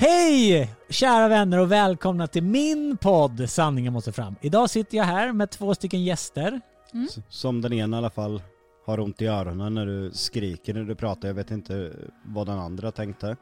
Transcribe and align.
Hej 0.00 0.70
kära 0.88 1.28
vänner 1.28 1.58
och 1.58 1.72
välkomna 1.72 2.26
till 2.26 2.42
min 2.42 2.96
podd 2.96 3.50
Sanningen 3.50 3.92
måste 3.92 4.12
fram. 4.12 4.36
Idag 4.40 4.70
sitter 4.70 4.96
jag 4.96 5.04
här 5.04 5.32
med 5.32 5.50
två 5.50 5.74
stycken 5.74 6.04
gäster. 6.04 6.60
S- 7.08 7.18
Som 7.28 7.60
den 7.60 7.72
ena 7.72 7.96
i 7.96 7.98
alla 7.98 8.10
fall 8.10 8.42
har 8.86 9.00
ont 9.00 9.22
i 9.22 9.26
öronen 9.26 9.74
när 9.74 9.86
du 9.86 10.10
skriker 10.12 10.74
när 10.74 10.82
du 10.84 10.94
pratar. 10.94 11.28
Jag 11.28 11.34
vet 11.34 11.50
inte 11.50 11.92
vad 12.24 12.46
den 12.46 12.58
andra 12.58 12.90
tänkte. 12.92 13.36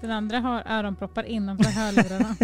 Den 0.00 0.10
andra 0.10 0.38
har 0.40 0.62
öronproppar 0.68 1.22
innanför 1.24 1.70
hörlurarna. 1.70 2.36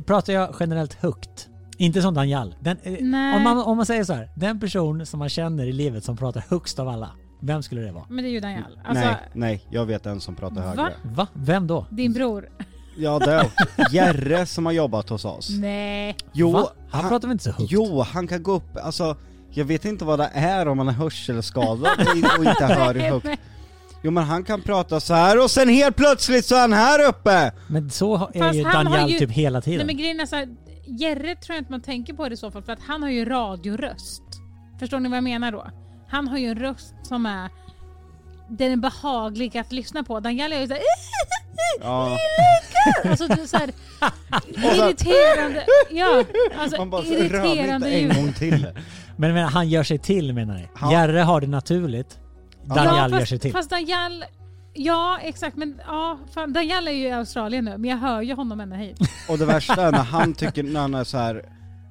Pratar 0.06 0.32
jag 0.32 0.54
generellt 0.60 0.94
högt? 0.94 1.48
Inte 1.78 2.02
som 2.02 2.14
Daniel. 2.14 2.54
Den, 2.60 2.76
eh, 2.82 3.36
om, 3.36 3.42
man, 3.42 3.58
om 3.62 3.76
man 3.76 3.86
säger 3.86 4.04
så 4.04 4.12
här, 4.12 4.28
den 4.36 4.60
person 4.60 5.06
som 5.06 5.18
man 5.18 5.28
känner 5.28 5.66
i 5.66 5.72
livet 5.72 6.04
som 6.04 6.16
pratar 6.16 6.44
högst 6.48 6.78
av 6.78 6.88
alla. 6.88 7.10
Vem 7.40 7.62
skulle 7.62 7.80
det 7.80 7.92
vara? 7.92 8.04
Men 8.08 8.24
det 8.24 8.30
är 8.30 8.32
ju 8.32 8.40
Daniel. 8.40 8.64
Alltså, 8.84 9.04
nej, 9.04 9.16
nej, 9.32 9.62
jag 9.70 9.86
vet 9.86 10.06
en 10.06 10.20
som 10.20 10.34
pratar 10.34 10.56
Va? 10.56 10.62
högre. 10.62 10.92
Va? 11.02 11.26
Vem 11.32 11.66
då? 11.66 11.86
din 11.90 12.12
bror. 12.12 12.48
Ja, 12.98 13.18
det 13.18 13.32
är 13.32 13.50
Jerre 13.94 14.46
som 14.46 14.66
har 14.66 14.72
jobbat 14.72 15.08
hos 15.08 15.24
oss. 15.24 15.50
Nej. 15.50 16.16
Jo, 16.32 16.52
Va? 16.52 16.68
Han, 16.90 17.08
pratar 17.08 17.28
väl 17.28 17.32
inte 17.32 17.44
så 17.44 17.50
högt? 17.50 17.72
jo, 17.72 18.00
han 18.02 18.26
kan 18.26 18.42
gå 18.42 18.52
upp, 18.52 18.76
alltså 18.82 19.16
jag 19.50 19.64
vet 19.64 19.84
inte 19.84 20.04
vad 20.04 20.18
det 20.18 20.30
är 20.34 20.68
om 20.68 20.76
man 20.76 20.88
är 20.88 20.92
hörselskadad 20.92 21.78
och 21.98 22.38
och 22.38 22.44
inte 22.44 22.64
hör 22.74 22.94
högt. 22.94 23.40
Jo 24.02 24.10
men 24.10 24.24
han 24.24 24.44
kan 24.44 24.62
prata 24.62 25.00
så 25.00 25.14
här 25.14 25.42
och 25.44 25.50
sen 25.50 25.68
helt 25.68 25.96
plötsligt 25.96 26.44
så 26.44 26.54
är 26.56 26.60
han 26.60 26.72
här 26.72 27.08
uppe! 27.08 27.52
Men 27.68 27.90
så 27.90 28.14
är 28.34 28.38
Fast 28.40 28.54
ju 28.58 28.64
han 28.64 28.84
Daniel 28.84 29.10
ju- 29.10 29.18
typ 29.18 29.30
hela 29.30 29.60
tiden. 29.60 29.76
Nej 29.78 29.86
men 29.86 29.96
grejen 29.96 30.20
är 30.20 30.26
så 30.26 30.36
här, 30.36 30.48
Jerre 30.86 31.34
tror 31.36 31.54
jag 31.54 31.58
inte 31.60 31.70
man 31.72 31.80
tänker 31.80 32.14
på 32.14 32.28
det 32.28 32.32
i 32.32 32.36
så 32.36 32.50
fall 32.50 32.62
för 32.62 32.72
att 32.72 32.80
han 32.86 33.02
har 33.02 33.10
ju 33.10 33.24
radioröst. 33.24 34.22
Förstår 34.78 35.00
ni 35.00 35.08
vad 35.08 35.16
jag 35.16 35.24
menar 35.24 35.52
då? 35.52 35.66
Han 36.08 36.28
har 36.28 36.38
ju 36.38 36.46
en 36.46 36.58
röst 36.58 36.94
som 37.02 37.26
är 37.26 37.50
den 38.48 38.72
är 38.72 38.76
behaglig 38.76 39.58
att 39.58 39.72
lyssna 39.72 40.02
på. 40.04 40.20
Daniel 40.20 40.52
är 40.52 40.60
ju 40.60 40.66
såhär 40.66 40.82
Ja, 41.80 42.18
Alltså 43.04 43.26
det 43.28 43.42
är 43.42 43.46
så 43.46 43.56
här, 43.56 43.68
irriterande. 44.46 45.66
Ja, 45.90 46.24
alltså 46.58 46.76
man 46.78 46.90
bara 46.90 47.04
irriterande 47.04 47.74
inte 47.74 47.90
en 47.90 48.00
ljud. 48.02 48.14
gång 48.16 48.32
till. 48.32 48.66
Men, 49.18 49.34
men 49.34 49.48
han 49.48 49.68
gör 49.68 49.82
sig 49.82 49.98
till 49.98 50.32
menar 50.32 50.54
ni? 50.54 50.68
Han- 50.74 50.90
Jerre 50.90 51.18
har 51.18 51.40
det 51.40 51.46
naturligt. 51.46 52.18
Daniel 52.64 52.94
ja, 52.96 53.08
gör 53.08 53.18
fast, 53.18 53.28
sig 53.28 53.38
till. 53.38 53.52
Fast 53.52 53.70
Daniel, 53.70 54.24
ja 54.74 55.18
exakt 55.22 55.56
men 55.56 55.80
ja, 55.86 56.18
fan, 56.34 56.52
Daniel 56.52 56.88
är 56.88 56.92
ju 56.92 57.06
i 57.08 57.12
Australien 57.12 57.64
nu 57.64 57.78
men 57.78 57.90
jag 57.90 57.96
hör 57.96 58.22
ju 58.22 58.34
honom 58.34 58.60
ända 58.60 58.76
hit. 58.76 58.98
Och 59.28 59.38
det 59.38 59.44
värsta 59.44 59.82
är 59.82 59.92
när 59.92 59.98
han 59.98 60.34
tycker, 60.34 60.62
när 60.62 60.80
han 60.80 60.94
är 60.94 61.04
så 61.04 61.18
här 61.18 61.44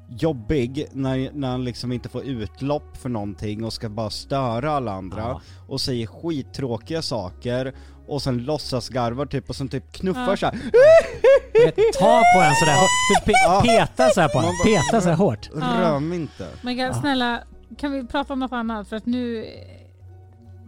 jobbig, 0.10 0.88
när, 0.92 1.32
när 1.34 1.48
han 1.52 1.64
liksom 1.64 1.92
inte 1.92 2.10
får 2.10 2.24
utlopp 2.24 2.98
för 2.98 3.10
någonting 3.10 3.64
och 3.64 3.74
ska 3.74 3.90
bara 3.90 4.10
störa 4.10 4.72
alla 4.72 4.92
andra 4.92 5.22
Ja. 5.22 5.42
och 5.68 5.82
säger 5.82 6.08
skittråkiga 6.08 7.02
saker 7.02 7.74
och 8.08 8.22
sen 8.22 8.38
låtsas 8.38 8.90
garvar 8.90 9.26
typ 9.26 9.50
och 9.50 9.56
sen 9.56 9.68
typ 9.70 9.92
knuffar 9.92 10.30
Ja. 10.30 10.38
så 10.38 10.46
här. 10.46 10.56
Du 11.54 11.66
vet, 11.66 11.76
Ta 12.00 12.22
på 12.36 12.42
en 12.42 12.56
sådär, 12.56 12.76
typ 13.16 13.26
pe 13.26 13.32
Ja. 13.46 13.62
peta 13.66 14.10
så 14.10 14.22
här 14.22 14.28
på 14.30 14.40
en. 14.40 14.46
Peta 14.64 15.02
så 15.02 15.10
här 15.10 15.16
hårt. 15.16 15.50
Rör 15.56 16.00
mig 16.00 16.18
inte. 16.20 16.48
Men 16.62 16.94
snälla, 16.94 17.40
kan 17.78 17.92
vi 17.92 18.08
prata 18.08 18.34
om 18.34 18.40
något 18.40 18.52
annat? 18.54 18.88
För 18.88 18.96
att 18.96 19.06
nu... 19.06 19.46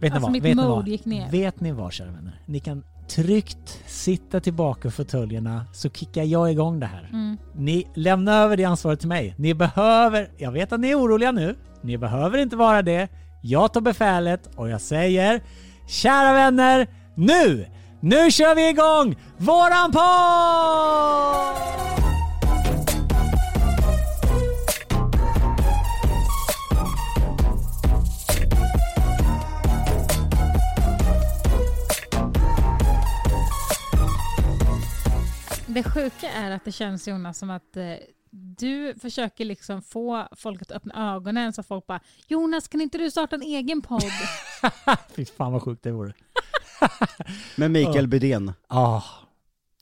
ni 0.00 0.08
Alltså, 0.10 0.20
vad? 0.20 0.32
mitt 0.32 0.42
Vet 0.44 0.56
ni 0.56 0.62
vad? 0.62 0.88
gick 0.88 1.04
ner. 1.04 1.30
Vet 1.30 1.60
ni 1.60 1.72
vad 1.72 1.92
kära 1.92 2.10
vänner? 2.10 2.40
Ni 2.46 2.60
kan 2.60 2.84
tryggt 3.08 3.82
sitta 3.86 4.40
tillbaka 4.40 4.88
i 4.88 4.90
fåtöljerna 4.90 5.64
så 5.72 5.90
kickar 5.90 6.22
jag 6.22 6.50
igång 6.50 6.80
det 6.80 6.86
här. 6.86 7.08
Mm. 7.12 7.36
Ni 7.54 7.86
lämnar 7.94 8.44
över 8.44 8.56
det 8.56 8.64
ansvaret 8.64 9.00
till 9.00 9.08
mig. 9.08 9.34
Ni 9.38 9.54
behöver, 9.54 10.30
jag 10.36 10.52
vet 10.52 10.72
att 10.72 10.80
ni 10.80 10.90
är 10.90 11.00
oroliga 11.00 11.32
nu, 11.32 11.56
ni 11.82 11.98
behöver 11.98 12.38
inte 12.38 12.56
vara 12.56 12.82
det. 12.82 13.08
Jag 13.42 13.72
tar 13.72 13.80
befälet 13.80 14.50
och 14.56 14.68
jag 14.68 14.80
säger 14.80 15.42
Kära 15.88 16.32
vänner, 16.32 16.86
nu! 17.14 17.66
Nu 18.00 18.30
kör 18.30 18.54
vi 18.54 18.68
igång 18.68 19.16
våran 19.36 19.92
podd! 19.92 22.07
Det 35.78 35.90
sjuka 35.90 36.30
är 36.30 36.50
att 36.50 36.64
det 36.64 36.72
känns 36.72 37.08
Jonas 37.08 37.38
som 37.38 37.50
att 37.50 37.76
eh, 37.76 37.92
du 38.30 38.94
försöker 39.00 39.44
liksom 39.44 39.82
få 39.82 40.28
folk 40.36 40.62
att 40.62 40.70
öppna 40.70 41.14
ögonen 41.14 41.52
så 41.52 41.62
folk 41.62 41.86
bara 41.86 42.00
Jonas 42.28 42.68
kan 42.68 42.80
inte 42.80 42.98
du 42.98 43.10
starta 43.10 43.36
en 43.36 43.42
egen 43.42 43.82
podd? 43.82 44.02
Fy 45.16 45.24
fan 45.24 45.52
vad 45.52 45.62
sjukt 45.62 45.82
det 45.82 45.92
vore. 45.92 46.12
Med 47.56 47.70
Mikael 47.70 48.08
Bydén. 48.08 48.52
Ah, 48.66 49.02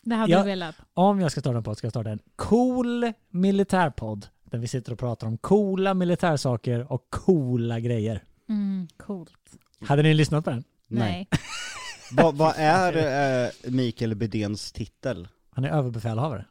Det 0.02 0.14
hade 0.14 0.32
Ja. 0.32 0.38
du 0.38 0.44
velat. 0.44 0.74
om 0.94 1.20
jag 1.20 1.32
ska 1.32 1.40
starta 1.40 1.56
en 1.58 1.64
podd 1.64 1.78
ska 1.78 1.84
jag 1.86 1.92
starta 1.92 2.10
en 2.10 2.20
cool 2.36 3.12
militärpodd. 3.30 4.26
Där 4.50 4.58
vi 4.58 4.68
sitter 4.68 4.92
och 4.92 4.98
pratar 4.98 5.26
om 5.26 5.38
coola 5.38 5.94
militärsaker 5.94 6.92
och 6.92 7.06
coola 7.10 7.80
grejer. 7.80 8.24
Mm, 8.48 8.88
coolt. 8.96 9.32
Hade 9.80 10.02
ni 10.02 10.14
lyssnat 10.14 10.44
på 10.44 10.50
den? 10.50 10.64
Nej. 10.88 11.28
Vad 12.12 12.34
vad 12.34 12.54
är 12.56 12.96
eh, 13.44 13.50
Mikael 13.70 14.14
Bydéns 14.14 14.72
titel? 14.72 15.28
Han 15.56 15.64
är 15.64 15.70
överbefälhavare. 15.70 16.44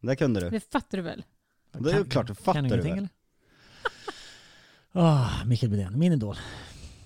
Det 0.00 0.16
kunde 0.16 0.40
du. 0.40 0.50
Det 0.50 0.60
fattar 0.72 0.98
du 0.98 1.02
väl? 1.02 1.24
Det 1.72 1.90
är 1.90 1.98
ju 1.98 2.04
klart, 2.04 2.26
du 2.26 2.34
fattar 2.34 2.62
du 2.62 2.68
väl? 2.68 2.86
eller? 2.86 3.08
Åh, 4.92 5.44
Mikael 5.46 5.70
Bydén, 5.70 5.98
min 5.98 6.12
idol. 6.12 6.36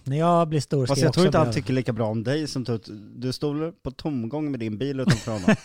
När 0.04 0.16
jag 0.16 0.48
blir 0.48 0.60
stor 0.60 0.86
ska 0.86 0.90
Fast 0.90 1.02
jag 1.02 1.06
jag 1.06 1.14
tror 1.14 1.26
inte 1.26 1.38
han 1.38 1.52
tycker 1.52 1.72
lika 1.72 1.92
bra 1.92 2.06
om 2.06 2.24
dig 2.24 2.46
som 2.46 2.64
du, 2.64 2.80
du 3.16 3.32
stod 3.32 3.82
på 3.82 3.90
tomgång 3.90 4.50
med 4.50 4.60
din 4.60 4.78
bil 4.78 5.00
utanför 5.00 5.32
honom. 5.32 5.56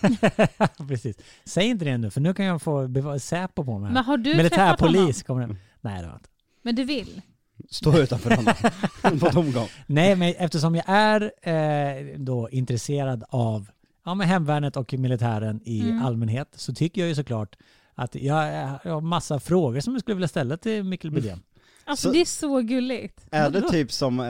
Precis. 0.87 1.17
Säg 1.45 1.67
inte 1.67 1.85
det 1.85 1.97
nu, 1.97 2.11
för 2.11 2.21
nu 2.21 2.33
kan 2.33 2.45
jag 2.45 2.61
få 2.61 3.19
Säpo 3.19 3.65
på 3.65 3.79
mig. 3.79 3.91
Men 3.91 4.03
har 4.03 4.17
du 4.17 4.35
Militärpolis 4.35 5.23
kommer 5.23 5.47
det. 5.47 5.47
Nej, 5.47 5.57
det 5.81 5.89
har 5.89 6.03
jag 6.03 6.15
inte. 6.15 6.29
Men 6.61 6.75
du 6.75 6.83
vill? 6.83 7.21
Stå 7.69 7.97
utanför 7.97 8.35
honom. 8.35 8.53
på 9.19 9.29
tomgång. 9.29 9.67
Nej, 9.87 10.15
men 10.15 10.33
eftersom 10.37 10.75
jag 10.75 10.85
är 10.87 11.31
eh, 11.41 12.17
då 12.17 12.49
intresserad 12.49 13.23
av 13.29 13.69
ja, 14.09 14.15
men 14.15 14.27
hemvärnet 14.27 14.77
och 14.77 14.93
militären 14.93 15.61
i 15.65 15.81
Mm. 15.81 16.05
allmänhet 16.05 16.47
så 16.55 16.73
tycker 16.73 17.01
jag 17.01 17.07
ju 17.09 17.15
såklart 17.15 17.55
att 17.95 18.15
jag, 18.15 18.53
jag 18.83 18.91
har 18.93 19.01
massa 19.01 19.39
frågor 19.39 19.79
som 19.79 19.93
jag 19.93 20.01
skulle 20.01 20.15
vilja 20.15 20.27
ställa 20.27 20.57
till 20.57 20.83
Mikael 20.83 21.11
Bydén. 21.13 21.39
Alltså 21.85 22.07
Så- 22.07 22.13
det 22.13 22.21
är 22.21 22.25
så 22.25 22.59
gulligt. 22.61 23.25
Är 23.31 23.49
det 23.49 23.61
typ 23.69 23.91
som, 23.91 24.19
eh, 24.19 24.25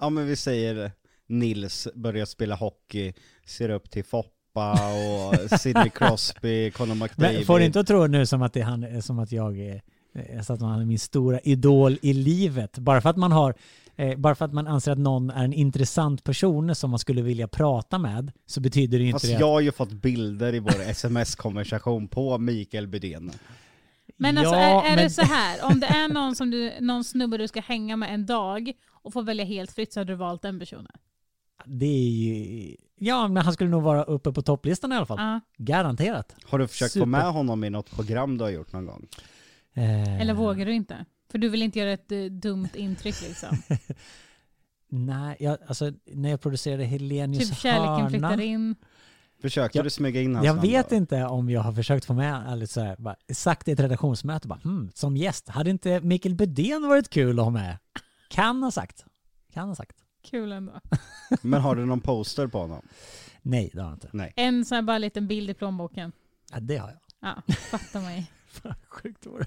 ja 0.00 0.10
men 0.10 0.26
vi 0.26 0.36
säger 0.36 0.92
Nils 1.26 1.88
börjar 1.94 2.24
spela 2.26 2.54
hockey, 2.54 3.12
ser 3.46 3.68
upp 3.68 3.90
till 3.90 4.04
Foppa 4.04 4.72
och 4.72 5.50
Sidney 5.60 5.90
Crosby, 5.90 6.70
Conor 6.70 6.94
Men 6.94 6.98
McDavid. 6.98 7.46
får 7.46 7.58
du 7.58 7.64
inte 7.64 7.80
att 7.80 7.86
tro 7.86 8.06
nu 8.06 8.26
som 8.26 8.42
att, 8.42 8.52
det 8.52 8.60
är 8.60 8.64
han, 8.64 9.02
som 9.02 9.18
att 9.18 9.32
jag 9.32 9.58
är, 9.58 9.82
eh, 10.14 10.42
så 10.42 10.52
att 10.52 10.60
han 10.60 10.80
är 10.80 10.84
min 10.84 10.98
stora 10.98 11.40
idol 11.40 11.98
i 12.02 12.12
livet. 12.12 12.78
Bara 12.78 13.00
för 13.00 13.10
att 13.10 13.16
man 13.16 13.32
har 13.32 13.54
eh, 13.96 14.18
bara 14.18 14.34
för 14.34 14.44
att 14.44 14.52
man 14.52 14.66
anser 14.66 14.92
att 14.92 14.98
någon 14.98 15.30
är 15.30 15.44
en 15.44 15.52
intressant 15.52 16.24
person 16.24 16.74
som 16.74 16.90
man 16.90 16.98
skulle 16.98 17.22
vilja 17.22 17.48
prata 17.48 17.98
med 17.98 18.32
så 18.46 18.60
betyder 18.60 18.98
det 18.98 19.02
ju 19.04 19.10
inte 19.10 19.20
Fast 19.20 19.32
det. 19.32 19.40
jag 19.40 19.48
har 19.48 19.60
ju 19.60 19.72
fått 19.72 19.92
bilder 19.92 20.54
i 20.54 20.58
vår 20.58 20.80
sms-konversation 20.90 22.08
på 22.08 22.38
Mikael 22.38 22.86
Bydén. 22.86 23.30
Men 24.16 24.38
alltså 24.38 24.54
Ja, 24.54 24.82
är, 24.84 24.92
är 24.92 24.96
men- 24.96 25.04
det 25.04 25.10
så 25.10 25.22
här, 25.22 25.58
om 25.72 25.80
det 25.80 25.86
är 25.86 26.08
någon, 26.08 26.36
som 26.36 26.50
du, 26.50 26.72
någon 26.80 27.04
snubbe 27.04 27.36
du 27.38 27.48
ska 27.48 27.60
hänga 27.60 27.96
med 27.96 28.14
en 28.14 28.26
dag 28.26 28.72
och 29.02 29.12
får 29.12 29.22
välja 29.22 29.44
helt 29.44 29.72
fritt 29.72 29.92
så 29.92 30.00
hade 30.00 30.12
du 30.12 30.16
valt 30.16 30.42
den 30.42 30.58
personen? 30.58 30.92
Det 31.64 31.86
är 31.86 32.10
ju... 32.10 32.76
Ja, 32.98 33.28
men 33.28 33.42
han 33.44 33.52
skulle 33.54 33.70
nog 33.70 33.82
vara 33.82 34.02
uppe 34.04 34.32
på 34.32 34.42
topplistan 34.42 34.92
i 34.92 34.96
alla 34.96 35.06
fall. 35.06 35.18
Ja. 35.20 35.40
Garanterat. 35.56 36.36
Har 36.44 36.58
du 36.58 36.68
försökt 36.68 36.92
Super. 36.92 37.02
få 37.02 37.06
med 37.06 37.32
honom 37.32 37.64
i 37.64 37.70
något 37.70 37.90
program 37.90 38.38
du 38.38 38.44
har 38.44 38.50
gjort 38.50 38.72
någon 38.72 38.86
gång? 38.86 39.06
Eh, 39.74 40.20
Eller 40.20 40.34
vågar 40.34 40.66
du 40.66 40.72
inte? 40.74 41.04
För 41.32 41.38
du 41.38 41.48
vill 41.48 41.62
inte 41.62 41.78
göra 41.78 41.92
ett 41.92 42.12
eh, 42.12 42.24
dumt 42.24 42.68
intryck 42.74 43.22
liksom. 43.22 43.56
Nej, 44.88 45.36
jag, 45.40 45.58
alltså 45.68 45.92
när 46.06 46.30
jag 46.30 46.40
producerade 46.40 46.84
Helenius 46.84 47.48
typ 47.48 47.58
kärleken 47.58 48.10
flyttar 48.10 48.28
hörna. 48.30 48.42
in. 48.42 48.74
Försökte 49.42 49.78
Jag- 49.78 49.86
du 49.86 49.90
smyga 49.90 50.20
in 50.20 50.34
hans 50.34 50.46
Jag 50.46 50.56
namn 50.56 50.68
vet 50.68 50.90
då? 50.90 50.96
inte 50.96 51.24
om 51.24 51.50
jag 51.50 51.60
har 51.60 51.72
försökt 51.72 52.04
få 52.04 52.14
med, 52.14 52.52
eller 52.52 52.66
så 52.66 52.80
här, 52.80 52.96
bara, 52.98 53.16
sagt 53.32 53.68
i 53.68 53.72
ett 53.72 53.80
redaktionsmöte, 53.80 54.48
bara, 54.48 54.58
hmm, 54.64 54.90
som 54.94 55.16
gäst, 55.16 55.48
hade 55.48 55.70
inte 55.70 56.00
Mikael 56.00 56.34
Bydén 56.34 56.88
varit 56.88 57.10
kul 57.10 57.38
att 57.38 57.44
ha 57.44 57.50
med? 57.50 57.78
Kan 58.30 58.62
ha 58.62 58.70
sagt. 58.70 59.04
Kan 59.52 59.68
ha 59.68 59.74
sagt. 59.74 59.96
Kul 60.30 60.52
ändå. 60.52 60.80
Men 61.42 61.60
har 61.60 61.76
du 61.76 61.86
någon 61.86 62.00
poster 62.00 62.46
på 62.46 62.58
honom? 62.58 62.82
Nej, 63.42 63.70
det 63.74 63.80
har 63.80 63.88
jag 63.88 63.96
inte. 63.96 64.08
Nej. 64.12 64.32
En 64.36 64.64
sån 64.64 64.74
här 64.76 64.82
bara 64.82 64.98
liten 64.98 65.26
bild 65.26 65.50
i 65.50 65.54
plånboken. 65.54 66.12
Ja, 66.52 66.60
det 66.60 66.76
har 66.76 66.88
jag. 66.88 66.98
Ja, 67.20 67.52
fattar 67.70 68.00
mig. 68.00 68.30
Fan, 68.52 68.74
Sjukt 68.88 69.26
var 69.26 69.38
det. 69.38 69.46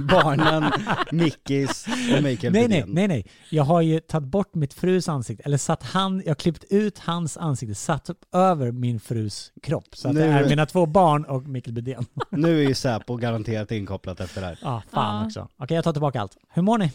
Barnen, 0.04 0.72
Mickis 1.12 1.86
och 2.16 2.22
Mikael 2.22 2.52
Nej, 2.52 2.68
nej, 2.68 2.84
nej, 2.86 3.08
nej. 3.08 3.26
Jag 3.50 3.64
har 3.64 3.80
ju 3.80 4.00
tagit 4.00 4.28
bort 4.28 4.54
mitt 4.54 4.74
frus 4.74 5.08
ansikte, 5.08 5.42
eller 5.42 5.56
satt 5.58 5.82
han, 5.82 6.18
jag 6.24 6.30
har 6.30 6.34
klippt 6.34 6.64
ut 6.70 6.98
hans 6.98 7.36
ansikte, 7.36 7.74
satt 7.74 8.10
upp 8.10 8.24
över 8.34 8.72
min 8.72 9.00
frus 9.00 9.52
kropp. 9.62 9.96
Så 9.96 10.08
att 10.08 10.14
det 10.14 10.20
Nu- 10.26 10.32
är 10.32 10.48
mina 10.48 10.66
två 10.66 10.86
barn 10.86 11.24
och 11.24 11.42
Mikael 11.42 11.74
Bydén. 11.74 12.06
Nu 12.30 12.58
är 12.64 12.68
ju 12.68 12.74
Säpo 12.74 13.16
garanterat 13.16 13.70
inkopplat 13.72 14.20
efter 14.20 14.40
det 14.40 14.46
här. 14.46 14.58
Ja, 14.62 14.82
fan 14.90 15.20
Ja. 15.20 15.26
också. 15.26 15.48
Okej, 15.56 15.74
jag 15.74 15.84
tar 15.84 15.92
tillbaka 15.92 16.20
allt. 16.20 16.36
Hur 16.48 16.62
mår 16.62 16.78
ni? 16.78 16.92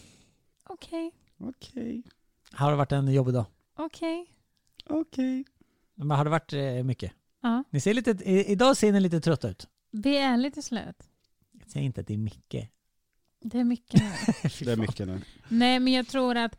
Okej, 0.69 1.11
Okej, 1.41 2.03
Har 2.51 2.71
det 2.71 2.77
varit 2.77 2.91
en 2.91 3.07
jobbig 3.13 3.33
dag? 3.33 3.45
okej. 3.77 4.25
okej. 4.89 5.45
Men 5.95 6.17
har 6.17 6.23
det 6.23 6.29
varit 6.29 6.53
eh, 6.53 6.83
mycket? 6.83 7.11
Ja, 7.41 7.63
Ni 7.69 7.79
ser 7.79 7.93
lite, 7.93 8.11
i, 8.11 8.51
idag 8.51 8.77
ser 8.77 8.91
ni 8.91 8.99
lite 8.99 9.19
trötta 9.21 9.49
ut. 9.49 9.67
vi 9.91 10.17
är 10.17 10.37
lite 10.37 10.61
slut. 10.61 10.95
Säg 11.73 11.83
inte 11.83 12.01
att 12.01 12.07
det 12.07 12.13
är 12.13 12.17
Micke. 12.17 12.55
Det 13.41 13.59
är 13.59 13.63
mycket 13.63 14.01
nu. 14.01 14.09
Det 14.65 14.71
är 14.71 14.77
mycket 14.77 15.07
nu. 15.07 15.21
Nej, 15.47 15.79
men 15.79 15.93
jag 15.93 16.07
tror 16.07 16.37
att 16.37 16.57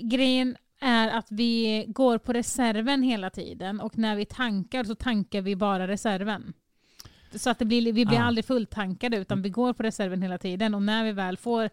grejen 0.00 0.56
är 0.80 1.08
att 1.08 1.26
vi 1.30 1.84
går 1.88 2.18
på 2.18 2.32
reserven 2.32 3.02
hela 3.02 3.30
tiden 3.30 3.80
och 3.80 3.98
när 3.98 4.16
vi 4.16 4.24
tankar 4.24 4.84
så 4.84 4.94
tankar 4.94 5.40
vi 5.40 5.56
bara 5.56 5.88
reserven. 5.88 6.52
Så 7.34 7.50
att 7.50 7.58
det 7.58 7.64
blir, 7.64 7.92
vi 7.92 8.06
blir 8.06 8.18
Ah. 8.18 8.22
aldrig 8.22 8.44
fulltankade 8.44 9.16
utan 9.16 9.42
vi 9.42 9.50
går 9.50 9.72
på 9.72 9.82
reserven 9.82 10.22
hela 10.22 10.38
tiden 10.38 10.74
och 10.74 10.82
när 10.82 11.04
vi 11.04 11.12
väl 11.12 11.36
får 11.36 11.70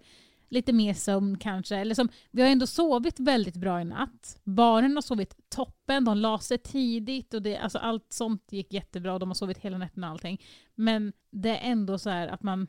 lite 0.54 0.74
mer 0.74 0.94
sömn 0.94 1.38
kanske, 1.38 1.76
eller 1.76 1.96
som, 1.96 2.10
vi 2.32 2.42
har 2.42 2.50
ändå 2.50 2.68
sovit 2.68 3.20
väldigt 3.20 3.56
bra 3.56 3.82
i 3.82 3.86
natt. 3.86 4.40
Barnen 4.44 4.96
har 4.96 5.02
sovit 5.02 5.50
toppen, 5.50 6.06
de 6.06 6.18
la 6.18 6.40
sig 6.40 6.58
tidigt 6.58 7.34
och 7.34 7.42
det, 7.42 7.58
alltså 7.58 7.78
allt 7.78 8.06
sånt 8.10 8.52
gick 8.52 8.74
jättebra 8.74 9.20
de 9.20 9.30
har 9.30 9.34
sovit 9.36 9.58
hela 9.58 9.78
natten 9.78 10.04
och 10.04 10.10
allting. 10.10 10.42
Men 10.76 11.14
det 11.32 11.50
är 11.50 11.72
ändå 11.72 11.98
så 11.98 12.10
här 12.10 12.28
att 12.28 12.44
man, 12.44 12.68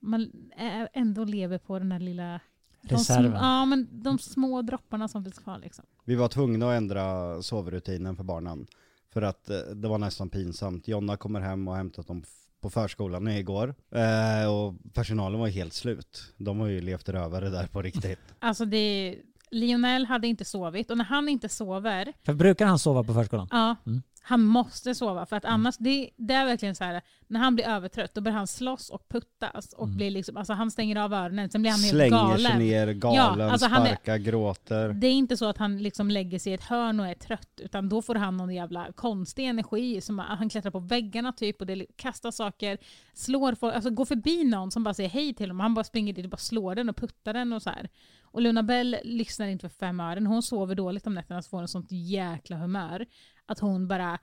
man 0.00 0.30
är, 0.56 0.88
ändå 0.92 1.24
lever 1.24 1.58
på 1.58 1.78
den 1.78 1.92
här 1.92 2.00
lilla 2.00 2.40
de 2.82 2.94
Reserven. 2.94 3.30
Små, 3.30 3.40
ja, 3.40 3.64
men 3.64 4.02
de 4.02 4.18
små 4.18 4.62
dropparna 4.62 5.08
som 5.08 5.24
finns 5.24 5.38
kvar 5.38 5.58
liksom. 5.58 5.84
Vi 6.04 6.14
var 6.14 6.28
tvungna 6.28 6.70
att 6.70 6.76
ändra 6.76 7.42
sovrutinen 7.42 8.16
för 8.16 8.24
barnen. 8.24 8.66
För 9.12 9.22
att 9.22 9.50
eh, 9.50 9.58
det 9.58 9.88
var 9.88 9.98
nästan 9.98 10.30
pinsamt. 10.30 10.88
Jonna 10.88 11.16
kommer 11.16 11.40
hem 11.40 11.68
och 11.68 11.74
har 11.74 11.78
hämtat 11.78 12.06
dem 12.06 12.24
på 12.62 12.70
förskolan 12.70 13.28
igår. 13.28 13.74
Eh, 13.94 14.52
och 14.52 14.74
personalen 14.94 15.40
var 15.40 15.48
helt 15.48 15.72
slut. 15.72 16.32
De 16.36 16.60
har 16.60 16.66
ju 16.66 16.80
levt 16.80 17.08
rövare 17.08 17.50
där 17.50 17.66
på 17.66 17.82
riktigt. 17.82 18.18
Alltså 18.38 18.64
det, 18.64 19.16
Lionel 19.50 20.06
hade 20.06 20.26
inte 20.28 20.44
sovit 20.44 20.90
och 20.90 20.98
när 20.98 21.04
han 21.04 21.28
inte 21.28 21.48
sover, 21.48 22.12
För 22.24 22.34
brukar 22.34 22.66
han 22.66 22.78
sova 22.78 23.04
på 23.04 23.14
förskolan? 23.14 23.48
ja, 23.50 23.76
Mm. 23.86 24.02
Han 24.24 24.40
måste 24.42 24.94
sova 24.94 25.26
för 25.26 25.36
att 25.36 25.44
annars, 25.44 25.76
det, 25.78 26.10
det 26.16 26.34
är 26.34 26.44
verkligen 26.44 26.74
så 26.74 26.84
här, 26.84 27.02
när 27.26 27.40
han 27.40 27.54
blir 27.54 27.64
övertrött 27.68 28.14
då 28.14 28.20
börjar 28.20 28.36
han 28.38 28.46
slåss 28.46 28.90
och 28.90 29.08
puttas 29.08 29.72
och 29.72 29.88
blir 29.88 30.10
liksom, 30.10 30.36
alltså 30.36 30.52
han 30.52 30.70
stänger 30.70 30.96
av 30.96 31.12
öronen, 31.14 31.50
sen 31.50 31.62
blir 31.62 31.70
han 31.70 31.80
helt 31.80 31.90
Slänger 31.90 32.36
sig 32.36 32.44
galen. 32.44 32.58
ner, 32.58 32.92
galen, 32.92 33.50
alltså 33.50 33.66
han 33.66 33.82
är- 33.82 33.86
sparkar, 33.86 34.16
gråter. 34.16 34.88
Det 34.88 35.06
är 35.06 35.12
inte 35.12 35.36
så 35.36 35.46
att 35.46 35.58
han 35.58 35.78
liksom 35.82 36.10
lägger 36.10 36.38
sig 36.38 36.52
i 36.52 36.54
ett 36.54 36.64
hörn 36.64 37.00
och 37.00 37.06
är 37.06 37.14
trött, 37.14 37.60
utan 37.62 37.88
då 37.88 38.02
får 38.02 38.14
han 38.14 38.36
någon 38.36 38.54
jävla 38.54 38.92
konstig 38.92 39.44
energi. 39.46 40.00
Som 40.00 40.18
han 40.18 40.48
klättrar 40.48 40.70
på 40.70 40.78
väggarna 40.78 41.32
typ 41.32 41.60
och 41.60 41.66
det 41.66 41.86
kastar 41.96 42.30
saker, 42.30 42.78
slår 43.14 43.54
folk, 43.54 43.74
alltså 43.74 43.90
går 43.90 44.04
förbi 44.04 44.44
någon 44.44 44.70
som 44.70 44.84
bara 44.84 44.94
säger 44.94 45.10
hej 45.10 45.34
till 45.34 45.46
honom. 45.46 45.60
Han 45.60 45.74
bara 45.74 45.84
springer 45.84 46.12
dit 46.12 46.24
och 46.24 46.30
bara 46.30 46.36
slår 46.36 46.74
den 46.74 46.88
och 46.88 46.96
puttar 46.96 47.32
den 47.34 47.52
och 47.52 47.62
så 47.62 47.70
här. 47.70 47.88
Och 48.24 48.42
Luna 48.42 48.62
Bell 48.62 48.96
lyssnar 49.04 49.46
inte 49.46 49.68
för 49.68 49.76
fem 49.76 50.00
ören. 50.00 50.26
Hon 50.26 50.42
sover 50.42 50.74
dåligt 50.74 51.06
om 51.06 51.14
nätterna 51.14 51.42
så 51.42 51.48
får 51.48 51.58
hon 51.58 51.68
sånt 51.68 51.86
jäkla 51.90 52.56
humör. 52.56 53.06
Att 53.46 53.58
hon 53.58 53.88
bara 53.88 54.18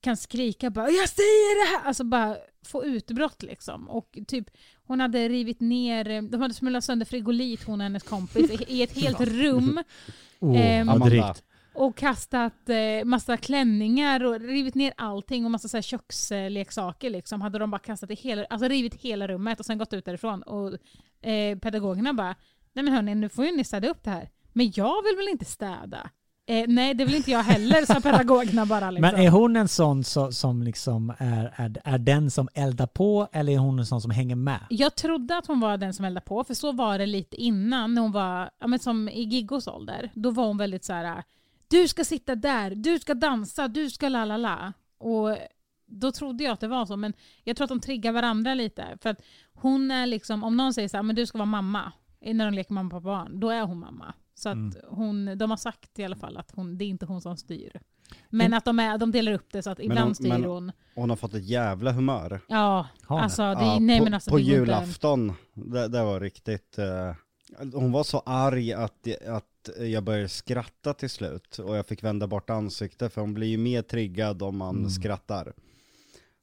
kan 0.00 0.16
skrika 0.16 0.70
bara 0.70 0.90
“Jag 0.90 1.08
säger 1.08 1.64
det 1.64 1.78
här!” 1.78 1.88
Alltså 1.88 2.04
bara 2.04 2.36
få 2.66 2.84
utbrott 2.84 3.42
liksom. 3.42 3.88
Och 3.90 4.18
typ 4.26 4.50
hon 4.86 5.00
hade 5.00 5.28
rivit 5.28 5.60
ner, 5.60 6.22
de 6.22 6.40
hade 6.42 6.54
smulat 6.54 6.84
sönder 6.84 7.06
frigolit 7.06 7.64
hon 7.64 7.80
och 7.80 7.84
hennes 7.84 8.02
kompis 8.02 8.50
i- 8.68 8.82
ett 8.82 8.92
helt 9.02 9.20
rum 9.20 9.82
Oh, 10.40 10.60
Ehm, 10.60 10.88
och 11.74 11.96
kastat 11.96 12.68
eh, 12.68 13.04
massa 13.04 13.36
klänningar 13.36 14.24
och 14.24 14.40
rivit 14.40 14.74
ner 14.74 14.92
allting 14.96 15.44
och 15.44 15.50
massa 15.50 15.68
så 15.68 15.76
här 15.76 15.82
köksleksaker 15.82 17.10
liksom. 17.10 17.40
Hade 17.40 17.58
de 17.58 17.70
bara 17.70 17.78
kastat 17.78 18.10
i 18.10 18.14
hela, 18.14 18.44
alltså 18.44 18.68
rivit 18.68 18.94
hela 18.94 19.28
rummet 19.28 19.60
och 19.60 19.66
sen 19.66 19.78
gått 19.78 19.92
ut 19.92 20.04
därifrån. 20.04 20.42
Och 20.42 20.72
eh, 21.28 21.58
pedagogerna 21.58 22.12
bara, 22.14 22.34
nej 22.72 22.84
men 22.84 22.92
hörni 22.94 23.14
nu 23.14 23.28
får 23.28 23.44
ju 23.44 23.56
ni 23.56 23.64
städa 23.64 23.88
upp 23.88 24.02
det 24.04 24.10
här. 24.10 24.30
Men 24.52 24.72
jag 24.74 25.02
vill 25.02 25.16
väl 25.16 25.28
inte 25.28 25.44
städa? 25.44 26.10
Eh, 26.46 26.64
nej 26.68 26.94
det 26.94 27.04
vill 27.04 27.14
inte 27.14 27.30
jag 27.30 27.42
heller, 27.42 27.86
sa 27.86 28.00
pedagogerna 28.00 28.66
bara. 28.66 28.90
Liksom. 28.90 29.10
Men 29.10 29.26
är 29.26 29.30
hon 29.30 29.56
en 29.56 29.68
sån 29.68 30.04
så, 30.04 30.32
som 30.32 30.62
liksom 30.62 31.12
är, 31.18 31.52
är, 31.56 31.80
är 31.84 31.98
den 31.98 32.30
som 32.30 32.48
eldar 32.54 32.86
på 32.86 33.28
eller 33.32 33.52
är 33.52 33.58
hon 33.58 33.78
en 33.78 33.86
sån 33.86 34.00
som 34.00 34.10
hänger 34.10 34.36
med? 34.36 34.60
Jag 34.70 34.94
trodde 34.94 35.36
att 35.36 35.46
hon 35.46 35.60
var 35.60 35.76
den 35.76 35.94
som 35.94 36.04
eldade 36.04 36.26
på, 36.26 36.44
för 36.44 36.54
så 36.54 36.72
var 36.72 36.98
det 36.98 37.06
lite 37.06 37.36
innan 37.36 37.94
när 37.94 38.02
hon 38.02 38.12
var, 38.12 38.50
ja, 38.58 38.66
men 38.66 38.78
som 38.78 39.08
i 39.08 39.22
Giggos 39.22 39.66
ålder. 39.66 40.10
Då 40.14 40.30
var 40.30 40.46
hon 40.46 40.58
väldigt 40.58 40.84
så 40.84 40.92
här: 40.92 41.22
du 41.68 41.88
ska 41.88 42.04
sitta 42.04 42.34
där, 42.34 42.70
du 42.70 42.98
ska 42.98 43.14
dansa, 43.14 43.68
du 43.68 43.90
ska 43.90 44.08
la 44.08 44.24
la 44.24 44.36
la. 44.36 44.72
Och 44.98 45.36
då 45.86 46.12
trodde 46.12 46.44
jag 46.44 46.52
att 46.52 46.60
det 46.60 46.68
var 46.68 46.86
så, 46.86 46.96
men 46.96 47.12
jag 47.44 47.56
tror 47.56 47.64
att 47.64 47.68
de 47.68 47.80
triggar 47.80 48.12
varandra 48.12 48.54
lite. 48.54 48.98
För 49.02 49.10
att 49.10 49.22
hon 49.54 49.90
är 49.90 50.06
liksom, 50.06 50.44
om 50.44 50.56
någon 50.56 50.74
säger 50.74 50.88
så 50.88 50.96
här, 50.96 51.02
men 51.02 51.16
du 51.16 51.26
ska 51.26 51.38
vara 51.38 51.46
mamma, 51.46 51.92
när 52.20 52.44
de 52.44 52.54
leker 52.54 52.72
mamma 52.72 52.90
på 52.90 53.00
barn, 53.00 53.40
då 53.40 53.50
är 53.50 53.62
hon 53.62 53.78
mamma. 53.78 54.14
Så 54.34 54.48
att 54.48 54.54
Mm. 54.54 54.72
hon, 54.88 55.38
de 55.38 55.50
har 55.50 55.56
sagt 55.56 55.98
i 55.98 56.04
alla 56.04 56.16
fall 56.16 56.36
att 56.36 56.50
hon, 56.54 56.78
det 56.78 56.84
är 56.84 56.88
inte 56.88 57.06
hon 57.06 57.20
som 57.20 57.36
styr. 57.36 57.80
Men 58.30 58.54
att 58.54 58.64
de, 58.64 58.78
är, 58.78 58.98
de 58.98 59.10
delar 59.12 59.32
upp 59.32 59.52
det 59.52 59.62
så 59.62 59.70
att 59.70 59.80
ibland 59.80 60.00
hon- 60.00 60.14
styr 60.14 60.44
hon. 60.46 60.72
Hon 60.94 61.10
har 61.10 61.16
fått 61.16 61.34
ett 61.34 61.44
jävla 61.44 61.92
humör. 61.92 62.40
Ja, 62.48 62.86
hon 63.06 63.20
alltså, 63.20 63.42
det, 63.42 63.48
Ja, 63.64 63.78
nej 63.80 63.98
på 63.98 64.04
men 64.04 64.14
alltså 64.14 64.30
på 64.30 64.38
julafton, 64.38 65.32
det, 65.54 65.88
det 65.88 66.04
var 66.04 66.20
riktigt... 66.20 66.78
eh, 66.78 67.12
hon 67.74 67.92
var 67.92 68.04
så 68.04 68.22
arg 68.26 68.72
att, 68.72 69.08
att 69.28 69.70
jag 69.78 70.04
började 70.04 70.28
skratta 70.28 70.94
till 70.94 71.10
slut. 71.10 71.58
Och 71.58 71.76
jag 71.76 71.86
fick 71.86 72.02
vända 72.04 72.26
bort 72.26 72.50
ansiktet 72.50 73.12
för 73.12 73.20
hon 73.20 73.34
blir 73.34 73.46
ju 73.48 73.58
mer 73.58 73.82
triggad 73.82 74.42
om 74.42 74.56
man 74.56 74.76
Mm. 74.76 74.90
skrattar. 74.90 75.52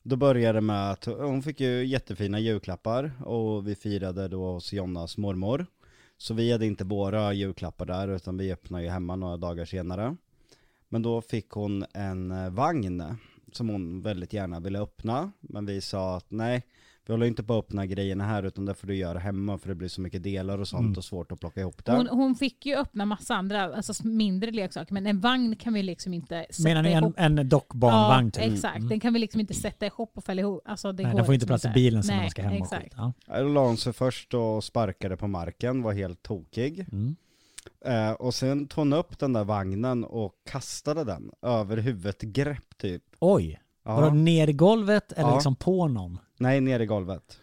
Då 0.03 0.15
började 0.15 0.57
det 0.57 0.61
med 0.61 0.91
att 0.91 1.05
hon 1.05 1.43
fick 1.43 1.59
ju 1.59 1.85
jättefina 1.85 2.39
julklappar 2.39 3.11
och 3.25 3.67
vi 3.67 3.75
firade 3.75 4.27
då 4.27 4.51
hos 4.53 4.73
Jonnas 4.73 5.17
mormor. 5.17 5.65
Så 6.21 6.33
vi 6.33 6.51
hade 6.51 6.65
inte 6.65 6.83
våra 6.83 7.33
julklappar 7.33 7.85
där 7.85 8.07
utan 8.07 8.37
vi 8.37 8.53
öppnade 8.53 8.83
ju 8.83 8.89
hemma 8.89 9.15
några 9.15 9.37
dagar 9.37 9.65
senare. 9.65 10.15
Men 10.89 11.01
då 11.01 11.21
fick 11.21 11.49
hon 11.49 11.85
en 11.93 12.31
eh, 12.31 12.49
vagn 12.49 13.03
som 13.51 13.69
hon 13.69 14.01
väldigt 14.01 14.33
gärna 14.33 14.59
ville 14.59 14.79
öppna. 14.79 15.31
Men 15.39 15.65
vi 15.65 15.81
sa 15.81 16.17
att 16.17 16.31
nej, 16.31 16.63
vi 17.11 17.13
håller 17.13 17.25
inte 17.25 17.43
på 17.43 17.53
att 17.57 17.65
öppna 17.65 17.85
grejerna 17.85 18.23
här 18.23 18.43
utan 18.43 18.65
det 18.65 18.73
får 18.73 18.87
du 18.87 18.95
göra 18.95 19.19
hemma 19.19 19.57
för 19.57 19.69
det 19.69 19.75
blir 19.75 19.87
så 19.87 20.01
mycket 20.01 20.23
delar 20.23 20.57
och 20.57 20.67
sånt 20.67 20.81
Mm. 20.81 20.97
och 20.97 21.03
svårt 21.03 21.31
att 21.31 21.39
plocka 21.39 21.59
ihop 21.61 21.85
det. 21.85 21.91
Hon, 21.91 22.07
hon 22.07 22.35
fick 22.35 22.65
ju 22.65 22.75
öppna 22.75 23.05
massa 23.05 23.35
andra, 23.35 23.75
alltså 23.75 24.07
mindre 24.07 24.51
leksaker, 24.51 24.93
men 24.93 25.07
en 25.07 25.19
vagn 25.19 25.55
kan 25.55 25.73
vi 25.73 25.83
liksom 25.83 26.13
inte 26.13 26.45
sätta 26.49 26.69
Menar 26.69 26.83
ni 26.83 26.91
en, 26.91 27.03
ihop. 27.03 27.13
en 27.17 27.49
dockbarnvagn 27.49 28.31
ja, 28.35 28.41
typ? 28.41 28.53
exakt. 28.53 28.77
Mm. 28.77 28.89
Den 28.89 28.99
kan 28.99 29.13
vi 29.13 29.19
liksom 29.19 29.41
inte 29.41 29.53
sätta 29.53 29.85
ihop 29.85 30.11
och 30.17 30.23
fälla 30.23 30.41
ihop. 30.41 30.61
Alltså, 30.65 30.91
det 30.91 31.03
Nej, 31.03 31.11
går 31.11 31.17
den 31.17 31.25
får 31.25 31.33
inte 31.33 31.45
liksom 31.45 31.59
plats 31.69 31.77
i 31.77 31.79
bilen 31.81 32.03
sen 32.03 32.15
när 32.15 32.23
man 32.23 32.31
ska 32.31 32.41
hem 32.41 32.51
och 32.51 32.57
exakt. 32.57 32.83
skit. 32.83 32.93
Ja. 32.97 33.13
Då 33.39 33.47
la 33.47 33.65
hon 33.67 33.77
sig 33.77 33.93
först 33.93 34.33
och 34.33 34.63
sparkade 34.63 35.17
på 35.17 35.27
marken, 35.27 35.81
var 35.81 35.93
helt 35.93 36.23
tokig. 36.23 36.85
Mm. 36.91 37.15
Eh, 37.85 38.11
och 38.11 38.33
sen 38.33 38.67
tog 38.67 38.81
hon 38.81 38.93
upp 38.93 39.19
den 39.19 39.33
där 39.33 39.43
vagnen 39.43 40.03
och 40.03 40.33
kastade 40.49 41.03
den 41.03 41.31
över 41.41 41.77
huvudet 41.77 42.21
grepp 42.21 42.77
typ. 42.77 43.03
Oj. 43.19 43.60
Var 43.83 44.01
det 44.11 44.17
ner 44.17 44.47
i 44.47 44.53
golvet 44.53 45.11
eller 45.11 45.29
Ja. 45.29 45.33
liksom 45.35 45.55
på 45.55 45.87
någon? 45.87 46.17
Nej, 46.37 46.61
ner 46.61 46.79
i 46.79 46.85
golvet. 46.85 47.39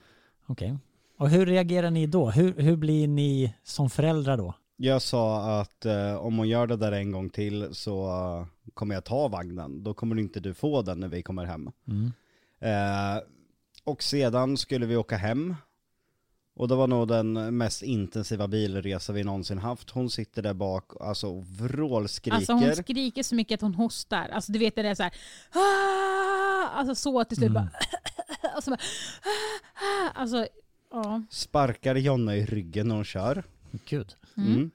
Okej. 0.47 0.78
Och 1.18 1.28
hur 1.30 1.47
reagerar 1.47 1.90
ni 1.90 2.07
då? 2.07 2.30
Hur, 2.30 2.54
hur 2.62 2.76
blir 2.76 3.09
ni 3.09 3.54
som 3.62 3.90
föräldrar 3.90 4.37
då? 4.37 4.54
Jag 4.76 5.02
sa 5.02 5.61
att 5.61 5.85
eh, 5.87 6.14
om 6.14 6.38
hon 6.38 6.49
gör 6.49 6.66
det 6.66 6.76
där 6.76 6.92
en 6.92 7.12
gång 7.12 7.30
till 7.30 7.68
så 7.75 8.09
eh, 8.09 8.47
kommer 8.75 8.95
jag 8.95 9.04
ta 9.04 9.28
vagnen. 9.28 9.83
Då 9.83 9.95
kommer 9.95 10.18
inte 10.18 10.40
du 10.40 10.54
få 10.54 10.83
den 10.83 11.00
när 11.00 11.09
vi 11.09 11.23
kommer 11.23 11.45
hem. 11.45 11.71
Mm. 11.88 12.12
Eh, 12.61 13.23
och 13.85 14.02
sedan 14.02 14.57
skulle 14.57 14.87
vi 14.87 14.97
åka 14.97 15.16
hem. 15.16 15.54
Och 16.59 16.69
det 16.69 16.75
var 16.75 16.87
nog 16.87 17.09
den 17.09 17.57
mest 17.57 17.83
intensiva 17.83 18.49
bilresa 18.49 19.12
vi 19.12 19.25
någonsin 19.25 19.59
haft. 19.59 19.91
Hon 19.91 20.11
sitter 20.11 20.43
där 20.43 20.55
bak, 20.55 20.85
alltså 21.00 21.27
och 21.29 21.47
vrålskriker. 21.47 22.37
Alltså 22.37 22.53
hon 22.53 22.77
skriker 22.77 23.23
så 23.23 23.35
mycket 23.35 23.55
att 23.55 23.61
hon 23.62 23.75
hostar. 23.75 24.29
Alltså 24.29 24.53
du 24.53 24.59
vet 24.59 24.75
det 24.75 24.88
är 24.88 24.95
så 24.95 25.03
här. 25.03 25.12
"Ah!" 25.53 26.69
Alltså 26.79 26.95
så 26.95 27.25
till 27.25 27.37
slut 27.37 27.50
Mm. 27.50 27.62
bara. 27.65 27.71
Alltså, 28.55 28.71
bara 28.71 28.79
"Ah!" 29.75 30.11
alltså 30.15 30.47
ja. 30.93 31.23
Sparkar 31.31 31.95
Jonna 31.95 32.37
i 32.37 32.47
ryggen 32.47 32.88
när 32.88 32.95
hon 32.95 33.05
kör. 33.05 33.43
Gud. 33.88 34.15
Mm. 34.37 34.53
Mm. 34.53 34.71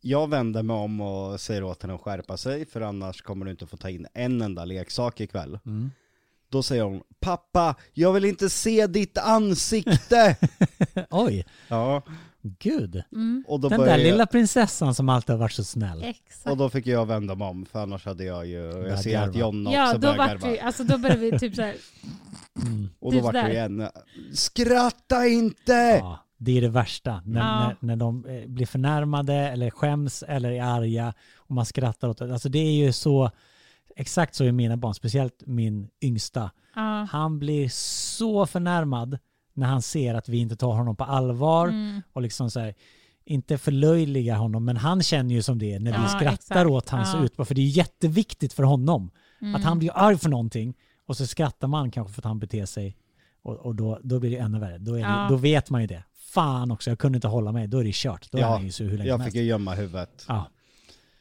Jag 0.00 0.30
vänder 0.30 0.62
mig 0.62 0.76
om 0.76 1.00
och 1.00 1.40
säger 1.40 1.62
åt 1.64 1.82
henne 1.82 1.94
att 1.94 2.00
skärpa 2.00 2.36
sig 2.36 2.66
för 2.66 2.80
annars 2.80 3.22
kommer 3.22 3.44
du 3.44 3.50
inte 3.50 3.66
få 3.66 3.76
ta 3.76 3.90
in 3.90 4.06
en 4.14 4.42
enda 4.42 4.64
leksak 4.64 5.20
ikväll. 5.20 5.58
Mm. 5.66 5.90
Då 6.50 6.62
säger 6.62 6.82
hon 6.82 7.00
Pappa, 7.20 7.74
jag 7.92 8.12
vill 8.12 8.24
inte 8.24 8.50
se 8.50 8.86
ditt 8.86 9.18
ansikte! 9.18 10.36
Oj, 11.10 11.46
ja, 11.68 12.02
gud. 12.42 13.02
Mm. 13.12 13.44
och 13.48 13.60
då, 13.60 13.68
Den 13.68 13.78
där 13.78 13.86
började 13.86 14.02
jag, 14.02 14.12
lilla 14.12 14.26
prinsessan 14.26 14.94
som 14.94 15.08
alltid 15.08 15.30
har 15.30 15.38
varit 15.40 15.52
så 15.52 15.64
snäll. 15.64 16.02
Exakt. 16.04 16.46
och 16.50 16.56
då 16.56 16.70
fick 16.70 16.86
jag 16.86 17.06
vända 17.06 17.34
mig 17.34 17.48
om 17.48 17.66
för 17.66 17.82
annars 17.82 18.04
hade 18.06 18.24
jag 18.24 18.46
ju, 18.46 18.86
jag 18.88 18.98
ser 19.00 19.10
garva. 19.10 19.30
att 19.30 19.36
Jonna 19.36 19.72
Ja, 19.72 19.86
också 19.88 19.98
då 19.98 20.12
börjar 20.12 20.28
garva. 20.28 20.48
vi, 20.50 20.60
alltså 20.60 20.84
då 20.84 20.98
började 20.98 21.20
vi 21.20 21.38
typ 21.38 21.54
så 21.54 21.62
här. 21.62 21.74
Mm. 22.62 22.88
Och 23.00 23.12
då 23.12 23.18
typ 23.18 23.24
vart 23.24 23.32
det 23.32 23.40
där. 23.42 23.50
igen, 23.50 23.88
skratta 24.34 25.26
inte! 25.26 25.72
Ja, 26.00 26.18
det 26.38 26.56
är 26.58 26.60
det 26.60 26.68
värsta. 26.68 27.22
När, 27.24 27.40
Ja. 27.40 27.66
när, 27.66 27.76
när 27.80 27.96
de 27.96 28.24
eh, 28.26 28.46
blir 28.48 28.66
förnärmade 28.66 29.34
eller 29.34 29.70
skäms 29.70 30.22
eller 30.22 30.50
är 30.50 30.62
arga 30.62 31.14
och 31.36 31.54
man 31.54 31.66
skrattar 31.66 32.08
åt 32.08 32.18
det. 32.18 32.32
Alltså 32.32 32.48
det 32.48 32.58
är 32.58 32.72
ju 32.72 32.92
så, 32.92 33.30
exakt 34.00 34.34
så 34.34 34.44
är 34.44 34.52
mina 34.52 34.76
barn, 34.76 34.94
speciellt 34.94 35.42
min 35.46 35.88
yngsta. 36.02 36.50
Ja. 36.74 37.06
Han 37.10 37.38
blir 37.38 37.68
så 37.72 38.46
förnärmad 38.46 39.18
när 39.54 39.66
han 39.66 39.82
ser 39.82 40.14
att 40.14 40.28
vi 40.28 40.38
inte 40.38 40.56
tar 40.56 40.72
honom 40.72 40.96
på 40.96 41.04
allvar 41.04 41.68
Mm. 41.68 42.02
och 42.12 42.22
liksom 42.22 42.50
så 42.50 42.60
här, 42.60 42.74
inte 43.24 43.58
förlöjliga 43.58 44.36
honom, 44.36 44.64
men 44.64 44.76
han 44.76 45.02
känner 45.02 45.34
ju 45.34 45.42
som 45.42 45.58
det 45.58 45.74
är 45.74 45.80
när 45.80 45.90
vi 45.92 45.98
Ja, 46.02 46.08
skrattar 46.08 46.32
exakt. 46.34 46.70
åt 46.70 46.88
hans 46.88 47.14
Ja. 47.14 47.24
utbrott. 47.24 47.48
För 47.48 47.54
det 47.54 47.60
är 47.60 47.66
jätteviktigt 47.66 48.52
för 48.52 48.62
honom 48.62 49.10
Mm. 49.42 49.54
Att 49.54 49.62
han 49.64 49.78
blir 49.78 49.90
arg 49.94 50.18
för 50.18 50.28
någonting 50.28 50.74
och 51.06 51.16
så 51.16 51.26
skrattar 51.26 51.68
man 51.68 51.90
kanske 51.90 52.12
för 52.14 52.20
att 52.20 52.24
han 52.24 52.38
beter 52.38 52.66
sig 52.66 52.96
och, 53.42 53.56
och 53.56 53.74
då, 53.74 53.98
då 54.02 54.20
blir 54.20 54.30
det 54.30 54.36
ännu 54.36 54.58
värre. 54.58 54.78
Då, 54.78 54.92
är 54.94 54.96
det, 54.98 55.00
Ja. 55.08 55.26
då 55.30 55.36
vet 55.36 55.70
man 55.70 55.80
ju 55.80 55.86
det. 55.86 56.04
Fan 56.14 56.70
också, 56.70 56.90
jag 56.90 56.98
kunde 56.98 57.16
inte 57.16 57.28
hålla 57.28 57.52
mig. 57.52 57.66
Då 57.68 57.78
är 57.78 57.84
det 57.84 57.94
kört. 57.94 58.32
Då 58.32 58.38
är 58.38 58.42
Ja, 58.42 58.48
han 58.48 58.64
ju 58.64 58.72
sur 58.72 58.88
hur 58.90 58.98
länge 58.98 59.08
Jag 59.10 59.24
fick 59.24 59.34
ju 59.34 59.42
gömma 59.42 59.74
huvudet. 59.74 60.24
Ja. 60.28 60.46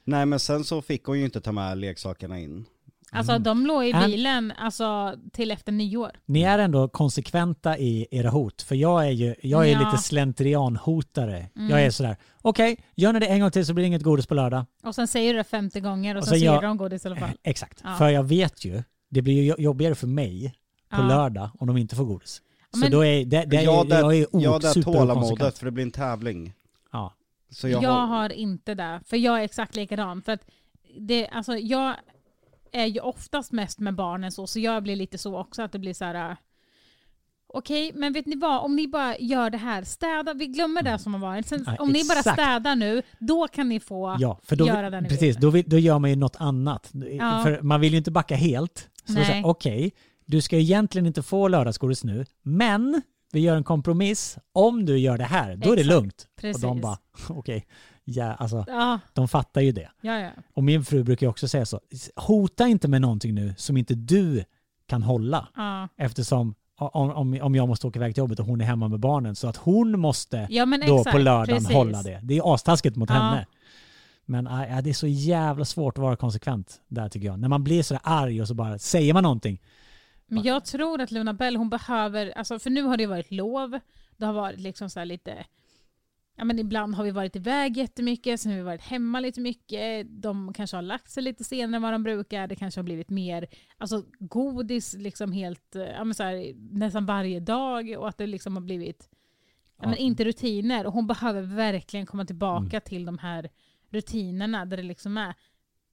Nej 0.04 0.26
men 0.26 0.40
sen 0.40 0.64
så 0.64 0.82
fick 0.82 1.04
hon 1.04 1.20
ju 1.20 1.26
inte 1.26 1.42
ta 1.42 1.52
med 1.52 1.78
leksakerna 1.78 2.40
in. 2.40 2.66
Alltså 3.12 3.32
Mm. 3.32 3.44
de 3.44 3.66
låg 3.66 3.86
i 3.86 3.94
bilen 3.94 4.52
alltså, 4.58 5.16
till 5.34 5.52
efter 5.52 5.72
nyår. 5.72 6.12
Ni 6.26 6.42
är 6.42 6.60
ändå 6.60 6.88
konsekventa 6.88 7.78
i 7.78 8.08
era 8.12 8.30
hot. 8.30 8.62
För 8.62 8.76
jag 8.76 9.06
är 9.08 9.12
ju 9.12 9.36
jag 9.42 9.68
är 9.70 9.72
Ja. 9.72 9.80
lite 9.80 9.98
slentrianhotare. 10.04 11.48
Mm. 11.56 11.70
Jag 11.70 11.82
är 11.82 11.92
sådär, 11.92 12.18
okej, 12.42 12.78
gör 12.96 13.14
ni 13.14 13.20
det 13.20 13.26
en 13.26 13.40
gång 13.40 13.52
till 13.52 13.66
så 13.66 13.74
blir 13.74 13.84
det 13.84 13.88
inget 13.88 14.04
godis 14.04 14.28
på 14.28 14.34
lördag. 14.34 14.66
Och 14.84 14.96
sen 14.96 15.08
säger 15.08 15.34
du 15.34 15.38
det 15.38 15.44
50 15.44 15.80
gånger 15.80 16.16
och, 16.16 16.20
Och 16.20 16.26
sen 16.28 16.30
sen 16.32 16.40
så 16.40 16.46
jag- 16.46 16.56
ger 16.56 16.62
de 16.68 16.78
godis 16.78 17.06
i 17.06 17.08
alla 17.08 17.16
fall. 17.18 17.30
Exakt. 17.44 17.82
Ja. 17.84 17.96
För 17.98 18.10
jag 18.10 18.24
vet 18.24 18.66
ju, 18.66 18.84
det 19.10 19.22
blir 19.22 19.42
ju 19.44 19.56
jobbigare 19.64 19.96
för 19.96 20.08
mig 20.08 20.54
på 20.90 21.02
Ja. 21.02 21.08
lördag 21.08 21.50
om 21.60 21.68
de 21.68 21.78
inte 21.78 21.96
får 21.96 22.06
godis. 22.06 22.42
Ja, 22.62 22.68
Så 22.74 22.80
men- 22.80 22.92
då 22.92 23.06
är 23.06 23.26
det, 23.26 23.46
det 23.46 23.62
jag 23.62 23.92
är, 23.92 24.00
jag 24.00 24.16
är 24.16 24.20
det, 24.22 24.40
jag 24.40 24.62
det 24.62 24.68
superkonsekvent. 24.68 24.86
tålamodet 24.86 25.58
för 25.58 25.66
det 25.66 25.72
blir 25.72 25.84
en 25.84 25.92
tävling. 25.92 26.54
Så 27.50 27.68
Jag, 27.70 27.84
jag, 27.84 27.90
har, 27.90 28.08
har 28.08 28.30
inte 28.32 28.76
det, 28.76 29.02
för 29.06 29.18
jag 29.18 29.40
är 29.40 29.44
exakt 29.44 29.76
likadan. 29.76 30.22
För 30.22 30.32
att 30.32 30.46
det, 31.00 31.28
alltså, 31.28 31.58
jag 31.58 31.96
är 32.72 32.86
ju 32.86 33.00
oftast 33.00 33.52
mest 33.52 33.80
med 33.80 33.96
barnen 33.96 34.32
så, 34.32 34.48
så 34.48 34.60
jag 34.60 34.84
blir 34.84 34.96
lite 34.96 35.18
så 35.18 35.38
också 35.40 35.62
att 35.62 35.72
det 35.72 35.80
blir 35.80 35.94
så 35.94 36.06
här. 36.06 36.32
äh, 36.32 36.38
Okej, 37.54 37.92
men 37.96 38.14
vet 38.14 38.26
ni 38.26 38.36
vad? 38.36 38.62
Om 38.64 38.76
ni 38.76 38.88
bara 38.88 39.18
gör 39.18 39.50
det 39.50 39.58
här, 39.58 39.84
städa, 39.84 40.34
vi 40.34 40.48
glömmer 40.48 40.84
det 40.84 41.00
som 41.00 41.14
har 41.14 41.22
varit. 41.22 41.48
Sen, 41.48 41.64
Ja, 41.68 41.76
om 41.80 41.90
ni 41.90 42.04
bara 42.08 42.34
städar 42.34 42.76
nu, 42.76 43.02
då 43.20 43.48
kan 43.48 43.70
ni 43.70 43.80
få... 43.80 44.18
Ja, 44.20 44.40
för 44.44 44.56
då, 44.56 44.68
göra 44.68 44.90
det 44.90 45.02
ni 45.02 45.10
precis, 45.10 45.36
vill. 45.36 45.42
då, 45.42 45.50
vill, 45.50 45.64
då 45.68 45.78
gör 45.80 46.00
man 46.00 46.10
ju 46.10 46.16
något 46.16 46.36
annat. 46.40 46.90
Ja. 47.20 47.44
För 47.44 47.62
man 47.62 47.82
vill 47.82 47.92
ju 47.92 47.98
inte 47.98 48.12
backa 48.12 48.36
helt. 48.36 48.90
Så 49.06 49.20
okej, 49.44 49.92
du 50.26 50.42
ska 50.42 50.58
egentligen 50.58 51.06
inte 51.06 51.24
få 51.24 51.48
lördagsgodis 51.48 52.04
nu, 52.04 52.26
men 52.42 53.02
vi 53.32 53.40
gör 53.40 53.56
en 53.56 53.64
kompromiss. 53.64 54.38
Om 54.52 54.86
du 54.86 54.98
gör 54.98 55.18
det 55.18 55.24
här, 55.24 55.56
då 55.56 55.72
är 55.72 55.76
det 55.76 55.82
Exakt, 55.82 55.96
lugnt. 55.96 56.28
Precis. 56.42 56.64
Och 56.64 56.70
de 56.70 56.82
bara, 56.82 56.98
okej, 57.30 57.68
ja, 58.04 58.34
alltså, 58.34 58.66
Ja, 58.68 59.00
de 59.14 59.28
fattar 59.28 59.62
ju 59.62 59.72
det. 59.72 59.90
ja, 60.02 60.20
ja. 60.20 60.30
Och 60.54 60.64
min 60.64 60.86
fru 60.86 61.04
brukar 61.04 61.26
ju 61.26 61.30
också 61.30 61.48
säga 61.48 61.66
så, 61.66 61.80
hota 62.16 62.68
inte 62.68 62.88
med 62.88 63.02
någonting 63.02 63.36
nu 63.36 63.54
som 63.58 63.78
inte 63.78 63.96
du 63.96 64.44
kan 64.88 65.04
hålla. 65.04 65.48
ja. 65.56 65.88
Eftersom 65.98 66.56
om, 66.82 67.12
om, 67.12 67.40
om 67.42 67.56
jag 67.56 67.68
måste 67.68 67.88
åka 67.88 68.00
iväg 68.00 68.14
till 68.16 68.22
jobbet 68.22 68.40
och 68.40 68.46
hon 68.46 68.62
är 68.62 68.66
hemma 68.66 68.88
med 68.88 69.00
barnen 69.00 69.36
så 69.36 69.48
att 69.48 69.58
hon 69.58 70.00
måste 70.00 70.48
ja 70.50 70.66
men 70.66 70.80
då 70.88 70.98
exakt, 71.00 71.12
på 71.16 71.18
lördagen 71.18 71.56
precis. 71.56 71.72
hålla 71.76 72.02
det. 72.04 72.20
Det 72.24 72.38
är 72.38 72.54
astaskigt 72.54 72.96
mot 72.96 73.10
Ja. 73.10 73.16
henne. 73.16 73.46
Men 74.26 74.48
äh, 74.48 74.82
det 74.82 74.90
är 74.90 74.94
så 74.94 75.08
jävla 75.08 75.66
svårt 75.66 75.98
att 75.98 76.02
vara 76.02 76.16
konsekvent 76.16 76.82
där 76.88 77.10
tycker 77.10 77.28
jag. 77.28 77.40
När 77.40 77.48
man 77.48 77.64
blir 77.64 77.84
sådär 77.84 78.02
arg 78.04 78.42
och 78.42 78.48
så 78.48 78.54
bara 78.54 78.80
säger 78.80 79.14
man 79.14 79.24
någonting. 79.24 79.62
Men 80.30 80.44
jag 80.44 80.66
tror 80.66 81.02
att 81.02 81.12
Luna 81.12 81.34
Bell, 81.34 81.56
hon 81.56 81.70
behöver, 81.70 82.38
alltså 82.38 82.60
för 82.60 82.70
nu 82.70 82.82
har 82.82 82.98
det 82.98 83.08
varit 83.08 83.32
lov, 83.32 83.80
det 84.18 84.26
har 84.26 84.34
varit 84.34 84.60
liksom 84.60 84.90
så 84.90 85.00
här 85.00 85.06
lite, 85.06 85.46
ja 86.38 86.44
men 86.44 86.60
ibland 86.60 86.96
har 86.96 87.04
vi 87.04 87.12
varit 87.12 87.36
iväg 87.36 87.78
jättemycket, 87.78 88.40
sen 88.42 88.52
har 88.52 88.58
vi 88.58 88.64
varit 88.64 88.82
hemma 88.82 89.20
lite 89.20 89.42
mycket, 89.42 90.08
de 90.22 90.54
kanske 90.54 90.78
har 90.78 90.82
lagt 90.82 91.12
sig 91.12 91.24
lite 91.24 91.44
senare 91.44 91.76
än 91.76 91.82
vad 91.82 91.94
de 91.94 92.04
brukar, 92.04 92.48
det 92.48 92.56
kanske 92.56 92.80
har 92.80 92.84
blivit 92.84 93.10
mer, 93.10 93.48
alltså 93.78 94.04
godis 94.20 94.94
liksom 94.94 95.32
helt, 95.32 95.76
ja 95.76 96.04
men 96.04 96.14
så 96.14 96.24
här, 96.24 96.54
nästan 96.56 97.06
varje 97.06 97.40
dag 97.40 97.96
och 97.98 98.10
att 98.10 98.18
det 98.18 98.28
liksom 98.28 98.56
har 98.56 98.62
blivit, 98.62 99.10
ja, 99.82 99.88
men 99.88 99.98
inte 99.98 100.24
rutiner. 100.24 100.88
Och 100.88 100.94
hon 100.94 101.08
behöver 101.08 101.42
verkligen 101.42 102.06
komma 102.06 102.26
tillbaka 102.26 102.78
Mm. 102.78 102.82
till 102.86 103.06
de 103.06 103.18
här 103.18 103.50
rutinerna 103.92 104.66
där 104.66 104.78
det 104.78 104.84
liksom 104.84 105.18
är 105.18 105.36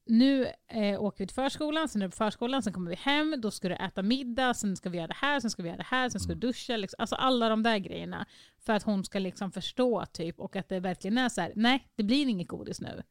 nu 0.07 0.47
eh, 0.69 1.03
åker 1.03 1.19
vi 1.19 1.27
till 1.27 1.35
förskolan, 1.35 1.89
sen 1.89 2.03
är 2.03 2.07
det 2.07 2.11
på 2.11 2.17
förskolan, 2.17 2.63
sen 2.63 2.73
kommer 2.73 2.91
vi 2.91 2.97
hem, 2.97 3.35
då 3.39 3.51
ska 3.51 3.69
du 3.69 3.75
äta 3.75 4.03
middag, 4.03 4.55
sen 4.55 4.77
ska 4.77 4.91
vi 4.91 4.97
göra 4.97 5.07
det 5.07 5.17
här, 5.17 5.41
sen 5.41 5.51
ska 5.51 5.63
vi 5.63 5.69
göra 5.69 5.79
det 5.79 5.87
här, 5.87 6.09
sen 6.09 6.21
ska 6.21 6.35
du 6.35 6.41
duscha. 6.41 6.77
Liksom. 6.77 6.97
Alltså 6.99 7.17
alla 7.17 7.49
de 7.49 7.63
där 7.63 7.79
grejerna. 7.79 8.27
För 8.59 8.73
att 8.73 8.83
hon 8.83 9.05
ska 9.05 9.19
liksom 9.19 9.53
förstå 9.53 10.05
typ 10.13 10.41
och 10.41 10.57
att 10.57 10.69
det 10.69 10.81
verkligen 10.81 11.19
är 11.19 11.29
så 11.29 11.41
här, 11.41 11.53
nej 11.57 11.89
det 11.95 12.03
blir 12.03 12.29
inget 12.29 12.49
godis 12.49 12.81
nu. 12.81 13.03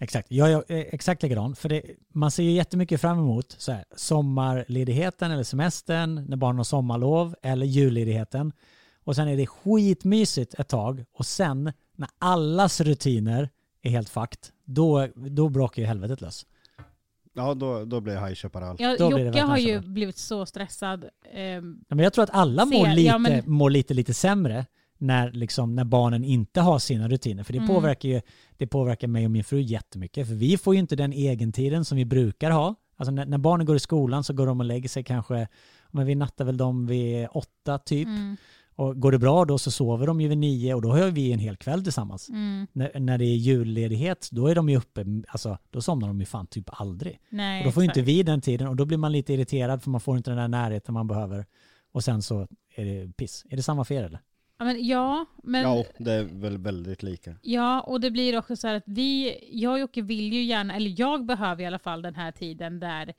Exakt, 0.00 0.30
jag 0.30 0.50
är 0.50 0.56
eh, 0.56 0.78
exakt 0.78 1.22
likadan. 1.22 1.56
För 1.56 1.68
det, 1.68 1.82
man 2.08 2.30
ser 2.30 2.42
ju 2.42 2.50
jättemycket 2.50 3.00
fram 3.00 3.18
emot 3.18 3.56
så 3.58 3.72
här, 3.72 3.84
sommarledigheten 3.96 5.30
eller 5.30 5.42
semestern, 5.42 6.24
när 6.28 6.36
barnen 6.36 6.56
har 6.56 6.64
sommarlov, 6.64 7.34
eller 7.42 7.66
julledigheten. 7.66 8.52
Och 9.04 9.16
sen 9.16 9.28
är 9.28 9.36
det 9.36 9.46
skitmysigt 9.46 10.54
ett 10.54 10.68
tag 10.68 11.04
och 11.12 11.26
sen 11.26 11.72
när 11.96 12.08
allas 12.18 12.80
rutiner 12.80 13.50
är 13.82 13.90
helt 13.90 14.08
fakt, 14.08 14.52
då, 14.64 15.08
då 15.14 15.48
bråkar 15.48 15.82
ju 15.82 15.88
helvetet 15.88 16.20
lös. 16.20 16.46
ja 17.34 17.54
då, 17.54 17.84
då 17.84 18.00
blir 18.00 18.14
jag 18.14 18.26
High 18.26 18.34
Chaparral. 18.34 18.76
Ja, 18.78 18.96
Då 18.98 19.08
blir 19.08 19.18
det 19.18 19.24
Jocke 19.24 19.24
verkligen 19.46 19.48
har 19.48 19.58
ju 19.58 19.80
blivit 19.80 20.16
så 20.16 20.46
stressad. 20.46 21.04
ehm, 21.34 21.78
Ja, 21.88 21.94
Men 21.94 22.04
jag 22.04 22.12
tror 22.12 22.22
att 22.24 22.30
alla 22.30 22.64
mår, 22.64 22.84
Ser- 22.86 22.94
lite, 22.94 23.08
ja, 23.08 23.18
men- 23.18 23.42
mår 23.46 23.70
lite, 23.70 23.94
lite 23.94 24.14
sämre 24.14 24.66
när, 24.98 25.32
liksom, 25.32 25.74
när 25.76 25.84
barnen 25.84 26.24
inte 26.24 26.60
har 26.60 26.78
sina 26.78 27.08
rutiner. 27.08 27.42
För 27.44 27.52
det, 27.52 27.58
Mm. 27.58 27.68
påverkar 27.68 28.08
ju, 28.08 28.20
det 28.56 28.66
påverkar 28.66 29.08
mig 29.08 29.24
och 29.24 29.30
min 29.30 29.44
fru 29.44 29.60
jättemycket. 29.60 30.28
För 30.28 30.34
vi 30.34 30.58
får 30.58 30.74
ju 30.74 30.80
inte 30.80 30.96
den 30.96 31.12
egentiden 31.12 31.84
som 31.84 31.96
vi 31.98 32.04
brukar 32.04 32.50
ha. 32.50 32.74
Alltså 32.96 33.10
när, 33.12 33.26
när 33.26 33.38
barnen 33.38 33.66
går 33.66 33.76
i 33.76 33.80
skolan 33.80 34.24
så 34.24 34.32
går 34.32 34.46
de 34.46 34.60
och 34.60 34.66
lägger 34.66 34.88
sig 34.88 35.04
kanske, 35.04 35.48
men 35.90 36.06
vi 36.06 36.14
nattar 36.14 36.44
väl 36.44 36.56
dem 36.56 36.86
vid 36.86 37.28
åtta 37.32 37.78
typ. 37.78 38.06
mm, 38.08 38.36
Och 38.78 39.00
går 39.00 39.12
det 39.12 39.18
bra 39.18 39.44
då 39.44 39.58
så 39.58 39.70
sover 39.70 40.06
de 40.06 40.20
ju 40.20 40.28
vid 40.28 40.38
nio 40.38 40.74
och 40.74 40.82
då 40.82 40.88
har 40.92 41.10
vi 41.10 41.32
en 41.32 41.38
hel 41.38 41.56
kväll 41.56 41.82
tillsammans. 41.82 42.28
mm, 42.28 42.66
När, 42.72 43.00
när 43.00 43.18
det 43.18 43.24
är 43.24 43.36
julledighet 43.36 44.28
då 44.32 44.46
är 44.46 44.54
de 44.54 44.68
ju 44.68 44.76
uppe, 44.76 45.04
alltså 45.28 45.58
då 45.70 45.80
somnar 45.80 46.08
de 46.08 46.20
ju 46.20 46.26
fan 46.26 46.46
typ 46.46 46.64
aldrig. 46.80 47.20
nej, 47.28 47.60
Och 47.60 47.64
då 47.66 47.72
får 47.72 47.82
ju 47.82 47.88
inte 47.88 48.02
vi 48.02 48.22
den 48.22 48.40
tiden 48.40 48.68
och 48.68 48.76
då 48.76 48.84
blir 48.84 48.98
man 48.98 49.12
lite 49.12 49.32
irriterad 49.32 49.82
för 49.82 49.90
man 49.90 50.00
får 50.00 50.16
inte 50.16 50.30
den 50.30 50.38
där 50.38 50.48
närheten 50.48 50.94
man 50.94 51.06
behöver. 51.06 51.46
Och 51.92 52.04
sen 52.04 52.22
så 52.22 52.48
är 52.74 52.84
det 52.84 53.16
piss. 53.16 53.44
Är 53.50 53.56
det 53.56 53.62
samma 53.62 53.84
er 53.90 54.02
eller? 54.04 54.20
Ja, 54.58 54.64
men, 54.64 54.86
ja, 54.86 55.26
men 55.42 55.62
Ja, 55.62 55.84
det 55.98 56.12
är 56.12 56.24
väl 56.24 56.58
väldigt 56.58 57.02
lika. 57.02 57.34
Ja, 57.42 57.80
och 57.80 58.00
det 58.00 58.10
blir 58.10 58.38
också 58.38 58.56
så 58.56 58.66
här 58.68 58.74
att 58.74 58.84
vi, 58.86 59.38
jag 59.52 59.72
och 59.72 59.78
Jocke 59.78 60.02
vill 60.02 60.32
ju 60.32 60.42
gärna, 60.42 60.74
eller 60.74 60.94
jag 61.00 61.26
behöver 61.26 61.62
i 61.62 61.66
alla 61.66 61.78
fall 61.78 62.02
den 62.02 62.14
här 62.14 62.32
tiden 62.32 62.80
där 62.80 63.14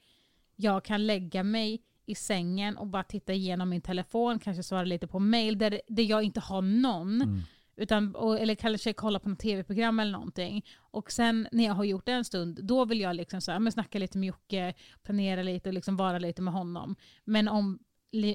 jag 0.55 0.83
kan 0.85 1.07
lägga 1.07 1.43
mig 1.43 1.81
i 2.09 2.15
sängen 2.15 2.77
och 2.77 2.87
bara 2.87 3.03
titta 3.03 3.33
igenom 3.33 3.69
min 3.69 3.81
telefon, 3.81 4.39
kanske 4.39 4.63
svara 4.63 4.83
lite 4.83 5.07
på 5.07 5.19
mail 5.19 5.57
där, 5.57 5.81
där 5.87 6.03
jag 6.03 6.23
inte 6.23 6.39
har 6.39 6.61
någon. 6.61 7.21
Mm. 7.21 7.41
Utan, 7.75 8.15
och, 8.15 8.39
eller 8.39 8.55
kanske 8.55 8.93
kolla 8.93 9.19
på 9.19 9.29
något 9.29 9.39
tv-program 9.39 9.99
eller 9.99 10.11
någonting. 10.11 10.65
Och 10.77 11.11
sen 11.11 11.47
när 11.51 11.65
jag 11.65 11.73
har 11.73 11.83
gjort 11.83 12.05
det 12.05 12.11
en 12.11 12.25
stund, 12.25 12.59
då 12.63 12.85
vill 12.85 12.99
jag 12.99 13.15
liksom 13.15 13.41
så 13.41 13.51
här, 13.51 13.59
men 13.59 13.71
snacka 13.71 13.99
lite 13.99 14.17
med 14.17 14.27
Jocke, 14.27 14.73
planera 15.03 15.43
lite 15.43 15.69
och 15.69 15.73
liksom 15.73 15.97
vara 15.97 16.19
lite 16.19 16.41
med 16.41 16.53
honom. 16.53 16.95
Men 17.25 17.47
om 17.47 17.79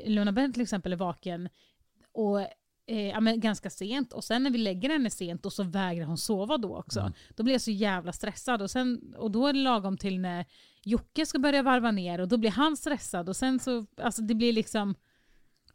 Luna 0.06 0.32
Bent 0.32 0.54
till 0.54 0.62
exempel 0.62 0.92
är 0.92 0.96
vaken 0.96 1.48
och 2.12 2.40
eh, 2.86 3.06
ja, 3.08 3.20
men 3.20 3.40
ganska 3.40 3.70
sent 3.70 4.12
och 4.12 4.24
sen 4.24 4.42
när 4.42 4.50
vi 4.50 4.58
lägger 4.58 4.88
henne 4.90 5.10
sent 5.10 5.46
och 5.46 5.52
så 5.52 5.62
vägrar 5.62 6.06
hon 6.06 6.18
sova 6.18 6.58
då 6.58 6.76
också. 6.76 7.00
Mm. 7.00 7.12
Då 7.36 7.42
blir 7.42 7.54
jag 7.54 7.60
så 7.60 7.70
jävla 7.70 8.12
stressad 8.12 8.62
och, 8.62 8.70
sen, 8.70 9.14
och 9.18 9.30
då 9.30 9.46
är 9.46 9.52
det 9.52 9.58
lagom 9.58 9.96
till 9.96 10.20
när 10.20 10.44
Jocke 10.84 11.26
ska 11.26 11.38
börja 11.38 11.62
varva 11.62 11.90
ner 11.90 12.20
och 12.20 12.28
då 12.28 12.36
blir 12.36 12.50
han 12.50 12.76
stressad 12.76 13.28
och 13.28 13.36
sen 13.36 13.58
så, 13.58 13.86
alltså 14.02 14.22
det 14.22 14.34
blir 14.34 14.52
liksom, 14.52 14.94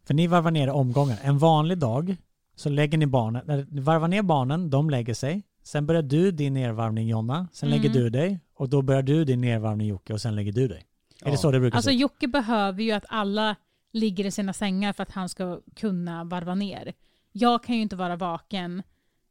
För 0.03 0.13
ni 0.13 0.27
varvar 0.27 0.51
ner 0.51 0.69
omgångar. 0.69 1.17
En 1.23 1.37
vanlig 1.37 1.77
dag 1.77 2.15
så 2.55 2.69
lägger 2.69 2.97
ni 2.97 3.07
barnen, 3.07 3.49
eller 3.49 3.65
ni 3.69 3.81
varvar 3.81 4.07
ner 4.07 4.21
barnen, 4.23 4.69
de 4.69 4.89
lägger 4.89 5.13
sig. 5.13 5.43
Sen 5.63 5.85
börjar 5.85 6.01
du 6.01 6.31
din 6.31 6.53
nedvarvning 6.53 7.07
Jonna, 7.07 7.47
sen 7.53 7.69
Mm. 7.69 7.81
lägger 7.81 7.93
du 7.93 8.09
dig 8.09 8.39
och 8.53 8.69
då 8.69 8.81
börjar 8.81 9.01
du 9.01 9.25
din 9.25 9.41
nedvarvning 9.41 9.87
Jocke 9.87 10.13
och 10.13 10.21
sen 10.21 10.35
lägger 10.35 10.51
du 10.51 10.67
dig. 10.67 10.85
Är 11.21 11.25
Ja. 11.25 11.31
det 11.31 11.37
så 11.37 11.51
det 11.51 11.59
brukar 11.59 11.77
alltså 11.77 11.89
se 11.89 11.95
ut? 11.95 12.01
Jocke 12.01 12.27
behöver 12.27 12.83
ju 12.83 12.91
att 12.91 13.05
alla 13.07 13.55
ligger 13.91 14.25
i 14.25 14.31
sina 14.31 14.53
sängar 14.53 14.93
för 14.93 15.03
att 15.03 15.11
han 15.11 15.29
ska 15.29 15.61
kunna 15.75 16.23
varva 16.23 16.55
ner. 16.55 16.93
Jag 17.31 17.63
kan 17.63 17.75
ju 17.75 17.81
inte 17.81 17.95
vara 17.95 18.15
vaken 18.15 18.83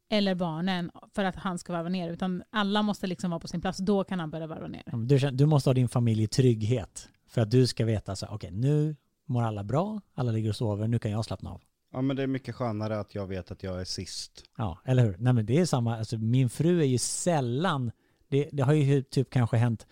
eller 0.09 0.35
barnen 0.35 0.91
för 1.15 1.23
att 1.23 1.35
han 1.35 1.59
ska 1.59 1.73
varva 1.73 1.89
ner 1.89 2.09
utan 2.09 2.43
alla 2.49 2.81
måste 2.81 3.07
liksom 3.07 3.29
vara 3.29 3.39
på 3.39 3.47
sin 3.47 3.61
plats, 3.61 3.77
då 3.77 4.03
kan 4.03 4.19
han 4.19 4.29
börja 4.29 4.47
varva 4.47 4.67
ner. 4.67 4.83
Du, 5.05 5.17
du 5.17 5.45
måste 5.45 5.69
ha 5.69 5.73
din 5.73 5.89
familj 5.89 6.23
i 6.23 6.27
trygghet 6.27 7.09
för 7.27 7.41
att 7.41 7.51
du 7.51 7.67
ska 7.67 7.85
veta 7.85 8.15
så 8.15 8.27
okej 8.27 8.51
nu 8.51 8.95
mår 9.25 9.43
alla 9.43 9.63
bra, 9.63 10.01
alla 10.13 10.31
ligger 10.31 10.49
och 10.49 10.55
sover, 10.55 10.87
nu 10.87 10.99
kan 10.99 11.11
jag 11.11 11.25
slappna 11.25 11.49
av. 11.49 11.61
Ja 11.91 12.01
men 12.01 12.15
det 12.15 12.23
är 12.23 12.27
mycket 12.27 12.55
skönare 12.55 12.99
att 12.99 13.15
jag 13.15 13.27
vet 13.27 13.51
att 13.51 13.63
jag 13.63 13.81
är 13.81 13.85
sist. 13.85 14.43
Ja, 14.57 14.79
eller 14.85 15.05
hur? 15.05 15.15
Nej 15.19 15.33
men 15.33 15.45
det 15.45 15.59
är 15.59 15.65
samma, 15.65 15.97
alltså 15.97 16.17
min 16.17 16.49
fru 16.49 16.81
är 16.81 16.85
ju 16.85 16.97
sällan, 16.97 17.91
det, 18.27 18.49
det 18.51 18.63
har 18.63 18.73
ju 18.73 19.01
typ 19.01 19.29
kanske 19.29 19.57
hänt, 19.57 19.87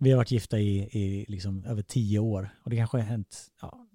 vi 0.00 0.10
har 0.10 0.16
varit 0.16 0.30
gifta 0.30 0.58
i, 0.58 0.78
i 0.78 1.24
liksom 1.28 1.64
över 1.64 1.82
tio 1.82 2.18
år 2.18 2.50
och 2.62 2.70
det 2.70 2.76
kanske 2.76 2.96
har 2.96 3.04
hänt 3.04 3.50
ja, 3.62 3.86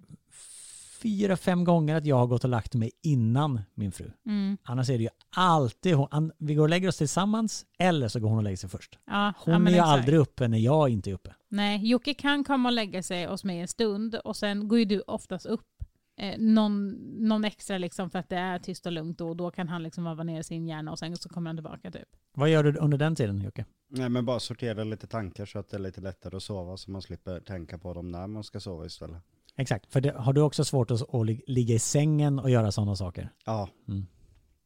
fyra, 1.02 1.38
fem 1.38 1.64
gånger 1.64 1.96
att 1.96 2.06
jag 2.06 2.16
har 2.16 2.28
gått 2.28 2.44
och 2.44 2.50
lagt 2.50 2.76
mig 2.76 2.92
innan 3.02 3.62
min 3.74 3.92
fru. 3.92 4.12
Mm. 4.26 4.58
Annars 4.64 4.90
är 4.90 4.98
det 4.98 5.04
ju 5.04 5.10
alltid 5.36 5.96
hon, 5.96 6.32
vi 6.38 6.56
går 6.56 6.64
och 6.64 6.70
lägger 6.70 6.88
oss 6.88 6.98
tillsammans 6.98 7.66
eller 7.80 8.08
så 8.08 8.20
går 8.20 8.30
hon 8.30 8.38
och 8.38 8.44
lägger 8.44 8.58
sig 8.58 8.70
först. 8.70 9.00
Ja, 9.06 9.34
Hon 9.38 9.66
ja, 9.66 9.72
är 9.72 9.74
ju 9.74 9.80
aldrig 9.80 10.20
uppe 10.20 10.48
när 10.48 10.58
jag 10.58 10.90
inte 10.90 11.10
är 11.10 11.14
uppe. 11.14 11.34
Nej, 11.50 11.90
Jocke 11.90 12.14
kan 12.14 12.44
komma 12.44 12.70
och 12.70 12.74
lägga 12.74 13.04
sig 13.04 13.26
hos 13.26 13.44
mig 13.44 13.60
en 13.60 13.68
stund 13.68 14.16
och 14.16 14.38
sen 14.38 14.68
går 14.68 14.80
ju 14.80 14.86
du 14.86 15.02
oftast 15.02 15.46
upp 15.46 15.75
eh, 16.18 16.40
någon, 16.40 16.90
någon 17.28 17.44
extra 17.46 17.78
liksom 17.78 18.10
för 18.10 18.20
att 18.20 18.30
det 18.30 18.36
är 18.36 18.60
tyst 18.60 18.86
och 18.86 18.92
lugnt 18.92 19.22
och 19.22 19.36
då 19.36 19.52
kan 19.52 19.68
han 19.68 19.84
liksom 19.84 20.04
varva 20.04 20.24
ner 20.24 20.42
sin 20.42 20.68
hjärna 20.68 20.92
och 20.92 21.00
sen 21.00 21.18
så 21.18 21.30
kommer 21.30 21.50
han 21.50 21.58
tillbaka 21.58 21.92
typ. 21.92 22.08
Vad 22.34 22.50
gör 22.50 22.64
du 22.64 22.78
under 22.80 22.98
den 22.98 23.16
tiden 23.16 23.42
Jocke? 23.42 23.66
Nej 23.90 24.10
men 24.10 24.26
bara 24.26 24.40
sortera 24.40 24.84
lite 24.84 25.08
tankar 25.08 25.46
så 25.46 25.60
att 25.60 25.70
det 25.70 25.78
är 25.78 25.82
lite 25.82 26.02
lättare 26.02 26.38
att 26.38 26.44
sova 26.44 26.78
så 26.78 26.92
man 26.92 27.02
slipper 27.02 27.40
tänka 27.40 27.78
på 27.78 27.94
dem 27.94 28.12
när 28.12 28.28
man 28.28 28.44
ska 28.44 28.60
sova 28.60 28.86
istället. 28.86 29.18
Exakt, 29.58 29.92
för 29.94 30.02
det, 30.02 30.12
har 30.12 30.34
du 30.34 30.42
också 30.42 30.66
svårt 30.66 30.92
att, 30.92 31.14
att 31.16 31.26
lig- 31.26 31.42
ligga 31.48 31.76
i 31.76 31.80
sängen 31.80 32.40
och 32.40 32.50
göra 32.50 32.72
sådana 32.72 32.96
saker? 32.96 33.30
Ja, 33.46 33.70
Mm. 33.88 34.06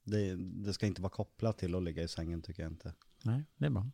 det, 0.04 0.36
det 0.66 0.74
ska 0.74 0.86
inte 0.88 1.02
vara 1.02 1.10
kopplat 1.12 1.58
till 1.58 1.76
att 1.76 1.84
ligga 1.84 2.04
i 2.04 2.08
sängen 2.08 2.42
tycker 2.42 2.64
jag 2.64 2.72
inte. 2.72 2.94
Nej, 3.24 3.44
det 3.58 3.66
är 3.66 3.70
bra. 3.70 3.86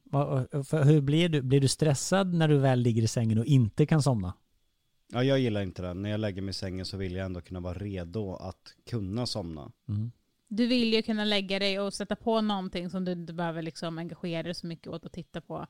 För 0.63 0.83
hur 0.83 1.01
blir 1.01 1.29
du? 1.29 1.41
Blir 1.41 1.62
du 1.62 1.67
stressad 1.67 2.33
när 2.33 2.47
du 2.47 2.57
väl 2.57 2.79
ligger 2.79 3.01
i 3.03 3.07
sängen 3.07 3.38
och 3.38 3.45
inte 3.45 3.85
kan 3.85 4.01
somna? 4.01 4.33
Ja, 5.13 5.24
jag 5.24 5.39
gillar 5.39 5.62
inte 5.62 5.81
det. 5.81 5.93
När 5.93 6.09
jag 6.09 6.19
lägger 6.19 6.41
mig 6.41 6.50
i 6.50 6.53
sängen 6.53 6.85
så 6.85 6.97
vill 6.97 7.15
jag 7.15 7.25
ändå 7.25 7.41
kunna 7.41 7.59
vara 7.59 7.74
redo 7.74 8.35
att 8.35 8.74
kunna 8.89 9.25
somna. 9.25 9.71
Mm. 9.89 10.12
Du 10.47 10.67
vill 10.67 10.93
ju 10.93 11.01
kunna 11.01 11.25
lägga 11.25 11.59
dig 11.59 11.79
och 11.79 11.93
sätta 11.93 12.15
på 12.15 12.41
någonting 12.41 12.89
som 12.89 13.05
du 13.05 13.12
inte 13.12 13.33
behöver 13.33 13.62
liksom 13.62 13.97
engagera 13.97 14.43
dig 14.43 14.53
så 14.55 14.67
mycket 14.67 14.88
åt 14.88 15.05
att 15.05 15.13
titta 15.13 15.41
på. 15.41 15.67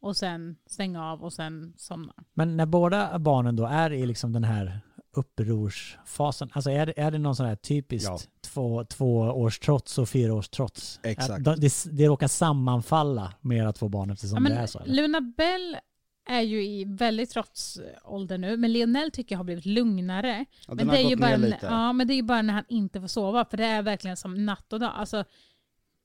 Och 0.00 0.16
sen 0.16 0.56
stänga 0.66 1.04
av 1.12 1.22
och 1.24 1.32
sen 1.32 1.72
somna. 1.76 2.14
Men 2.34 2.56
när 2.56 2.66
båda 2.66 3.18
barnen 3.18 3.56
då 3.56 3.66
är 3.66 3.92
i 3.92 4.06
liksom 4.06 4.32
den 4.32 4.44
här 4.44 4.80
upprorsfasen, 5.16 6.50
alltså 6.52 6.70
är 6.70 6.86
det, 6.86 6.92
är 6.96 7.10
det 7.10 7.18
någon 7.18 7.36
sån 7.36 7.46
här 7.46 7.56
typiskt 7.56 8.08
Ja. 8.08 8.18
två, 8.40 8.84
två 8.84 9.18
års 9.18 9.58
trots 9.58 9.98
och 9.98 10.08
fyra 10.08 10.34
års 10.34 10.48
trots? 10.48 11.00
Exakt. 11.02 11.44
Det, 11.44 11.84
det 11.92 12.06
råkar 12.06 12.28
sammanfalla 12.28 13.32
med 13.40 13.58
era 13.58 13.72
två 13.72 13.88
barn 13.88 14.10
eftersom 14.10 14.36
Ja, 14.36 14.40
men 14.40 14.52
det 14.52 14.58
är 14.58 14.66
så? 14.66 14.78
Eller? 14.78 14.94
Luna 14.94 15.20
Bell 15.20 15.76
är 16.26 16.40
ju 16.40 16.64
i 16.64 16.84
väldigt 16.84 17.30
trotsålder 17.30 18.38
nu, 18.38 18.56
men 18.56 18.72
Lionel 18.72 19.10
tycker 19.10 19.34
jag 19.34 19.38
har 19.38 19.44
blivit 19.44 19.66
lugnare. 19.66 20.44
Ja, 20.66 20.74
Men 20.74 20.88
det, 20.88 20.98
är 20.98 21.08
ju 21.08 21.16
bara, 21.16 21.36
lite. 21.36 21.66
ja, 21.66 21.92
men 21.92 22.06
det 22.06 22.14
är 22.14 22.16
ju 22.16 22.22
bara 22.22 22.42
när 22.42 22.54
han 22.54 22.64
inte 22.68 23.00
får 23.00 23.08
sova, 23.08 23.44
för 23.44 23.56
det 23.56 23.64
är 23.64 23.82
verkligen 23.82 24.16
som 24.16 24.46
natt 24.46 24.72
och 24.72 24.80
dag. 24.80 24.92
Alltså, 24.94 25.24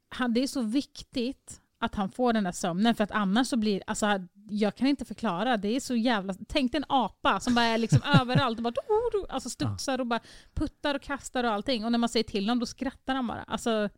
han, 0.09 0.33
det 0.33 0.43
är 0.43 0.47
så 0.47 0.61
viktigt 0.61 1.61
att 1.79 1.95
han 1.95 2.11
får 2.11 2.33
den 2.33 2.43
där 2.43 2.51
sömnen, 2.51 2.95
för 2.95 3.03
att 3.03 3.11
annars 3.11 3.47
så 3.47 3.57
blir 3.57 3.83
alltså, 3.87 4.07
jag 4.49 4.75
kan 4.75 4.87
inte 4.87 5.05
förklara, 5.05 5.57
det 5.57 5.75
är 5.75 5.79
så 5.79 5.95
jävla... 5.95 6.33
Tänk 6.47 6.71
dig 6.71 6.77
en 6.79 6.85
apa 6.89 7.39
som 7.39 7.55
bara 7.55 7.65
är 7.65 7.77
liksom 7.77 7.99
överallt 8.21 8.59
och 8.59 8.63
bara 8.63 8.71
do, 8.71 8.81
do, 9.11 9.25
alltså 9.29 9.49
studsar 9.49 9.99
och 9.99 10.07
bara 10.07 10.19
puttar 10.53 10.95
och 10.95 11.01
kastar 11.01 11.43
och 11.43 11.51
allting. 11.51 11.85
Och 11.85 11.91
när 11.91 11.99
man 11.99 12.09
säger 12.09 12.23
till 12.23 12.43
honom 12.43 12.59
då 12.59 12.65
skrattar 12.65 13.15
han 13.15 13.27
bara. 13.27 13.43
Alltså, 13.43 13.89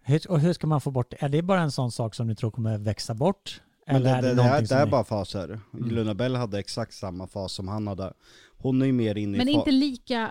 Hur, 0.00 0.30
och 0.30 0.40
hur 0.40 0.52
ska 0.52 0.66
man 0.66 0.80
få 0.80 0.90
bort 0.90 1.10
det? 1.10 1.22
Är 1.22 1.28
det 1.28 1.42
bara 1.42 1.60
en 1.60 1.70
sån 1.72 1.92
sak 1.92 2.14
som 2.14 2.26
ni 2.26 2.34
tror 2.34 2.50
kommer 2.50 2.78
växa 2.78 3.14
bort? 3.14 3.60
Men 3.86 4.02
det, 4.02 4.10
är 4.10 4.22
det, 4.22 4.34
det, 4.34 4.42
här, 4.42 4.62
det 4.62 4.74
är 4.74 4.86
bara 4.86 5.04
faser. 5.04 5.60
Mm. 5.74 5.88
Luna 5.90 6.14
Bell 6.14 6.36
hade 6.36 6.58
exakt 6.58 6.94
samma 6.94 7.26
fas 7.26 7.52
som 7.52 7.68
han 7.68 7.86
hade. 7.86 8.12
Hon 8.58 8.82
är 8.82 8.86
ju 8.86 8.92
mer 8.92 9.18
inne 9.18 9.36
i 9.36 9.38
men 9.38 9.48
inte 9.48 9.70
lika 9.70 10.30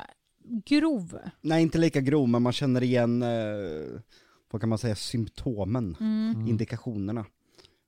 grov. 0.66 1.20
Nej, 1.42 1.62
inte 1.62 1.78
lika 1.78 2.02
grov, 2.02 2.30
men 2.30 2.42
man 2.42 2.54
känner 2.54 2.84
igen, 2.84 3.22
eh, 3.22 4.00
vad 4.52 4.62
kan 4.62 4.70
man 4.70 4.78
säga, 4.78 4.96
symptomen, 4.96 5.98
Mm. 6.00 6.48
indikationerna. 6.48 7.26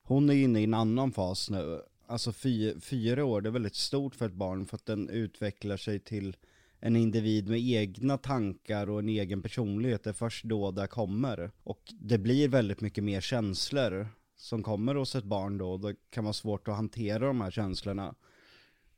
Hon 0.03 0.29
är 0.29 0.34
inne 0.34 0.60
i 0.60 0.63
en 0.63 0.74
annan 0.74 1.12
fas 1.12 1.50
nu. 1.50 1.82
Alltså 2.08 2.34
fy, 2.34 2.79
fyra 2.79 3.25
år, 3.25 3.41
det 3.41 3.50
är 3.50 3.51
väldigt 3.51 3.75
stort 3.75 4.15
för 4.15 4.25
ett 4.25 4.34
barn 4.34 4.65
för 4.65 4.75
att 4.75 4.86
den 4.86 5.10
utvecklar 5.10 5.77
sig 5.77 6.00
till 6.00 6.36
en 6.79 6.96
individ 6.96 7.50
med 7.50 7.60
egna 7.60 8.17
tankar 8.17 8.89
och 8.89 9.00
en 9.00 9.10
egen 9.10 9.41
personlighet. 9.41 10.03
Det 10.03 10.10
är 10.10 10.13
först 10.13 10.43
då 10.46 10.72
det 10.72 10.88
kommer. 10.88 11.51
Och 11.63 11.93
det 12.00 12.17
blir 12.17 12.48
väldigt 12.48 12.82
mycket 12.82 13.03
mer 13.03 13.22
känslor 13.22 14.08
som 14.43 14.63
kommer 14.63 14.95
hos 14.95 15.15
ett 15.15 15.23
barn 15.23 15.57
då. 15.57 15.77
Det 15.77 15.95
kan 16.09 16.23
vara 16.23 16.33
svårt 16.33 16.67
att 16.67 16.75
hantera 16.75 17.27
de 17.27 17.41
här 17.41 17.51
känslorna. 17.51 18.15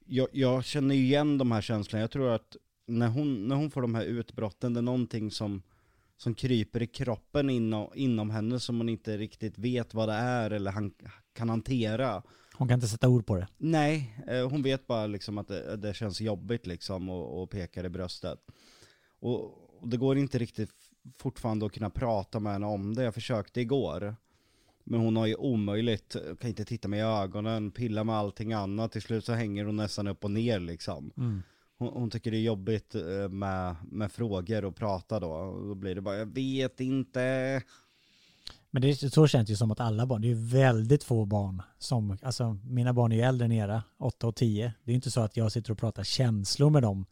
Jag, 0.06 0.28
jag 0.32 0.66
känner 0.66 0.96
igen 0.96 1.38
de 1.38 1.52
här 1.52 1.62
känslorna. 1.62 2.02
Jag 2.02 2.12
tror 2.12 2.30
att 2.30 2.56
när 2.86 3.08
hon, 3.08 3.48
när 3.48 3.56
hon 3.56 3.72
får 3.72 3.82
de 3.82 3.96
här 3.96 4.04
utbrotten, 4.04 4.74
det 4.74 4.80
är 4.80 4.82
någonting 4.82 5.32
som, 5.32 5.62
som 6.18 6.36
kryper 6.36 6.82
i 6.82 6.88
kroppen 6.88 7.50
inom, 7.50 7.90
inom 7.96 8.30
henne 8.30 8.60
som 8.60 8.78
hon 8.78 8.90
inte 8.90 9.18
riktigt 9.18 9.58
vet 9.58 9.94
vad 9.94 10.10
det 10.10 10.14
är 10.14 10.52
eller 10.52 10.72
han, 10.72 10.94
kan 11.34 11.50
hantera. 11.50 12.24
Hon 12.54 12.68
kan 12.68 12.76
inte 12.78 12.88
sätta 12.88 13.10
ord 13.10 13.26
på 13.26 13.36
det. 13.36 13.48
Nej, 13.58 14.24
eh, 14.28 14.50
hon 14.50 14.62
vet 14.62 14.88
bara 14.88 15.08
liksom 15.08 15.38
att 15.38 15.48
det, 15.48 15.78
det 15.78 15.94
känns 15.94 16.22
jobbigt 16.22 16.68
liksom 16.68 17.10
och, 17.10 17.42
och 17.42 17.50
pekar 17.50 17.84
i 17.84 17.90
bröstet. 17.90 18.40
Och, 19.20 19.44
och 19.82 19.90
det 19.90 19.98
går 19.98 20.18
inte 20.18 20.38
riktigt 20.38 20.74
fortfarande 21.18 21.66
att 21.66 21.74
kunna 21.74 21.90
prata 21.90 22.40
med 22.40 22.54
henne 22.54 22.66
om 22.66 22.96
det. 22.96 23.04
Jag 23.04 23.14
försökte 23.14 23.62
igår. 23.62 24.16
Men 24.88 25.00
hon 25.00 25.16
har 25.16 25.26
ju 25.26 25.36
omöjligt, 25.36 26.16
kan 26.40 26.50
inte 26.50 26.66
titta 26.66 26.88
mig 26.88 27.00
i 27.00 27.04
ögonen, 27.04 27.72
pilla 27.72 28.04
med 28.04 28.16
allting 28.16 28.54
annat. 28.54 28.92
Till 28.92 29.02
slut 29.02 29.26
så 29.26 29.34
hänger 29.34 29.66
hon 29.66 29.76
nästan 29.76 30.08
upp 30.08 30.24
och 30.24 30.32
ner 30.32 30.60
liksom. 30.60 31.12
Mm. 31.18 31.44
Hon, 31.78 31.88
hon 31.94 32.10
tycker 32.10 32.32
det 32.32 32.38
är 32.38 32.42
jobbigt 32.42 32.96
eh, 32.96 33.30
med, 33.30 33.76
med 33.92 34.12
frågor 34.12 34.66
och 34.66 34.76
prata 34.76 35.20
då. 35.20 35.28
Och 35.32 35.68
då 35.68 35.76
blir 35.76 35.96
det 35.96 36.02
bara, 36.02 36.18
jag 36.18 36.26
vet 36.34 36.80
inte. 36.80 37.62
Men 38.72 38.82
det, 38.82 38.90
är- 38.90 39.10
så 39.10 39.28
känns 39.28 39.48
det 39.48 39.52
ju 39.52 39.58
som 39.58 39.72
att 39.72 39.80
alla 39.80 40.06
barn, 40.06 40.22
det 40.22 40.28
är 40.28 40.30
ju 40.36 40.48
väldigt 40.48 41.04
få 41.04 41.26
barn 41.26 41.62
som, 41.78 42.18
alltså 42.22 42.58
mina 42.64 42.94
barn 42.94 43.12
är 43.12 43.16
ju 43.16 43.22
äldre 43.22 43.46
än 43.46 43.52
era, 43.52 43.84
8 43.98 44.28
och 44.28 44.36
10. 44.36 44.74
Det 44.84 44.90
är 44.90 44.94
ju 44.94 44.96
inte 44.96 45.12
så 45.12 45.22
att 45.22 45.38
jag 45.38 45.52
sitter 45.52 45.72
och 45.72 45.78
pratar 45.78 46.04
känslor 46.04 46.70
med 46.70 46.82
dem 46.82 47.06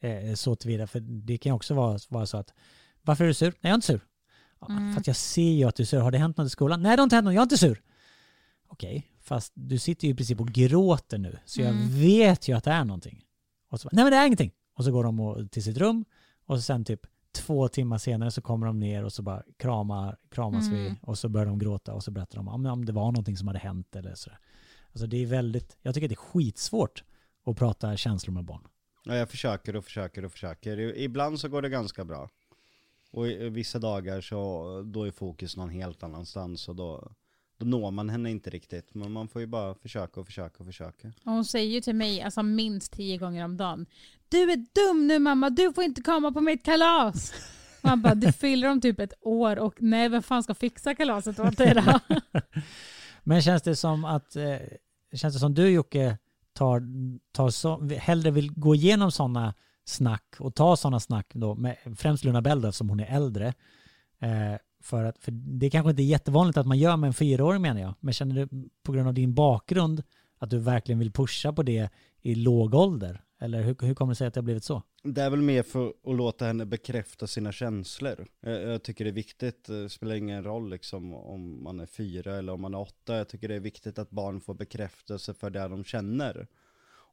eh, 0.00 0.34
så 0.34 0.56
tillvida, 0.56 0.86
för 0.86 1.00
det 1.00 1.38
kan 1.38 1.50
ju 1.50 1.56
också 1.56 1.74
vara, 1.74 1.98
vara 2.08 2.26
så 2.26 2.36
att, 2.36 2.52
varför 3.02 3.24
är 3.24 3.28
du 3.28 3.34
sur? 3.34 3.46
Nej, 3.46 3.54
jag 3.60 3.70
är 3.70 3.74
inte 3.74 3.86
sur. 3.86 4.00
Ja, 4.60 4.66
Mm. 4.70 4.92
För 4.92 5.00
att 5.00 5.06
jag 5.06 5.16
ser 5.16 5.50
ju 5.52 5.64
att 5.64 5.76
du 5.76 5.82
är 5.82 5.86
sur. 5.86 6.00
Har 6.00 6.10
det 6.10 6.18
hänt 6.18 6.36
något 6.36 6.46
i 6.46 6.50
skolan? 6.50 6.82
Nej, 6.82 6.96
det 6.96 7.00
har 7.00 7.04
inte 7.04 7.16
hänt 7.16 7.24
något. 7.24 7.34
Jag 7.34 7.40
är 7.40 7.44
inte 7.44 7.58
sur. 7.58 7.82
Okej, 8.68 9.06
fast 9.22 9.52
du 9.54 9.78
sitter 9.78 10.06
ju 10.08 10.12
i 10.12 10.16
princip 10.16 10.40
och 10.40 10.48
gråter 10.48 11.18
nu, 11.18 11.38
så 11.44 11.60
jag 11.60 11.70
Mm. 11.70 11.88
vet 12.00 12.48
ju 12.48 12.56
att 12.56 12.64
det 12.64 12.70
är 12.70 12.84
någonting. 12.84 13.24
Och 13.70 13.80
så, 13.80 13.88
nej 13.92 14.04
men 14.04 14.10
det 14.12 14.16
är 14.18 14.26
ingenting. 14.26 14.52
Och 14.74 14.84
så 14.84 14.92
går 14.92 15.04
de 15.04 15.48
till 15.48 15.62
sitt 15.62 15.76
rum 15.76 16.04
och 16.46 16.56
så 16.58 16.62
sen 16.62 16.84
typ 16.84 17.00
två 17.32 17.68
timmar 17.68 17.98
senare 17.98 18.30
så 18.30 18.40
kommer 18.42 18.66
de 18.66 18.80
ner 18.80 19.04
och 19.04 19.12
så 19.12 19.22
bara 19.22 19.42
kramar, 19.58 20.16
kramas 20.30 20.66
Mm. 20.68 20.84
vi 20.84 20.94
och 21.02 21.18
så 21.18 21.28
börjar 21.28 21.46
de 21.46 21.58
gråta 21.58 21.94
och 21.94 22.04
så 22.04 22.10
berättar 22.10 22.36
de 22.36 22.48
om, 22.48 22.66
om 22.66 22.84
det 22.84 22.92
var 22.92 23.04
någonting 23.04 23.36
som 23.36 23.46
hade 23.48 23.58
hänt 23.60 23.96
eller 23.96 24.14
så. 24.14 24.30
Alltså 24.92 25.06
det 25.06 25.16
är 25.22 25.26
väldigt, 25.26 25.76
jag 25.82 25.94
tycker 25.94 26.08
det 26.08 26.14
är 26.14 26.16
skitsvårt 26.16 27.04
att 27.46 27.56
prata 27.56 27.96
känslor 27.96 28.34
med 28.34 28.44
barn. 28.44 28.62
Ja, 29.04 29.14
jag 29.16 29.30
försöker 29.30 29.76
och 29.76 29.84
försöker 29.84 30.24
och 30.24 30.32
försöker. 30.32 30.78
Ibland 30.98 31.40
så 31.40 31.48
går 31.48 31.62
det 31.62 31.68
ganska 31.68 32.04
bra. 32.04 32.30
Och 33.16 33.26
vissa 33.56 33.78
dagar 33.78 34.20
så, 34.20 34.82
då 34.86 35.06
är 35.06 35.10
fokus 35.10 35.56
någon 35.56 35.70
helt 35.70 36.02
annanstans 36.02 36.68
och 36.68 36.76
då, 36.76 37.12
då 37.58 37.66
når 37.66 37.90
man 37.90 38.10
henne 38.10 38.30
inte 38.30 38.50
riktigt. 38.50 38.94
Men 38.94 39.12
man 39.12 39.28
får 39.28 39.40
ju 39.40 39.46
bara 39.46 39.74
försöka 39.74 40.20
och 40.20 40.26
försöka 40.26 40.58
och 40.58 40.66
försöka. 40.66 41.08
Och 41.08 41.32
hon 41.32 41.44
säger 41.44 41.70
ju 41.70 41.80
till 41.80 41.94
mig 41.94 42.22
alltså 42.22 42.42
minst 42.42 42.92
tio 42.92 43.18
gånger 43.18 43.44
om 43.44 43.56
dagen. 43.56 43.86
Du 44.28 44.52
är 44.52 44.56
dum 44.56 45.06
nu 45.06 45.18
mamma, 45.18 45.50
du 45.50 45.72
får 45.72 45.84
inte 45.84 46.02
komma 46.02 46.32
på 46.32 46.40
mitt 46.40 46.64
kalas. 46.64 47.32
Man 47.82 48.02
bara, 48.02 48.14
du 48.14 48.32
fyller 48.32 48.68
om 48.68 48.80
typ 48.80 49.00
ett 49.00 49.14
år 49.20 49.58
och 49.58 49.74
nej, 49.78 50.08
vem 50.08 50.22
fan 50.22 50.42
ska 50.42 50.54
fixa 50.54 50.94
kalaset 50.94 51.38
åt 51.38 51.56
dig 51.56 51.74
då? 51.74 52.00
Men 53.22 53.42
känns 53.42 53.62
det 53.62 53.76
som 53.76 54.04
att, 54.04 54.36
eh, 54.36 54.56
känns 55.12 55.34
det 55.34 55.40
som 55.40 55.54
du 55.54 55.68
Jocke 55.68 56.18
tar, 56.52 56.82
tar 57.32 57.50
så, 57.50 57.88
hellre 57.88 58.30
vill 58.30 58.52
gå 58.52 58.74
igenom 58.74 59.12
sådana 59.12 59.54
snack 59.88 60.36
och 60.38 60.54
ta 60.54 60.76
sådana 60.76 61.00
snack 61.00 61.26
då, 61.34 61.54
med, 61.54 61.76
främst 61.96 62.24
Luna 62.24 62.42
Bell 62.42 62.60
då, 62.60 62.68
eftersom 62.68 62.88
hon 62.88 63.00
är 63.00 63.16
äldre. 63.16 63.54
Eh, 64.18 64.54
för, 64.82 65.04
att, 65.04 65.18
för 65.18 65.32
det 65.32 65.70
kanske 65.70 65.90
inte 65.90 66.02
är 66.02 66.04
jättevanligt 66.04 66.58
att 66.58 66.66
man 66.66 66.78
gör 66.78 66.96
med 66.96 67.08
en 67.08 67.14
fyraåring 67.14 67.62
menar 67.62 67.80
jag. 67.80 67.94
Men 68.00 68.14
känner 68.14 68.34
du 68.34 68.68
på 68.82 68.92
grund 68.92 69.08
av 69.08 69.14
din 69.14 69.34
bakgrund 69.34 70.02
att 70.38 70.50
du 70.50 70.58
verkligen 70.58 70.98
vill 70.98 71.12
pusha 71.12 71.52
på 71.52 71.62
det 71.62 71.90
i 72.22 72.34
låg 72.34 72.74
ålder? 72.74 73.22
Eller 73.40 73.62
hur, 73.62 73.76
hur 73.80 73.94
kommer 73.94 74.12
det 74.12 74.16
sig 74.16 74.26
att 74.26 74.34
det 74.34 74.40
har 74.40 74.44
blivit 74.44 74.64
så? 74.64 74.82
Det 75.02 75.22
är 75.22 75.30
väl 75.30 75.42
mer 75.42 75.62
för 75.62 75.88
att 75.88 76.16
låta 76.16 76.44
henne 76.44 76.66
bekräfta 76.66 77.26
sina 77.26 77.52
känslor. 77.52 78.26
Jag, 78.40 78.62
jag 78.62 78.82
tycker 78.82 79.04
det 79.04 79.10
är 79.10 79.14
viktigt, 79.14 79.68
eh, 79.68 79.76
det 79.76 79.88
spelar 79.88 80.14
ingen 80.14 80.44
roll 80.44 80.70
liksom 80.70 81.14
om 81.14 81.64
man 81.64 81.80
är 81.80 81.86
fyra 81.86 82.36
eller 82.36 82.52
om 82.52 82.60
man 82.60 82.74
är 82.74 82.80
åtta. 82.80 83.16
Jag 83.16 83.28
tycker 83.28 83.48
det 83.48 83.54
är 83.54 83.60
viktigt 83.60 83.98
att 83.98 84.10
barn 84.10 84.40
får 84.40 84.54
bekräftelse 84.54 85.34
för 85.34 85.50
det 85.50 85.68
de 85.68 85.84
känner. 85.84 86.46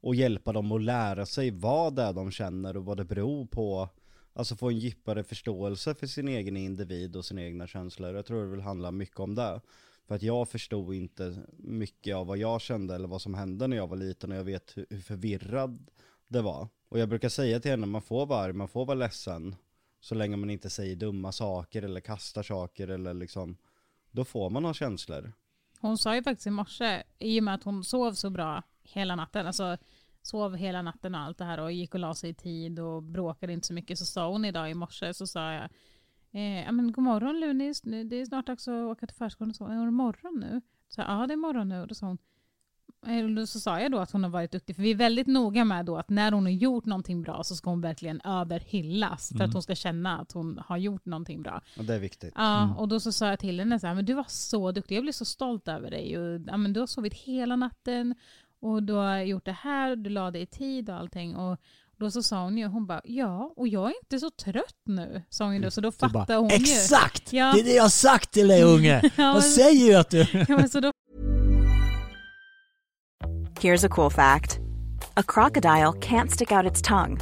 Och 0.04 0.14
hjälpa 0.14 0.52
dem 0.52 0.72
att 0.72 0.82
lära 0.82 1.26
sig 1.26 1.50
vad 1.50 1.94
det 1.96 2.02
är 2.02 2.12
de 2.12 2.30
känner 2.30 2.76
och 2.76 2.84
vad 2.84 2.96
det 2.96 3.04
beror 3.04 3.46
på. 3.46 3.88
Alltså 4.32 4.56
få 4.56 4.68
en 4.68 4.78
djupare 4.78 5.24
förståelse 5.24 5.94
för 5.94 6.06
sin 6.06 6.28
egen 6.28 6.56
individ 6.56 7.16
och 7.16 7.24
sina 7.24 7.42
egna 7.42 7.66
känslor. 7.66 8.14
Jag 8.14 8.26
tror 8.26 8.44
det 8.44 8.50
vill 8.50 8.60
handla 8.60 8.90
mycket 8.90 9.20
om 9.20 9.34
det. 9.34 9.60
För 10.06 10.14
att 10.14 10.22
jag 10.22 10.48
förstod 10.48 10.94
inte 10.94 11.36
mycket 11.58 12.16
av 12.16 12.26
vad 12.26 12.38
jag 12.38 12.60
kände 12.60 12.94
eller 12.94 13.08
vad 13.08 13.22
som 13.22 13.34
hände 13.34 13.66
när 13.66 13.76
jag 13.76 13.86
var 13.86 13.96
liten 13.96 14.32
och 14.32 14.38
jag 14.38 14.44
vet 14.44 14.76
hur, 14.76 14.86
hur 14.90 15.00
förvirrad 15.00 15.90
det 16.28 16.42
var. 16.42 16.68
Och 16.88 16.98
jag 16.98 17.08
brukar 17.08 17.28
säga 17.28 17.60
till 17.60 17.70
henne, 17.70 17.86
man 17.86 18.02
får 18.02 18.26
vara 18.26 18.40
arg, 18.40 18.52
man 18.52 18.68
får 18.68 18.84
vara 18.86 18.98
ledsen. 18.98 19.56
Så 20.00 20.14
länge 20.14 20.36
man 20.36 20.50
inte 20.50 20.70
säger 20.70 20.96
dumma 20.96 21.32
saker 21.32 21.82
eller 21.82 22.00
kastar 22.00 22.42
saker 22.42 22.88
eller 22.88 23.14
liksom, 23.14 23.56
då 24.10 24.24
får 24.24 24.50
man 24.50 24.64
ha 24.64 24.74
känslor. 24.74 25.32
Hon 25.80 25.98
sa 25.98 26.14
ju 26.14 26.22
faktiskt 26.22 26.46
i 26.46 26.50
morse, 26.50 27.02
i 27.18 27.40
och 27.40 27.44
med 27.44 27.54
att 27.54 27.64
hon 27.64 27.84
sov 27.84 28.12
så 28.12 28.30
bra 28.30 28.62
hela 28.84 29.16
natten, 29.16 29.46
alltså 29.46 29.76
sov 30.22 30.56
hela 30.56 30.82
natten 30.82 31.14
och 31.14 31.20
allt 31.20 31.38
det 31.38 31.44
här 31.44 31.60
och 31.60 31.72
gick 31.72 31.94
och 31.94 32.00
la 32.00 32.14
sig 32.14 32.30
i 32.30 32.34
tid 32.34 32.78
och 32.80 33.02
bråkade 33.02 33.52
inte 33.52 33.66
så 33.66 33.74
mycket, 33.74 33.98
så 33.98 34.04
sa 34.04 34.30
hon 34.30 34.44
idag 34.44 34.70
i 34.70 34.74
morse, 34.74 35.14
så 35.14 35.26
sa 35.26 35.52
jag 35.52 35.62
eh, 36.32 36.64
ja 36.64 36.72
men 36.72 36.92
god 36.92 37.04
morgon 37.04 37.40
Lunis, 37.40 37.84
Nu- 37.84 38.04
det 38.04 38.16
är 38.16 38.26
snart 38.26 38.46
dags 38.46 38.68
att 38.68 38.72
åka 38.74 39.06
till 39.06 39.16
förskolan 39.16 39.50
och 39.50 39.56
så, 39.56 39.66
är 39.66 39.84
det 39.84 39.90
morgon 39.90 40.40
nu? 40.40 40.60
Så 40.88 41.00
jag, 41.00 41.08
ja 41.10 41.26
det 41.26 41.34
är 41.34 41.36
morgon 41.36 41.68
nu, 41.68 41.80
och 41.80 41.86
då 41.88 41.94
sa 41.94 42.06
hon 42.06 42.18
Eh, 43.06 43.26
Då 43.28 43.46
så 43.46 43.60
sa 43.60 43.80
jag 43.80 43.92
då 43.92 43.98
att 43.98 44.10
hon 44.10 44.22
har 44.24 44.30
varit 44.30 44.52
duktig, 44.52 44.76
för 44.76 44.82
vi 44.82 44.90
är 44.90 44.94
väldigt 44.94 45.26
noga 45.26 45.64
med 45.64 45.86
då 45.86 45.96
att 45.96 46.08
när 46.08 46.32
hon 46.32 46.44
har 46.44 46.50
gjort 46.50 46.84
någonting 46.84 47.22
bra 47.22 47.44
så 47.44 47.56
ska 47.56 47.70
hon 47.70 47.80
verkligen 47.80 48.20
överhyllas 48.24 49.28
för 49.28 49.34
Mm. 49.34 49.46
att 49.48 49.52
hon 49.52 49.62
ska 49.62 49.74
känna 49.74 50.18
att 50.18 50.32
hon 50.32 50.58
har 50.66 50.76
gjort 50.76 51.04
någonting 51.06 51.42
bra. 51.42 51.62
Och 51.78 51.84
det 51.84 51.94
är 51.94 51.98
viktigt. 51.98 52.32
Ja, 52.36 52.62
Mm. 52.64 52.76
och 52.76 52.88
då 52.88 53.00
så 53.00 53.12
sa 53.12 53.26
jag 53.28 53.38
till 53.38 53.58
henne 53.58 53.78
så 53.80 53.86
här, 53.86 53.94
men 53.94 54.04
du 54.04 54.14
var 54.14 54.26
så 54.28 54.72
duktig, 54.72 54.96
jag 54.96 55.02
blev 55.02 55.12
så 55.12 55.24
stolt 55.24 55.68
över 55.68 55.90
dig. 55.90 56.18
Och, 56.18 56.40
ja, 56.46 56.56
men 56.56 56.72
du 56.72 56.80
har 56.80 56.86
sovit 56.86 57.14
hela 57.14 57.56
natten 57.56 58.14
och 58.64 58.82
du 58.82 58.92
har 58.92 59.18
gjort 59.18 59.44
det 59.44 59.56
här, 59.62 59.96
du 59.96 60.10
la 60.10 60.30
dig 60.30 60.42
i 60.42 60.46
tid 60.46 60.90
och 60.90 60.96
allting. 60.96 61.36
Och 61.36 61.58
då 61.96 62.10
så 62.10 62.22
sa 62.22 62.42
hon 62.42 62.58
ju, 62.58 62.66
hon 62.66 62.86
bara, 62.86 63.00
ja, 63.04 63.52
och 63.56 63.68
jag 63.68 63.84
är 63.90 63.94
inte 64.02 64.18
så 64.18 64.30
trött 64.30 64.80
nu, 64.84 65.22
sa 65.30 65.44
hon 65.44 65.54
ju 65.54 65.60
då, 65.60 65.70
så 65.70 65.80
då 65.80 65.90
Du 65.90 65.96
bara, 66.08 66.08
fattade 66.08 66.38
hon 66.38 66.48
ju. 66.48 66.54
Exakt! 66.54 67.32
Ja. 67.32 67.52
Det 67.54 67.60
är 67.60 67.64
det 67.64 67.74
jag 67.74 67.82
har 67.82 67.88
sagt 67.88 68.30
till 68.30 68.48
dig 68.48 68.62
unge! 68.62 69.02
Ja, 69.16 69.32
Vad 69.32 69.44
säger 69.44 69.86
du 69.92 69.96
att 69.96 70.10
du... 70.10 70.18
Ja, 70.48 70.56
men 70.56 70.68
så 70.68 70.80
då 70.80 70.90
Here's 73.60 73.86
a 73.86 73.88
cool 73.90 74.10
fact 74.10 74.58
a 75.16 75.22
crocodile 75.22 75.92
can't 76.00 76.28
stick 76.28 76.52
out 76.52 76.66
its 76.72 76.82
tongue. 76.82 77.18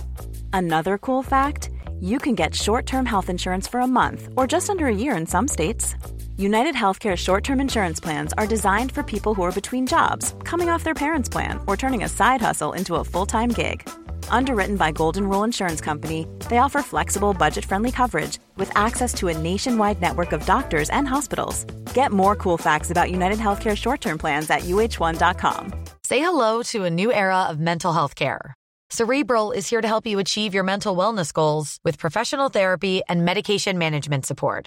Another 0.53 0.99
cool 0.99 1.25
fact 1.25 1.71
you 2.01 2.19
can 2.19 2.35
get 2.35 2.55
short 2.55 2.87
term 2.87 3.07
health 3.07 3.31
insurance 3.31 3.71
for 3.71 3.81
a 3.81 3.87
month 3.87 4.29
or 4.37 4.47
just 4.53 4.71
under 4.71 4.87
a 4.87 4.95
year 4.95 5.19
in 5.19 5.27
some 5.27 5.49
states. 5.49 5.95
United 6.43 6.75
Healthcare 6.75 7.17
short 7.17 7.45
term 7.45 7.61
insurance 7.61 8.01
plans 8.01 8.33
are 8.33 8.49
designed 8.49 8.91
for 8.91 9.05
people 9.05 9.33
who 9.33 9.43
are 9.43 9.61
between 9.61 9.87
jobs, 9.87 10.35
coming 10.43 10.69
off 10.69 10.83
their 10.83 11.03
parents' 11.05 11.29
plan, 11.29 11.61
or 11.69 11.77
turning 11.77 12.03
a 12.03 12.09
side 12.09 12.41
hustle 12.41 12.73
into 12.73 12.97
a 12.97 13.05
full 13.05 13.27
time 13.27 13.51
gig. 13.51 13.89
Underwritten 14.29 14.77
by 14.77 14.91
Golden 14.91 15.29
Rule 15.29 15.45
Insurance 15.45 15.81
Company, 15.81 16.27
they 16.49 16.59
offer 16.59 16.83
flexible, 16.83 17.33
budget 17.33 17.65
friendly 17.65 17.93
coverage 17.93 18.41
with 18.57 18.77
access 18.77 19.15
to 19.15 19.29
a 19.29 19.39
nationwide 19.39 20.01
network 20.01 20.33
of 20.33 20.45
doctors 20.45 20.91
and 20.91 21.07
hospitals. 21.07 21.65
Get 21.95 22.11
more 22.11 22.35
cool 22.35 22.59
facts 22.59 22.91
about 22.91 23.13
United 23.13 23.39
Healthcare 23.39 23.77
short 23.77 24.01
term 24.01 24.19
plans 24.19 24.51
at 24.51 24.63
uh1.com. 24.63 25.85
Say 26.03 26.19
hello 26.19 26.63
to 26.73 26.85
a 26.85 26.91
new 26.91 27.13
era 27.13 27.43
of 27.51 27.61
mental 27.61 27.93
health 27.93 28.17
care. 28.17 28.55
Cerebral 28.91 29.53
is 29.53 29.71
here 29.71 29.81
to 29.81 29.87
help 29.87 30.09
you 30.09 30.19
achieve 30.19 30.55
your 30.55 30.65
mental 30.65 30.97
wellness 30.97 31.33
goals 31.33 31.79
with 31.85 31.99
professional 31.99 32.49
therapy 32.49 33.01
and 33.09 33.25
medication 33.25 33.79
management 33.79 34.27
support. 34.27 34.67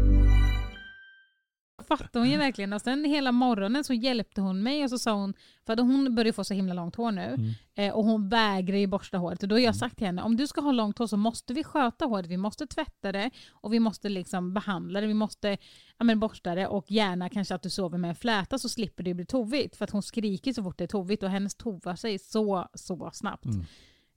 Fattade 1.97 2.19
hon 2.19 2.29
ju 2.29 2.37
verkligen. 2.47 2.73
Och 2.73 2.81
sen 2.81 3.05
hela 3.05 3.31
morgonen 3.31 3.83
så 3.83 3.93
hjälpte 3.93 4.41
hon 4.41 4.63
mig 4.63 4.83
och 4.83 4.89
så 4.89 4.99
sa 4.99 5.13
hon, 5.13 5.33
för 5.65 5.73
att 5.73 5.79
hon 5.79 6.15
börjar 6.15 6.33
få 6.33 6.43
så 6.43 6.53
himla 6.53 6.73
långt 6.73 6.95
hår 6.95 7.11
nu 7.11 7.21
Mm. 7.21 7.51
eh, 7.75 7.93
och 7.93 8.05
hon 8.05 8.29
vägrar 8.29 8.77
ju 8.77 8.87
borsta 8.87 9.17
håret. 9.17 9.43
Och 9.43 9.49
då 9.49 9.55
har 9.55 9.59
jag 9.59 9.75
sagt 9.75 9.97
till 9.97 10.05
henne, 10.07 10.21
om 10.21 10.37
du 10.37 10.47
ska 10.47 10.61
ha 10.61 10.71
långt 10.71 10.97
hår 10.97 11.07
så 11.07 11.17
måste 11.17 11.53
vi 11.53 11.63
sköta 11.63 12.05
håret, 12.05 12.27
vi 12.27 12.37
måste 12.37 12.67
tvätta 12.67 13.11
det 13.11 13.29
och 13.51 13.73
vi 13.73 13.79
måste 13.79 14.09
liksom 14.09 14.53
behandla 14.53 15.01
det, 15.01 15.07
vi 15.07 15.13
måste 15.13 15.57
ja, 15.97 16.03
men 16.03 16.19
borsta 16.19 16.55
det 16.55 16.67
och 16.67 16.91
gärna 16.91 17.29
kanske 17.29 17.55
att 17.55 17.63
du 17.63 17.69
sover 17.69 17.97
med 17.97 18.09
en 18.09 18.15
fläta 18.15 18.57
så 18.57 18.69
slipper 18.69 19.03
det 19.03 19.13
bli 19.13 19.25
tovigt. 19.25 19.75
För 19.75 19.85
att 19.85 19.91
hon 19.91 20.03
skriker 20.03 20.53
så 20.53 20.63
fort 20.63 20.77
det 20.77 20.83
är 20.83 20.87
tovigt 20.87 21.23
och 21.23 21.29
hennes 21.29 21.55
tovar 21.55 21.95
sig 21.95 22.19
så, 22.19 22.67
så 22.73 23.09
snabbt. 23.13 23.45
Mm. 23.45 23.65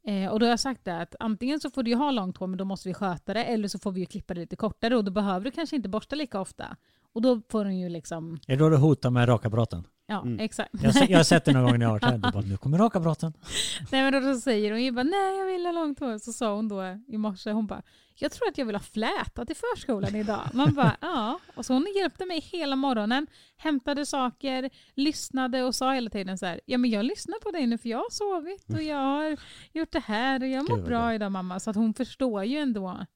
Eh, 0.06 0.30
och 0.30 0.40
då 0.40 0.46
har 0.46 0.50
jag 0.50 0.60
sagt 0.60 0.84
det 0.84 1.00
att 1.00 1.14
antingen 1.20 1.60
så 1.60 1.70
får 1.70 1.82
du 1.82 1.94
ha 1.94 2.10
långt 2.10 2.36
hår 2.36 2.46
men 2.46 2.58
då 2.58 2.64
måste 2.64 2.88
vi 2.88 2.94
sköta 2.94 3.34
det 3.34 3.44
eller 3.44 3.68
så 3.68 3.78
får 3.78 3.92
vi 3.92 4.00
ju 4.00 4.06
klippa 4.06 4.34
det 4.34 4.40
lite 4.40 4.56
kortare 4.56 4.96
och 4.96 5.04
då 5.04 5.10
behöver 5.10 5.44
du 5.44 5.50
kanske 5.50 5.76
inte 5.76 5.88
borsta 5.88 6.16
lika 6.16 6.40
ofta. 6.40 6.76
Och 7.14 7.22
då 7.22 7.40
får 7.50 7.64
hon 7.64 7.78
ju 7.78 7.88
liksom, 7.88 8.38
Är 8.46 8.56
det 8.56 8.64
då 8.64 8.68
du 8.68 8.76
hotar 8.76 9.10
med 9.10 9.28
rakapparaten? 9.28 9.86
ja 10.06 10.20
Mm. 10.22 10.40
exakt. 10.40 10.70
Jag, 10.82 11.10
jag 11.10 11.18
har 11.18 11.24
sett 11.24 11.44
det 11.44 11.52
någon 11.52 11.62
gång 11.64 11.78
när 11.78 11.86
jag 11.86 11.90
har 11.92 12.00
varit 12.00 12.04
här. 12.10 12.18
Du 12.18 12.30
bara, 12.32 12.42
nu 12.42 12.56
kommer 12.56 12.78
rakapparaten. 12.78 13.32
Nej 13.92 14.02
men 14.02 14.12
då, 14.12 14.20
då 14.32 14.34
säger 14.40 14.70
hon 14.70 14.82
ju 14.82 14.92
bara 14.92 15.02
nej 15.02 15.38
jag 15.38 15.46
vill 15.46 15.66
ha 15.66 15.72
långt 15.72 16.00
hår. 16.00 16.18
Så 16.18 16.32
sa 16.32 16.54
hon 16.54 16.68
då 16.68 16.82
i 17.08 17.18
morse, 17.18 17.50
hon 17.50 17.66
bara 17.66 17.82
jag 18.18 18.32
tror 18.32 18.48
att 18.48 18.58
jag 18.58 18.66
vill 18.66 18.74
ha 18.74 18.82
fläta 18.82 19.44
till 19.46 19.56
förskolan 19.56 20.14
idag. 20.16 20.40
Man 20.52 20.74
bara 20.74 20.96
ja. 21.00 21.38
Och 21.54 21.66
så 21.66 21.72
hon 21.72 21.86
hjälpte 21.96 22.26
mig 22.26 22.40
hela 22.40 22.76
morgonen, 22.76 23.26
hämtade 23.56 24.06
saker, 24.06 24.70
lyssnade 24.94 25.62
och 25.62 25.74
sa 25.74 25.92
hela 25.94 26.10
tiden 26.10 26.38
så 26.38 26.46
här 26.46 26.60
ja 26.66 26.78
men 26.78 26.90
jag 26.90 27.04
lyssnar 27.04 27.38
på 27.40 27.50
dig 27.50 27.66
nu 27.66 27.78
för 27.78 27.88
jag 27.88 27.98
har 27.98 28.10
sovit 28.10 28.70
och 28.74 28.82
jag 28.82 28.96
har 28.96 29.36
gjort 29.72 29.92
det 29.92 30.02
här 30.06 30.42
och 30.42 30.48
jag 30.48 30.70
mår 30.70 30.76
bra. 30.82 31.14
idag 31.14 31.32
mamma. 31.32 31.60
Så 31.60 31.70
att 31.70 31.76
hon 31.76 31.94
förstår 31.94 32.44
ju 32.44 32.58
ändå 32.58 33.06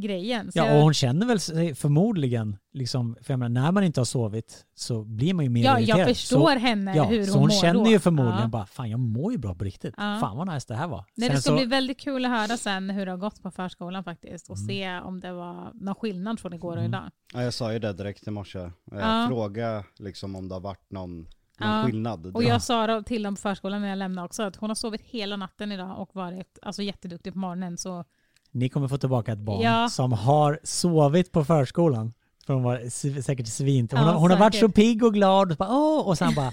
grejen. 0.00 0.52
Så 0.52 0.58
Ja, 0.58 0.66
jag- 0.66 0.76
och 0.76 0.82
hon 0.82 0.94
känner 0.94 1.26
väl 1.26 1.40
sig 1.40 1.74
förmodligen, 1.74 2.56
liksom, 2.72 3.16
för 3.22 3.32
jag 3.32 3.38
menar, 3.38 3.62
när 3.62 3.72
man 3.72 3.84
inte 3.84 4.00
har 4.00 4.04
sovit 4.04 4.66
så 4.74 5.04
blir 5.04 5.34
man 5.34 5.44
ju 5.44 5.50
mer 5.50 5.64
Ja, 5.64 5.78
irriterad. 5.78 6.00
jag 6.00 6.08
förstår 6.08 6.52
så, 6.52 6.58
henne 6.58 6.96
ja, 6.96 7.04
hur 7.04 7.24
så 7.24 7.32
hon 7.32 7.38
hon 7.40 7.48
mår 7.48 7.60
känner 7.60 7.84
då. 7.84 7.90
ju 7.90 7.98
förmodligen 7.98 8.40
Ja. 8.40 8.48
bara, 8.48 8.66
fan 8.66 8.90
jag 8.90 9.00
mår 9.00 9.32
ju 9.32 9.38
bra 9.38 9.54
på 9.54 9.64
riktigt. 9.64 9.94
Ja. 9.96 10.18
Fan 10.20 10.36
vad 10.36 10.48
nice 10.54 10.64
det 10.68 10.74
här 10.74 10.88
var. 10.88 11.04
Nej, 11.16 11.26
Sen 11.28 11.36
det 11.36 11.42
ska 11.42 11.50
så, 11.50 11.56
bli 11.56 11.64
väldigt 11.66 12.00
kul 12.00 12.24
att 12.24 12.30
höra 12.30 12.56
sen 12.56 12.90
hur 12.90 13.06
det 13.06 13.12
har 13.12 13.18
gått 13.18 13.42
på 13.42 13.50
förskolan 13.50 14.04
faktiskt 14.04 14.50
och 14.50 14.56
Mm. 14.56 14.68
se 14.68 14.98
om 15.00 15.20
det 15.20 15.32
var 15.32 15.70
någon 15.74 15.94
skillnad 15.94 16.40
från 16.40 16.52
igår 16.52 16.72
och 16.72 16.78
Mm. 16.78 16.90
idag. 16.90 17.10
Ja, 17.34 17.42
jag 17.42 17.54
sa 17.54 17.72
ju 17.72 17.78
det 17.78 17.92
direkt 17.92 18.26
i 18.26 18.30
morse. 18.30 18.58
Jag 18.58 18.72
Ja. 19.00 19.24
frågade 19.28 19.84
liksom 19.98 20.36
om 20.36 20.48
det 20.48 20.54
har 20.54 20.60
varit 20.60 20.90
någon, 20.90 21.26
Ja. 21.58 21.82
skillnad. 21.86 22.36
Och 22.36 22.42
jag 22.44 22.62
sa 22.62 22.86
då 22.86 23.02
till 23.02 23.22
dem 23.22 23.34
på 23.36 23.40
förskolan 23.40 23.80
när 23.82 23.88
jag 23.88 23.98
lämnade 23.98 24.26
också 24.26 24.42
att 24.42 24.56
hon 24.56 24.70
har 24.70 24.74
sovit 24.74 25.00
hela 25.00 25.36
natten 25.36 25.72
idag 25.72 25.98
och 25.98 26.10
varit 26.14 26.58
alltså, 26.62 26.82
jätteduktig 26.82 27.32
på 27.32 27.38
morgonen. 27.38 27.78
Så 27.78 28.04
Ni 28.52 28.68
kommer 28.68 28.88
få 28.88 28.98
tillbaka 28.98 29.32
ett 29.32 29.38
barn 29.38 29.60
Ja. 29.62 29.88
som 29.88 30.12
har 30.12 30.60
sovit 30.64 31.32
på 31.32 31.44
förskolan. 31.44 32.12
För 32.46 32.54
hon 32.54 32.62
var 32.62 32.88
säkert 33.22 33.46
svint. 33.48 33.92
Hon, 33.92 34.00
Ja, 34.00 34.06
har, 34.06 34.14
hon 34.20 34.30
har 34.30 34.38
varit 34.38 34.54
så 34.54 34.68
pigg 34.68 35.04
och 35.04 35.14
glad. 35.14 35.50
Och, 35.52 35.56
bara, 35.56 35.68
Åh! 35.72 36.08
och 36.08 36.18
sen 36.18 36.34
bara, 36.34 36.50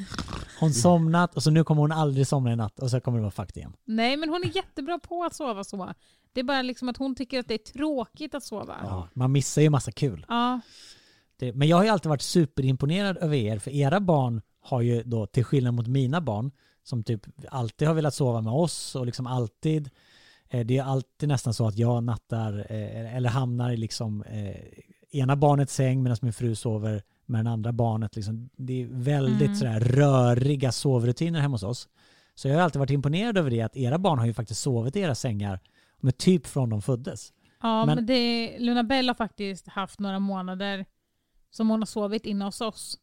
hon 0.59 0.73
somnat 0.73 1.35
och 1.35 1.43
så 1.43 1.51
nu 1.51 1.63
kommer 1.63 1.81
hon 1.81 1.91
aldrig 1.91 2.27
somna 2.27 2.51
i 2.53 2.55
natt 2.55 2.79
och 2.79 2.89
så 2.91 2.99
kommer 3.01 3.17
det 3.17 3.21
vara 3.21 3.31
fakt 3.31 3.57
igen. 3.57 3.73
nej, 3.85 4.17
men 4.17 4.29
hon 4.29 4.43
är 4.43 4.55
jättebra 4.55 4.99
på 4.99 5.23
att 5.23 5.35
sova 5.35 5.63
så. 5.63 5.93
Det 6.33 6.39
är 6.39 6.43
bara 6.43 6.61
liksom 6.61 6.89
att 6.89 6.97
hon 6.97 7.15
tycker 7.15 7.39
att 7.39 7.47
det 7.47 7.53
är 7.53 7.73
tråkigt 7.73 8.35
att 8.35 8.43
sova. 8.43 8.75
Ja. 8.83 8.87
Ja, 8.89 9.07
man 9.13 9.31
missar 9.31 9.61
ju 9.61 9.69
massa 9.69 9.91
kul. 9.91 10.25
Det, 11.39 11.53
men 11.53 11.67
jag 11.67 11.77
har 11.77 11.83
ju 11.83 11.89
alltid 11.89 12.09
varit 12.09 12.21
superimponerad 12.21 13.17
över 13.17 13.35
er, 13.37 13.59
för 13.59 13.71
era 13.71 13.99
barn 13.99 14.41
har 14.61 14.81
ju 14.81 15.03
då, 15.03 15.25
till 15.27 15.43
skillnad 15.45 15.73
mot 15.73 15.87
mina 15.87 16.21
barn, 16.21 16.51
som 16.83 17.03
typ 17.03 17.21
alltid 17.49 17.87
har 17.87 17.95
velat 17.95 18.13
sova 18.13 18.41
med 18.41 18.53
oss 18.53 18.95
och 18.95 19.05
liksom 19.05 19.27
alltid, 19.27 19.89
det 20.49 20.77
är 20.77 20.83
alltid 20.83 21.29
nästan 21.29 21.53
så 21.53 21.67
att 21.67 21.77
jag 21.77 22.03
nattar, 22.03 22.59
eh, 22.69 23.15
eller 23.15 23.29
hamnar 23.29 23.71
i 23.71 23.77
liksom 23.77 24.23
eh, 24.23 24.55
ena 25.11 25.35
barnets 25.35 25.73
säng 25.75 26.03
medan 26.03 26.17
min 26.21 26.33
fru 26.33 26.55
sover 26.55 27.03
med 27.25 27.39
den 27.39 27.47
andra 27.47 27.71
barnet. 27.71 28.15
Liksom. 28.15 28.49
Det 28.55 28.81
är 28.83 28.87
väldigt 28.91 29.41
Mm. 29.47 29.55
sådär 29.55 29.79
röriga 29.79 30.71
sovrutiner 30.71 31.39
hemma 31.41 31.53
hos 31.53 31.63
oss. 31.63 31.87
Så 32.35 32.47
jag 32.47 32.55
har 32.55 32.61
alltid 32.61 32.79
varit 32.79 32.89
imponerad 32.91 33.37
över 33.37 33.49
det, 33.51 33.61
att 33.61 33.77
era 33.77 33.97
barn 33.97 34.19
har 34.19 34.25
ju 34.25 34.33
faktiskt 34.33 34.61
sovit 34.61 34.95
i 34.95 34.99
era 34.99 35.15
sängar, 35.15 35.59
med 35.99 36.17
typ 36.17 36.47
från 36.47 36.69
de 36.69 36.81
föddes. 36.81 37.33
Ja, 37.61 37.85
Men- 37.85 37.95
men, 37.95 38.05
det, 38.05 38.55
Luna 38.59 38.83
Bell 38.83 39.07
har 39.07 39.15
faktiskt 39.15 39.67
haft 39.67 39.99
några 39.99 40.19
månader 40.19 40.85
som 41.49 41.69
hon 41.69 41.81
har 41.81 41.85
sovit 41.85 42.25
inne 42.25 42.45
hos 42.45 42.61
oss 42.61 42.97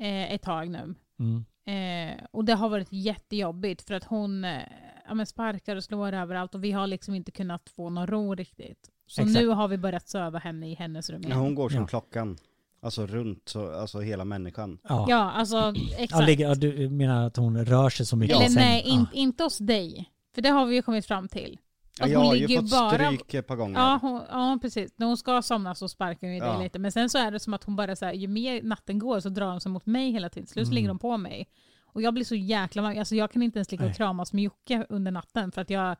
eh, 0.00 0.32
ett 0.34 0.42
tag 0.42 0.70
nu. 0.70 0.94
Mm. 1.18 1.44
Eh, 1.66 2.24
och 2.30 2.44
det 2.44 2.54
har 2.54 2.68
varit 2.68 2.88
jättejobbigt 2.92 3.82
för 3.82 3.94
att 3.94 4.04
hon 4.04 4.44
eh, 4.44 4.60
ja, 5.08 5.14
men 5.14 5.26
sparkar 5.26 5.76
och 5.76 5.84
slår 5.84 6.12
överallt 6.12 6.54
och 6.54 6.64
vi 6.64 6.72
har 6.72 6.86
liksom 6.86 7.14
inte 7.14 7.30
kunnat 7.32 7.70
få 7.76 7.90
någon 7.90 8.06
ro 8.06 8.34
riktigt. 8.34 8.90
Så 9.06 9.20
Exakt. 9.22 9.34
nu 9.40 9.48
har 9.48 9.68
vi 9.68 9.78
börjat 9.78 10.08
söva 10.08 10.38
henne 10.38 10.70
i 10.70 10.74
hennes 10.74 11.10
rum 11.10 11.20
Ja, 11.22 11.28
igen. 11.28 11.38
hon 11.40 11.54
går 11.54 11.68
som 11.68 11.80
Ja. 11.80 11.86
klockan. 11.86 12.36
Alltså 12.82 13.06
runt, 13.06 13.48
så, 13.48 13.72
alltså 13.80 14.00
hela 14.00 14.24
människan. 14.24 14.78
Ja. 14.88 15.06
Ja, 15.08 15.30
alltså 15.30 15.74
exakt. 15.98 16.20
Ja, 16.20 16.26
ligger, 16.26 16.48
ja, 16.48 16.54
du 16.54 16.88
menar 16.90 17.26
att 17.26 17.36
hon 17.36 17.64
rör 17.64 17.90
sig 17.90 18.06
så 18.06 18.16
mycket 18.16 18.36
i 18.36 18.38
Eller 18.38 18.48
sängen? 18.48 18.68
nej, 18.68 18.82
Ja. 18.86 18.92
in, 18.94 19.06
inte 19.12 19.44
hos 19.44 19.58
dig. 19.58 20.10
För 20.34 20.42
det 20.42 20.48
har 20.48 20.66
vi 20.66 20.74
ju 20.74 20.82
kommit 20.82 21.06
fram 21.06 21.28
till. 21.28 21.58
Ja, 21.98 22.04
Att 22.04 22.10
jag 22.10 22.18
hon 22.18 22.26
har 22.28 22.34
ju 22.34 22.46
ligger 22.46 22.60
fått 22.62 22.70
bara- 22.70 22.90
stryk 23.06 23.34
ett 23.34 23.46
par 23.46 23.56
gånger. 23.56 23.80
Ja, 23.80 23.98
hon, 24.02 24.22
ja, 24.30 24.58
precis. 24.62 24.92
När 24.96 25.06
hon 25.06 25.16
ska 25.16 25.42
somna 25.42 25.74
så 25.74 25.88
sparkar 25.88 26.26
hon 26.26 26.34
ju 26.36 26.42
Ja. 26.42 26.52
dig 26.52 26.62
lite. 26.64 26.78
Men 26.78 26.92
sen 26.92 27.10
så 27.10 27.18
är 27.18 27.30
det 27.30 27.40
som 27.40 27.54
att 27.54 27.64
hon 27.64 27.76
bara 27.76 27.96
så 27.96 28.04
här, 28.04 28.12
ju 28.12 28.28
mer 28.28 28.62
natten 28.62 28.98
går 28.98 29.20
så 29.20 29.28
drar 29.28 29.50
hon 29.50 29.60
sig 29.60 29.72
mot 29.72 29.86
mig 29.86 30.10
hela 30.10 30.28
tiden. 30.28 30.46
Slut 30.46 30.66
så 30.66 30.70
Mm. 30.70 30.74
ligger 30.74 30.88
hon 30.88 30.98
på 30.98 31.16
mig. 31.16 31.48
Och 31.96 32.02
jag 32.02 32.14
blir 32.14 32.24
så 32.24 32.34
jäkla 32.34 32.82
varm. 32.82 32.98
Alltså 32.98 33.14
jag 33.14 33.30
kan 33.30 33.42
inte 33.42 33.58
ens 33.58 33.70
ligga 33.70 33.84
och 33.84 33.88
Nej. 33.88 33.96
kramas 33.96 34.32
med 34.32 34.44
Jocke 34.44 34.86
under 34.88 35.10
natten 35.12 35.52
för 35.52 35.62
att 35.62 35.70
jag 35.70 35.96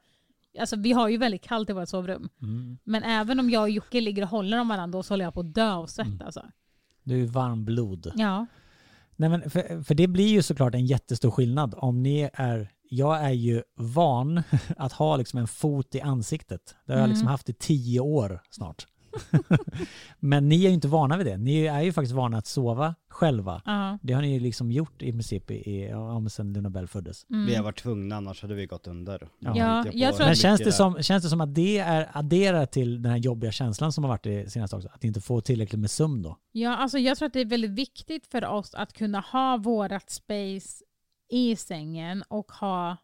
Alltså 0.60 0.76
vi 0.76 0.92
har 0.92 1.08
ju 1.08 1.16
väldigt 1.16 1.42
kallt 1.42 1.70
i 1.70 1.72
vårt 1.72 1.88
sovrum. 1.88 2.28
Mm. 2.42 2.78
Men 2.84 3.02
även 3.02 3.40
om 3.40 3.50
jag 3.50 3.62
och 3.62 3.70
Jocke 3.70 4.00
ligger 4.00 4.22
och 4.22 4.28
håller 4.28 4.58
om 4.60 4.68
varandra 4.68 4.98
då 4.98 5.02
så 5.02 5.12
håller 5.12 5.24
jag 5.24 5.34
på 5.34 5.40
att 5.40 5.54
dö 5.54 5.72
av 5.72 5.86
svett 5.86 6.06
Mm. 6.06 6.20
alltså. 6.26 6.42
Du 7.02 7.22
är 7.22 7.26
varm 7.26 7.64
blod. 7.64 8.12
Ja. 8.14 8.46
Nej 9.16 9.28
men 9.28 9.50
för, 9.50 9.82
för 9.82 9.94
det 9.94 10.06
blir 10.06 10.28
ju 10.28 10.42
såklart 10.42 10.74
en 10.74 10.86
jättestor 10.86 11.30
skillnad 11.30 11.74
om 11.78 12.02
ni 12.02 12.30
är, 12.32 12.70
jag 12.90 13.24
är 13.24 13.30
ju 13.32 13.62
van 13.74 14.42
att 14.76 14.92
ha 14.92 15.16
liksom 15.16 15.38
en 15.38 15.48
fot 15.48 15.94
i 15.94 16.00
ansiktet. 16.00 16.76
Det 16.86 16.92
har 16.92 17.00
jag 17.00 17.08
liksom 17.08 17.22
Mm. 17.26 17.30
haft 17.30 17.48
i 17.48 17.52
tio 17.52 18.00
år 18.00 18.40
snart. 18.50 18.86
men 20.20 20.48
ni 20.48 20.64
är 20.64 20.68
ju 20.68 20.74
inte 20.74 20.88
vana 20.88 21.16
vid 21.16 21.26
det. 21.26 21.36
Ni 21.36 21.64
är 21.64 21.80
ju 21.80 21.92
faktiskt 21.92 22.14
vana 22.14 22.38
att 22.38 22.46
sova 22.46 22.94
själva. 23.08 23.62
Ja. 23.64 23.98
Det 24.02 24.12
har 24.12 24.22
ni 24.22 24.32
ju 24.32 24.40
liksom 24.40 24.72
gjort 24.72 25.02
i 25.02 25.12
princip 25.12 25.50
i, 25.50 25.54
i, 25.54 25.88
ja, 25.88 26.18
men 26.20 26.30
sen 26.30 26.52
Luna 26.52 26.70
Bell 26.70 26.86
föddes. 26.86 27.26
Mm. 27.30 27.46
Vi 27.46 27.54
har 27.54 27.64
varit 27.64 27.78
tvungna, 27.78 28.16
annars 28.16 28.42
hade 28.42 28.54
vi 28.54 28.66
gått 28.66 28.86
under. 28.86 29.28
Ja, 29.38 29.56
jag 29.56 29.84
Tänker 29.84 30.12
tror 30.12 30.26
Men 30.26 30.34
känns 30.34 30.60
det, 30.60 30.72
som, 30.72 31.02
känns 31.02 31.24
det 31.24 31.28
som 31.30 31.40
att 31.40 31.54
det 31.54 31.78
är 31.78 32.10
adderat 32.12 32.72
till 32.72 33.02
den 33.02 33.12
här 33.12 33.18
jobbiga 33.18 33.52
känslan 33.52 33.92
som 33.92 34.04
har 34.04 34.08
varit 34.08 34.22
det 34.22 34.52
senaste 34.52 34.76
också? 34.76 34.88
Att 34.92 35.04
inte 35.04 35.20
få 35.20 35.40
tillräckligt 35.40 35.80
med 35.80 35.90
sömn 35.90 36.22
då? 36.22 36.36
Ja, 36.52 36.76
alltså 36.76 36.98
jag 36.98 37.18
tror 37.18 37.26
att 37.26 37.32
det 37.32 37.40
är 37.40 37.44
väldigt 37.44 37.70
viktigt 37.70 38.26
för 38.26 38.44
oss 38.44 38.74
att 38.74 38.92
kunna 38.92 39.20
ha 39.20 39.56
vårat 39.56 40.10
space 40.10 40.84
i 41.30 41.56
sängen 41.56 42.22
och 42.28 42.52
ha 42.52 42.96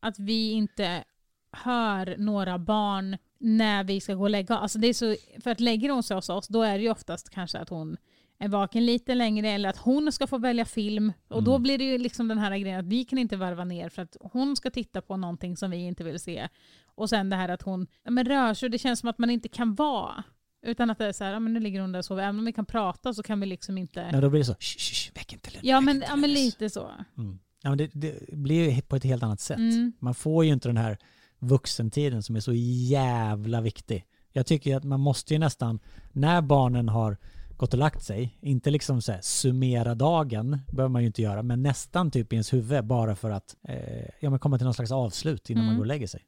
att 0.00 0.18
vi 0.18 0.50
inte 0.50 1.04
hör 1.52 2.16
några 2.18 2.58
barn 2.58 3.16
när 3.40 3.84
vi 3.84 4.00
ska 4.00 4.14
gå 4.14 4.22
och 4.22 4.30
lägga 4.30 4.54
alltså 4.54 4.78
det 4.78 4.86
är 4.86 4.94
så 4.94 5.16
För 5.40 5.50
att 5.50 5.60
lägger 5.60 5.90
hon 5.90 6.02
sig 6.02 6.14
hos 6.14 6.28
oss 6.28 6.48
då 6.48 6.62
är 6.62 6.78
det 6.78 6.84
ju 6.84 6.90
oftast 6.90 7.30
kanske 7.30 7.58
att 7.58 7.68
hon 7.68 7.96
är 8.40 8.48
vaken 8.48 8.86
lite 8.86 9.14
längre 9.14 9.48
eller 9.48 9.68
att 9.68 9.76
hon 9.76 10.12
ska 10.12 10.26
få 10.26 10.38
välja 10.38 10.64
film. 10.64 11.12
Och 11.28 11.42
då 11.42 11.58
blir 11.58 11.78
det 11.78 11.84
ju 11.84 11.98
liksom 11.98 12.28
den 12.28 12.38
här 12.38 12.58
grejen 12.58 12.80
att 12.80 12.86
vi 12.86 13.04
kan 13.04 13.18
inte 13.18 13.36
varva 13.36 13.64
ner 13.64 13.88
för 13.88 14.02
att 14.02 14.16
hon 14.20 14.56
ska 14.56 14.70
titta 14.70 15.02
på 15.02 15.16
någonting 15.16 15.56
som 15.56 15.70
vi 15.70 15.76
inte 15.76 16.04
vill 16.04 16.20
se. 16.20 16.48
Och 16.84 17.08
sen 17.08 17.30
det 17.30 17.36
här 17.36 17.48
att 17.48 17.62
hon 17.62 17.86
ja, 18.04 18.10
men 18.10 18.24
rör 18.24 18.54
sig, 18.54 18.68
det 18.68 18.78
känns 18.78 19.00
som 19.00 19.08
att 19.08 19.18
man 19.18 19.30
inte 19.30 19.48
kan 19.48 19.74
vara. 19.74 20.24
Utan 20.66 20.90
att 20.90 20.98
det 20.98 21.06
är 21.06 21.12
så 21.12 21.24
här, 21.24 21.32
ja, 21.32 21.40
men 21.40 21.52
nu 21.52 21.60
ligger 21.60 21.80
hon 21.80 21.92
där 21.92 21.98
och 21.98 22.04
sover. 22.04 22.22
Även 22.22 22.38
om 22.38 22.44
vi 22.44 22.52
kan 22.52 22.66
prata 22.66 23.14
så 23.14 23.22
kan 23.22 23.40
vi 23.40 23.46
liksom 23.46 23.78
inte... 23.78 24.10
Nej, 24.12 24.20
då 24.20 24.30
blir 24.30 24.40
det 24.40 24.44
så, 24.44 24.54
shh, 24.54 25.14
väck 25.14 25.32
inte 25.32 25.50
Luna. 25.50 25.60
Ja 25.62 25.80
men, 25.80 25.96
inte 25.96 26.06
ja, 26.10 26.16
men 26.16 26.30
Lunas." 26.30 26.44
lite 26.44 26.70
så. 26.70 26.90
Mm. 27.18 27.38
Ja, 27.62 27.68
men 27.68 27.78
det, 27.78 27.90
det 27.92 28.32
blir 28.32 28.70
ju 28.70 28.82
på 28.82 28.96
ett 28.96 29.04
helt 29.04 29.22
annat 29.22 29.40
sätt. 29.40 29.58
Mm. 29.58 29.92
Man 29.98 30.14
får 30.14 30.44
ju 30.44 30.52
inte 30.52 30.68
den 30.68 30.76
här 30.76 30.98
vuxentiden 31.40 32.22
som 32.22 32.36
är 32.36 32.40
så 32.40 32.52
jävla 32.54 33.60
viktig. 33.60 34.04
Jag 34.32 34.46
tycker 34.46 34.76
att 34.76 34.84
man 34.84 35.00
måste 35.00 35.34
ju 35.34 35.38
nästan, 35.38 35.78
när 36.12 36.40
barnen 36.42 36.88
har 36.88 37.16
gått 37.56 37.72
och 37.72 37.78
lagt 37.78 38.02
sig, 38.04 38.38
inte 38.40 38.70
liksom 38.70 39.02
så 39.02 39.12
här 39.12 39.20
summera 39.22 39.94
dagen, 39.94 40.58
behöver 40.72 40.88
man 40.88 41.02
ju 41.02 41.06
inte 41.06 41.22
göra, 41.22 41.42
men 41.42 41.62
nästan 41.62 42.10
typ 42.10 42.32
i 42.32 42.36
ens 42.36 42.52
huvud 42.52 42.84
bara 42.84 43.16
för 43.16 43.30
att 43.30 43.56
eh, 43.62 44.04
ja, 44.20 44.30
men 44.30 44.38
komma 44.38 44.58
till 44.58 44.64
någon 44.64 44.74
slags 44.74 44.90
avslut 44.92 45.50
innan 45.50 45.60
Mm. 45.62 45.66
man 45.66 45.76
går 45.76 45.82
och 45.82 45.86
lägger 45.86 46.06
sig. 46.06 46.22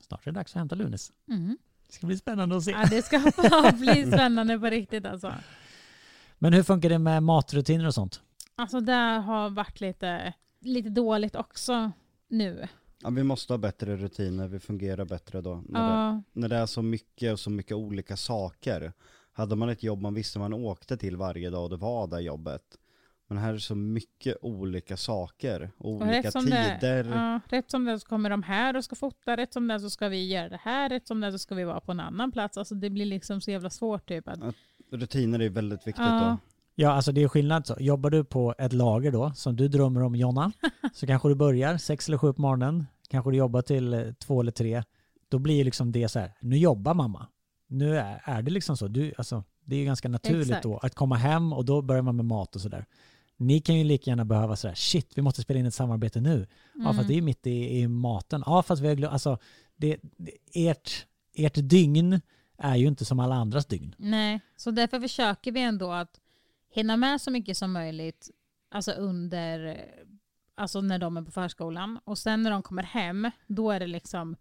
Snart 0.00 0.26
är 0.26 0.32
det 0.32 0.38
dags 0.38 0.52
att 0.52 0.58
hämta 0.58 0.74
Lunis. 0.74 1.12
Mm. 1.28 1.58
Det 1.86 1.92
ska 1.94 2.06
bli 2.06 2.18
spännande 2.18 2.56
att 2.56 2.62
se. 2.64 2.70
Ja, 2.70 2.86
det 2.90 3.02
ska 3.02 3.18
bli 3.78 4.06
spännande 4.06 4.58
på 4.58 4.66
riktigt 4.66 5.06
alltså. 5.06 5.32
Men 6.38 6.52
hur 6.52 6.62
funkar 6.62 6.88
det 6.88 6.98
med 6.98 7.22
matrutiner 7.22 7.86
och 7.86 7.94
sånt? 7.94 8.20
Alltså 8.54 8.80
det 8.80 8.92
har 9.26 9.50
varit 9.50 9.80
lite, 9.80 10.32
lite 10.60 10.88
dåligt 10.90 11.36
också 11.36 11.90
nu. 12.28 12.68
Ja, 13.02 13.10
vi 13.10 13.22
måste 13.22 13.52
ha 13.52 13.58
bättre 13.58 13.96
rutiner, 13.96 14.48
vi 14.48 14.60
fungerar 14.60 15.04
bättre 15.04 15.40
då. 15.40 15.64
När, 15.68 15.80
det, 16.14 16.22
när 16.32 16.48
det 16.48 16.56
är 16.56 16.66
så 16.66 16.82
mycket 16.82 17.32
och 17.32 17.40
så 17.40 17.50
mycket 17.50 17.72
olika 17.76 18.16
saker. 18.16 18.92
Hade 19.32 19.56
man 19.56 19.68
ett 19.68 19.82
jobb 19.82 20.02
man 20.02 20.14
visste 20.14 20.38
man 20.38 20.52
åkte 20.52 20.96
till 20.96 21.16
varje 21.16 21.50
dag 21.50 21.64
och 21.64 21.70
det 21.70 21.76
var 21.76 22.06
det 22.06 22.20
jobbet. 22.20 22.62
Men 23.28 23.38
här 23.38 23.54
är 23.54 23.58
så 23.58 23.74
mycket 23.74 24.36
olika 24.42 24.96
saker, 24.96 25.70
olika 25.78 26.30
tider. 26.30 26.78
det, 26.80 27.10
ja, 27.10 27.40
rätt 27.48 27.70
som 27.70 27.84
det 27.84 28.00
så 28.00 28.06
kommer 28.06 28.30
de 28.30 28.42
här 28.42 28.76
och 28.76 28.84
ska 28.84 28.96
fota, 28.96 29.36
rätt 29.36 29.52
som 29.52 29.68
det 29.68 29.80
så 29.80 29.90
ska 29.90 30.08
vi 30.08 30.28
göra 30.28 30.48
det 30.48 30.60
här, 30.62 30.88
rätt 30.88 31.06
som 31.06 31.20
det 31.20 31.32
så 31.32 31.38
ska 31.38 31.54
vi 31.54 31.64
vara 31.64 31.80
på 31.80 31.92
en 31.92 32.00
annan 32.00 32.32
plats. 32.32 32.58
Alltså 32.58 32.74
det 32.74 32.90
blir 32.90 33.06
liksom 33.06 33.40
så 33.40 33.50
jävla 33.50 33.70
svårt 33.70 34.08
typ. 34.08 34.28
Att, 34.28 34.38
Rutiner 34.90 35.40
är 35.40 35.48
väldigt 35.48 35.86
viktigt 35.86 36.04
Ja. 36.04 36.20
då. 36.20 36.55
Ja, 36.78 36.90
alltså 36.92 37.12
det 37.12 37.22
är 37.22 37.28
skillnad. 37.28 37.66
Så. 37.66 37.76
Jobbar 37.80 38.10
du 38.10 38.24
på 38.24 38.54
ett 38.58 38.72
lager 38.72 39.12
då, 39.12 39.32
som 39.34 39.56
du 39.56 39.68
drömmer 39.68 40.02
om 40.02 40.14
Jonna, 40.16 40.52
så 40.92 41.06
kanske 41.06 41.28
du 41.28 41.34
börjar 41.34 41.78
sex 41.78 42.08
eller 42.08 42.18
sju 42.18 42.32
på 42.32 42.42
morgonen, 42.42 42.86
kanske 43.08 43.30
du 43.30 43.36
jobbar 43.36 43.62
till 43.62 43.94
eh, 43.94 44.00
två 44.12 44.40
eller 44.40 44.52
tre. 44.52 44.82
Då 45.28 45.38
blir 45.38 45.64
liksom 45.64 45.92
det 45.92 46.08
så 46.08 46.18
här, 46.18 46.32
nu 46.40 46.58
jobbar 46.58 46.94
mamma. 46.94 47.26
Nu 47.68 47.96
är, 47.98 48.20
är 48.24 48.42
det 48.42 48.50
liksom 48.50 48.76
så. 48.76 48.88
Du, 48.88 49.12
alltså, 49.18 49.44
det 49.64 49.76
är 49.76 49.80
ju 49.80 49.84
ganska 49.86 50.08
naturligt 50.08 50.48
Exakt. 50.48 50.62
då 50.62 50.78
att 50.78 50.94
komma 50.94 51.16
hem 51.16 51.52
och 51.52 51.64
då 51.64 51.82
börjar 51.82 52.02
man 52.02 52.16
med 52.16 52.24
mat 52.24 52.54
och 52.56 52.60
sådär. 52.62 52.86
Ni 53.36 53.60
kan 53.60 53.74
ju 53.78 53.84
lika 53.84 54.10
gärna 54.10 54.24
behöva 54.24 54.56
sådär, 54.56 54.74
shit, 54.74 55.12
vi 55.14 55.22
måste 55.22 55.42
spela 55.42 55.60
in 55.60 55.66
ett 55.66 55.74
samarbete 55.74 56.20
nu. 56.20 56.46
Ja, 56.74 56.80
Mm. 56.80 56.94
fast 56.96 57.08
det 57.08 57.14
är 57.14 57.16
ju 57.16 57.22
mitt 57.22 57.46
i, 57.46 57.78
i 57.80 57.88
maten. 57.88 58.42
Ja, 58.46 58.62
fast 58.62 58.82
vi 58.82 58.88
har 58.88 58.94
glömt, 58.94 59.12
alltså, 59.12 59.38
det, 59.76 59.96
det, 60.16 60.68
ert, 60.68 61.06
ert 61.34 61.54
dygn 61.62 62.20
är 62.58 62.76
ju 62.76 62.86
inte 62.86 63.04
som 63.04 63.20
alla 63.20 63.34
andras 63.34 63.66
dygn. 63.66 63.94
Nej, 63.98 64.40
så 64.56 64.70
därför 64.70 65.00
försöker 65.00 65.52
vi 65.52 65.60
ändå 65.62 65.92
att 65.92 66.20
hinna 66.76 66.96
med 66.96 67.20
så 67.20 67.30
mycket 67.30 67.56
som 67.56 67.72
möjligt 67.72 68.30
alltså 68.70 68.92
under, 68.92 69.84
alltså 70.54 70.80
när 70.80 70.98
de 70.98 71.16
är 71.16 71.22
på 71.22 71.30
förskolan. 71.30 71.98
Och 72.04 72.18
sen 72.18 72.42
när 72.42 72.50
de 72.50 72.62
kommer 72.62 72.82
hem, 72.82 73.30
då 73.46 73.70
är 73.70 73.80
det 73.80 73.86
liksom 73.86 74.36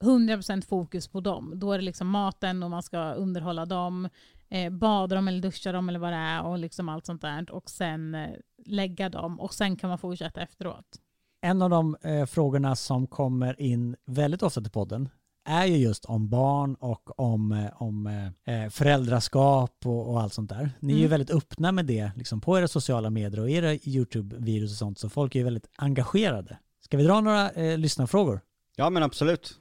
100% 0.00 0.66
fokus 0.66 1.08
på 1.08 1.20
dem. 1.20 1.52
Då 1.54 1.72
är 1.72 1.78
det 1.78 1.84
liksom 1.84 2.08
maten 2.08 2.62
och 2.62 2.70
man 2.70 2.82
ska 2.82 3.12
underhålla 3.12 3.66
dem, 3.66 4.08
eh, 4.48 4.72
bada 4.72 5.16
dem 5.16 5.28
eller 5.28 5.40
duscha 5.40 5.72
dem 5.72 5.88
eller 5.88 5.98
vad 5.98 6.12
det 6.12 6.16
är 6.16 6.42
och 6.42 6.58
liksom 6.58 6.88
allt 6.88 7.06
sånt 7.06 7.22
där. 7.22 7.50
Och 7.50 7.70
sen 7.70 8.14
eh, 8.14 8.30
lägga 8.66 9.08
dem 9.08 9.40
och 9.40 9.54
sen 9.54 9.76
kan 9.76 9.88
man 9.88 9.98
fortsätta 9.98 10.40
efteråt. 10.42 11.00
En 11.40 11.62
av 11.62 11.70
de 11.70 11.96
eh, 12.02 12.26
frågorna 12.26 12.76
som 12.76 13.06
kommer 13.06 13.60
in 13.60 13.96
väldigt 14.04 14.42
ofta 14.42 14.60
till 14.60 14.70
podden 14.72 15.08
är 15.46 15.64
ju 15.66 15.76
just 15.76 16.04
om 16.04 16.28
barn 16.28 16.74
och 16.74 17.20
om, 17.20 17.52
eh, 17.52 17.82
om 17.82 18.06
eh, 18.44 18.68
föräldraskap 18.70 19.76
och, 19.84 20.10
och 20.10 20.20
allt 20.20 20.32
sånt 20.32 20.50
där. 20.50 20.70
Ni 20.80 20.92
är 20.92 20.96
ju 20.96 21.02
Mm. 21.02 21.10
väldigt 21.10 21.30
öppna 21.30 21.72
med 21.72 21.86
det 21.86 22.10
liksom, 22.16 22.40
på 22.40 22.58
era 22.58 22.68
sociala 22.68 23.10
medier 23.10 23.40
och 23.40 23.50
era 23.50 23.72
YouTube-videos 23.74 24.64
och 24.70 24.70
sånt, 24.78 24.98
så 24.98 25.08
folk 25.08 25.34
är 25.34 25.38
ju 25.38 25.44
väldigt 25.44 25.68
engagerade. 25.76 26.58
Ska 26.84 26.96
vi 26.96 27.04
dra 27.04 27.20
några 27.20 27.50
eh, 27.50 27.78
lyssnarfrågor? 27.78 28.40
Ja 28.76 28.90
men 28.90 29.02
absolut. 29.02 29.54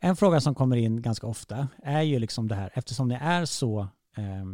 En 0.00 0.16
fråga 0.16 0.40
som 0.40 0.54
kommer 0.54 0.76
in 0.76 1.02
ganska 1.02 1.26
ofta 1.26 1.68
är 1.82 2.02
ju 2.02 2.18
liksom 2.18 2.48
det 2.48 2.54
här, 2.54 2.70
eftersom 2.74 3.08
ni 3.08 3.14
är 3.20 3.44
så 3.44 3.80
eh, 4.16 4.44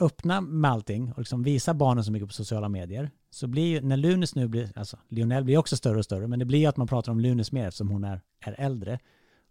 öppna 0.00 0.40
med 0.40 0.70
allting 0.70 1.12
och 1.12 1.18
liksom 1.18 1.42
visar 1.42 1.74
barnen 1.74 2.04
så 2.04 2.12
mycket 2.12 2.28
på 2.28 2.34
sociala 2.34 2.68
medier, 2.68 3.10
så 3.30 3.46
blir 3.46 3.66
ju, 3.66 3.80
när 3.80 3.96
Lunis 3.96 4.34
nu 4.34 4.48
blir, 4.48 4.72
alltså 4.78 4.96
Lionel 5.08 5.44
blir 5.44 5.56
också 5.58 5.76
större 5.76 5.98
och 5.98 6.04
större, 6.04 6.26
men 6.28 6.38
det 6.38 6.44
blir 6.44 6.58
ju 6.58 6.66
att 6.66 6.76
man 6.76 6.86
pratar 6.86 7.12
om 7.12 7.20
Lunis 7.20 7.52
mer 7.52 7.66
eftersom 7.68 7.88
hon 7.88 8.04
är, 8.04 8.20
är 8.44 8.54
äldre. 8.58 8.98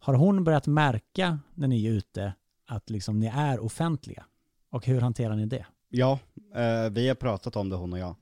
Har 0.04 0.14
hon 0.14 0.44
börjat 0.44 0.68
märka 0.68 1.40
när 1.56 1.68
ni 1.68 1.86
är 1.86 1.92
ute 1.92 2.34
att 2.68 2.90
liksom 2.90 3.20
ni 3.20 3.28
är 3.28 3.60
offentliga? 3.60 4.26
Och 4.70 4.86
hur 4.86 5.02
hanterar 5.02 5.36
ni 5.36 5.46
det? 5.46 5.66
Ja, 5.90 6.20
eh, 6.56 6.90
vi 6.92 7.08
har 7.08 7.16
pratat 7.16 7.56
om 7.56 7.70
det 7.70 7.76
hon 7.76 7.94
och 7.94 8.00
jag. 8.00 8.16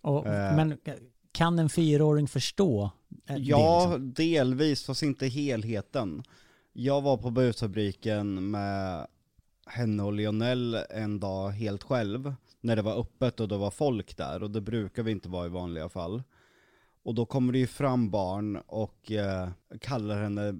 Och, 0.00 0.26
Eh. 0.26 0.56
Men 0.56 0.78
kan 1.32 1.58
en 1.58 1.68
fyraåring 1.68 2.28
förstå 2.28 2.90
eh, 3.26 3.34
det? 3.34 3.40
Ja, 3.40 3.86
liksom? 3.86 4.12
delvis, 4.12 4.84
fast 4.84 5.02
inte 5.02 5.26
helheten. 5.26 6.22
Jag 6.72 7.02
var 7.02 7.16
på 7.16 7.30
busfabriken 7.30 8.50
med 8.50 9.06
henne 9.66 10.02
och 10.02 10.12
Lionel 10.12 10.74
en 10.90 11.20
dag 11.20 11.50
helt 11.50 11.82
själv, 11.82 12.34
när 12.60 12.76
det 12.76 12.82
var 12.82 13.00
öppet 13.00 13.40
och 13.40 13.48
det 13.48 13.56
var 13.56 13.70
folk 13.70 14.16
där, 14.16 14.42
och 14.42 14.50
det 14.50 14.60
brukar 14.60 15.02
vi 15.02 15.10
inte 15.10 15.28
vara 15.28 15.46
i 15.46 15.48
vanliga 15.48 15.88
fall. 15.88 16.22
Och 17.04 17.14
då 17.14 17.26
kommer 17.26 17.52
det 17.52 17.58
ju 17.58 17.66
fram 17.66 18.10
barn 18.10 18.56
och 18.66 19.12
eh, 19.12 19.48
kallar 19.80 20.22
henne 20.22 20.54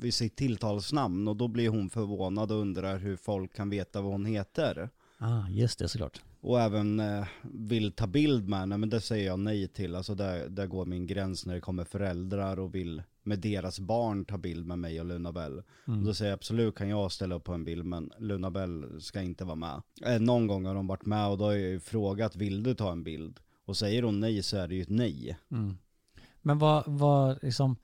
vid 0.00 0.14
sitt 0.14 0.36
tilltalsnamn, 0.36 1.28
och 1.28 1.36
då 1.36 1.48
blir 1.48 1.68
hon 1.68 1.90
förvånad 1.90 2.52
och 2.52 2.58
undrar 2.58 2.98
hur 2.98 3.16
folk 3.16 3.56
kan 3.56 3.70
veta 3.70 4.00
vad 4.00 4.12
hon 4.12 4.26
heter. 4.26 4.90
Ah, 5.18 5.48
just 5.48 5.78
det 5.78 5.88
såklart. 5.88 6.20
Och 6.40 6.60
även 6.60 7.00
eh, 7.00 7.26
vill 7.42 7.92
ta 7.92 8.06
bild 8.06 8.48
med 8.48 8.58
henne, 8.58 8.76
men 8.76 8.90
det 8.90 9.00
säger 9.00 9.26
jag 9.26 9.38
nej 9.38 9.68
till. 9.68 9.94
Alltså 9.94 10.14
där, 10.14 10.48
där 10.48 10.66
går 10.66 10.86
min 10.86 11.06
gräns 11.06 11.46
när 11.46 11.54
det 11.54 11.60
kommer 11.60 11.84
föräldrar 11.84 12.58
och 12.58 12.74
vill 12.74 13.02
med 13.22 13.38
deras 13.38 13.80
barn 13.80 14.24
ta 14.24 14.38
bild 14.38 14.66
med 14.66 14.78
mig 14.78 15.00
och 15.00 15.06
Luna 15.06 15.32
Bell. 15.32 15.62
Mm. 15.86 16.00
Och 16.00 16.06
då 16.06 16.14
säger 16.14 16.30
jag 16.30 16.36
absolut 16.36 16.74
kan 16.74 16.88
jag 16.88 17.12
ställa 17.12 17.34
upp 17.34 17.44
på 17.44 17.52
en 17.52 17.64
bild, 17.64 17.84
men 17.84 18.10
Luna 18.18 18.50
Bell 18.50 19.00
ska 19.00 19.22
inte 19.22 19.44
vara 19.44 19.56
med. 19.56 19.82
Eh, 20.02 20.20
någon 20.20 20.46
gång 20.46 20.66
har 20.66 20.74
de 20.74 20.86
varit 20.86 21.06
med 21.06 21.28
och 21.28 21.38
då 21.38 21.44
har 21.44 21.52
jag 21.52 21.60
ju 21.60 21.80
frågat, 21.80 22.36
vill 22.36 22.62
du 22.62 22.74
ta 22.74 22.92
en 22.92 23.04
bild? 23.04 23.40
Och 23.64 23.76
säger 23.76 24.02
hon 24.02 24.20
nej 24.20 24.42
så 24.42 24.56
är 24.56 24.68
det 24.68 24.74
ju 24.74 24.82
ett 24.82 24.88
nej. 24.88 25.38
Mm. 25.50 25.76
Men 26.46 26.58
vad, 26.58 26.84
vad 26.86 27.38
liksom, 27.42 27.76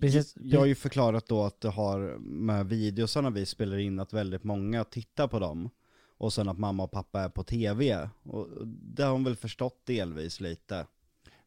precis, 0.00 0.36
Jag 0.40 0.60
har 0.60 0.66
ju 0.66 0.74
förklarat 0.74 1.26
då 1.28 1.42
att 1.42 1.60
det 1.60 1.68
har 1.68 2.18
med 2.18 2.66
videosarna 2.66 3.30
vi 3.30 3.46
spelar 3.46 3.78
in 3.78 4.00
att 4.00 4.12
väldigt 4.12 4.44
många 4.44 4.84
tittar 4.84 5.28
på 5.28 5.38
dem. 5.38 5.70
Och 6.18 6.32
sen 6.32 6.48
att 6.48 6.58
mamma 6.58 6.82
och 6.82 6.90
pappa 6.90 7.20
är 7.20 7.28
på 7.28 7.42
tv. 7.42 8.08
Och 8.22 8.48
det 8.66 9.02
har 9.02 9.12
hon 9.12 9.24
väl 9.24 9.36
förstått 9.36 9.82
delvis 9.86 10.40
lite. 10.40 10.86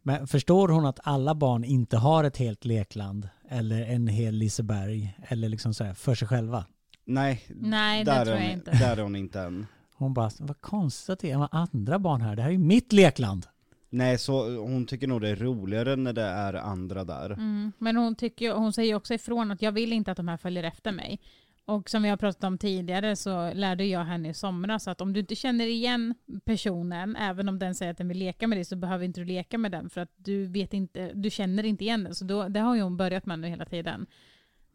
Men 0.02 0.28
förstår 0.28 0.68
hon 0.68 0.86
att 0.86 1.00
alla 1.04 1.36
barn 1.36 1.64
inte 1.64 1.98
har 1.98 2.24
ett 2.24 2.38
helt 2.38 2.66
lekland 2.66 3.30
eller 3.50 3.82
en 3.82 4.08
hel 4.08 4.36
Liseberg 4.36 5.18
eller 5.28 5.50
liksom 5.50 5.74
så 5.74 5.84
här 5.84 5.94
för 5.94 6.16
sig 6.16 6.28
själva? 6.28 6.66
Nej, 7.06 7.46
Nej, 7.50 8.04
det 8.04 8.12
där, 8.12 8.26
tror 8.26 8.36
är 8.36 8.40
jag 8.40 8.48
hon, 8.48 8.54
inte. 8.54 8.72
där 8.72 8.98
är 8.98 9.04
hon 9.04 9.16
inte 9.16 9.42
än. 9.42 9.66
Hon 9.96 10.14
bara, 10.14 10.32
vad 10.40 10.62
konstigt 10.62 11.10
att 11.10 11.20
det 11.20 11.32
är 11.32 11.48
andra 11.52 12.00
barn 12.00 12.22
här. 12.22 12.36
Det 12.36 12.42
här 12.42 12.50
är 12.50 12.54
ju 12.54 12.60
mitt 12.60 12.94
lekland. 12.94 13.46
Nej, 13.94 14.18
så 14.18 14.58
hon 14.58 14.86
tycker 14.86 15.08
nog 15.08 15.22
det 15.22 15.30
är 15.30 15.36
roligare 15.36 15.96
när 15.96 16.14
det 16.14 16.22
är 16.22 16.54
andra 16.54 17.04
där. 17.04 17.30
Mm. 17.30 17.72
Men 17.78 17.96
hon, 17.98 18.16
tycker, 18.16 18.52
hon 18.52 18.74
säger 18.74 18.96
också 18.96 19.14
ifrån 19.14 19.52
att 19.52 19.62
jag 19.62 19.72
vill 19.72 19.94
inte 19.94 20.12
att 20.12 20.18
de 20.18 20.28
här 20.28 20.38
följer 20.38 20.64
efter 20.64 20.92
mig. 20.92 21.20
Och 21.66 21.90
som 21.90 22.04
vi 22.04 22.10
har 22.10 22.18
pratat 22.18 22.44
om 22.44 22.58
tidigare 22.58 23.16
så 23.16 23.54
lärde 23.54 23.86
jag 23.86 24.04
henne 24.04 24.30
i 24.30 24.34
somras 24.34 24.88
att 24.88 25.02
om 25.02 25.14
du 25.14 25.20
inte 25.20 25.36
känner 25.36 25.68
igen 25.68 26.16
personen, 26.46 27.16
även 27.16 27.50
om 27.50 27.60
den 27.60 27.76
säger 27.76 27.92
att 27.92 27.98
den 27.98 28.08
vill 28.08 28.18
leka 28.18 28.48
med 28.48 28.58
dig, 28.58 28.66
så 28.66 28.76
behöver 28.76 29.06
inte 29.06 29.22
du 29.22 29.26
leka 29.26 29.58
med 29.58 29.72
den 29.72 29.90
för 29.90 30.02
att 30.02 30.12
du 30.16 30.48
vet 30.48 30.74
inte, 30.74 31.12
du 31.14 31.30
känner 31.30 31.64
inte 31.64 31.84
igen 31.84 32.04
den. 32.04 32.16
Så 32.16 32.26
då, 32.26 32.48
det 32.48 32.60
har 32.60 32.76
ju 32.76 32.82
hon 32.82 32.98
börjat 32.98 33.26
med 33.26 33.40
nu 33.40 33.48
hela 33.48 33.66
tiden. 33.66 34.06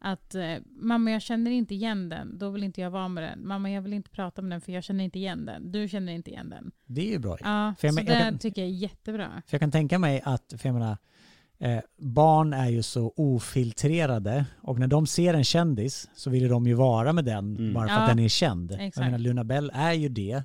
Att 0.01 0.35
eh, 0.35 0.55
mamma 0.65 1.11
jag 1.11 1.21
känner 1.21 1.51
inte 1.51 1.75
igen 1.75 2.09
den, 2.09 2.37
då 2.37 2.49
vill 2.49 2.63
inte 2.63 2.81
jag 2.81 2.89
vara 2.91 3.07
med 3.07 3.23
den. 3.23 3.47
Mamma 3.47 3.71
jag 3.71 3.81
vill 3.81 3.93
inte 3.93 4.09
prata 4.09 4.41
med 4.41 4.51
den 4.51 4.61
för 4.61 4.71
jag 4.71 4.83
känner 4.83 5.03
inte 5.03 5.19
igen 5.19 5.45
den. 5.45 5.71
Du 5.71 5.87
känner 5.87 6.13
inte 6.13 6.31
igen 6.31 6.49
den. 6.49 6.71
Det 6.85 7.01
är 7.01 7.11
ju 7.11 7.19
bra. 7.19 7.37
Ja, 7.41 7.73
För 7.79 7.87
jag 7.87 7.93
så 7.93 7.99
men- 7.99 8.05
det 8.05 8.13
jag 8.13 8.21
kan- 8.21 8.37
tycker 8.37 8.61
jag 8.61 8.69
är 8.69 8.73
jättebra. 8.73 9.29
För 9.47 9.55
jag 9.55 9.59
kan 9.59 9.71
tänka 9.71 9.99
mig 9.99 10.21
att, 10.25 10.53
för 10.57 10.67
jag 10.69 10.73
menar, 10.73 10.97
eh, 11.59 11.79
barn 11.97 12.53
är 12.53 12.69
ju 12.69 12.83
så 12.83 13.13
ofiltrerade 13.15 14.45
och 14.61 14.79
när 14.79 14.87
de 14.87 15.07
ser 15.07 15.33
en 15.33 15.43
kändis 15.43 16.09
så 16.15 16.29
vill 16.29 16.47
de 16.47 16.67
ju 16.67 16.73
vara 16.73 17.13
med 17.13 17.25
den 17.25 17.55
Mm. 17.57 17.73
bara 17.73 17.87
för 17.87 17.93
Ja, 17.95 17.99
att 18.01 18.09
den 18.09 18.19
är 18.19 18.27
känd. 18.27 18.71
exakt. 18.71 18.97
Jag 18.97 19.05
menar 19.05 19.17
Luna 19.17 19.43
Bell 19.43 19.71
är 19.73 19.93
ju 19.93 20.09
det, 20.09 20.43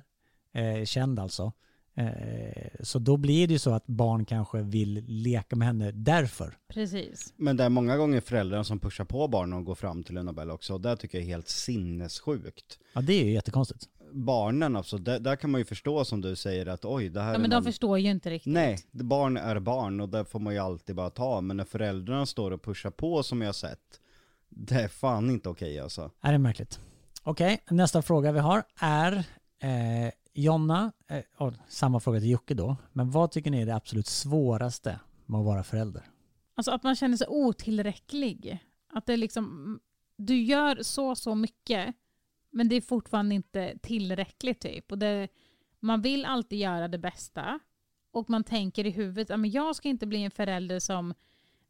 eh, 0.53 0.85
känd 0.85 1.19
alltså. 1.19 1.51
Eh, 1.97 2.67
så 2.79 2.99
då 2.99 3.17
blir 3.17 3.47
det 3.47 3.53
ju 3.53 3.59
så 3.59 3.73
att 3.73 3.87
barn 3.87 4.25
kanske 4.25 4.61
vill 4.61 5.03
leka 5.07 5.55
med 5.55 5.67
henne 5.67 5.91
därför. 5.91 6.57
Precis. 6.67 7.33
Men 7.35 7.57
det 7.57 7.63
är 7.63 7.69
många 7.69 7.97
gånger 7.97 8.21
föräldrarna 8.21 8.63
som 8.63 8.79
pushar 8.79 9.05
på 9.05 9.27
barnen 9.27 9.59
och 9.59 9.65
går 9.65 9.75
fram 9.75 10.03
till 10.03 10.15
Luna 10.15 10.53
också. 10.53 10.73
Och 10.73 10.81
det 10.81 10.97
tycker 10.97 11.17
jag 11.17 11.25
är 11.25 11.27
helt 11.27 11.49
sinnessjukt. 11.49 12.79
Ja 12.93 13.01
det 13.01 13.13
är 13.13 13.25
ju 13.25 13.31
jättekonstigt. 13.31 13.85
Barnen 14.11 14.75
alltså, 14.75 14.97
där, 14.97 15.19
där 15.19 15.35
kan 15.35 15.49
man 15.49 15.61
ju 15.61 15.65
förstå 15.65 16.05
som 16.05 16.21
du 16.21 16.35
säger 16.35 16.65
att 16.65 16.85
oj, 16.85 17.09
det 17.09 17.21
här 17.21 17.33
Ja, 17.33 17.39
men 17.39 17.49
de 17.49 17.63
förstår 17.63 17.99
ju 17.99 18.09
inte 18.09 18.29
riktigt. 18.29 18.53
Nej, 18.53 18.79
barn 18.91 19.37
är 19.37 19.59
barn 19.59 19.99
och 19.99 20.09
det 20.09 20.25
får 20.25 20.39
man 20.39 20.53
ju 20.53 20.59
alltid 20.59 20.95
bara 20.95 21.09
ta. 21.09 21.41
Men 21.41 21.57
när 21.57 21.65
föräldrarna 21.65 22.25
står 22.25 22.51
och 22.51 22.63
pushar 22.63 22.91
på 22.91 23.23
som 23.23 23.41
jag 23.41 23.47
har 23.47 23.53
sett, 23.53 23.99
det 24.49 24.75
är 24.75 24.87
fan 24.87 25.29
inte 25.29 25.49
okej 25.49 25.79
alltså. 25.79 26.11
Är 26.21 26.31
det 26.31 26.37
märkligt? 26.37 26.79
Okej, 27.23 27.63
nästa 27.69 28.01
fråga 28.01 28.31
vi 28.31 28.39
har 28.39 28.63
är 28.79 29.13
eh, 29.59 30.11
Jonna, 30.37 30.91
eh, 31.07 31.23
och 31.37 31.53
samma 31.67 31.99
fråga 31.99 32.19
till 32.19 32.29
Jocke 32.29 32.53
då, 32.53 32.77
men 32.93 33.11
vad 33.11 33.31
tycker 33.31 33.51
ni 33.51 33.61
är 33.61 33.65
det 33.65 33.75
absolut 33.75 34.07
svåraste 34.07 34.99
med 35.25 35.39
att 35.39 35.45
vara 35.45 35.63
förälder? 35.63 36.03
Alltså 36.55 36.71
att 36.71 36.83
man 36.83 36.95
känner 36.95 37.17
sig 37.17 37.27
otillräcklig. 37.27 38.59
Att 38.93 39.05
det 39.05 39.17
liksom, 39.17 39.79
du 40.17 40.41
gör 40.41 40.83
så, 40.83 41.15
så 41.15 41.35
mycket, 41.35 41.95
men 42.49 42.69
det 42.69 42.75
är 42.75 42.81
fortfarande 42.81 43.35
inte 43.35 43.77
tillräckligt 43.81 44.59
typ. 44.59 44.91
Och 44.91 44.97
det, 44.97 45.27
man 45.79 46.01
vill 46.01 46.25
alltid 46.25 46.59
göra 46.59 46.87
det 46.87 46.97
bästa. 46.97 47.59
Och 48.11 48.29
man 48.29 48.43
tänker 48.43 48.85
i 48.85 48.89
huvudet, 48.89 49.29
ja, 49.29 49.37
men 49.37 49.51
jag 49.51 49.75
ska 49.75 49.89
inte 49.89 50.07
bli 50.07 50.23
en 50.23 50.31
förälder 50.31 50.79
som 50.79 51.13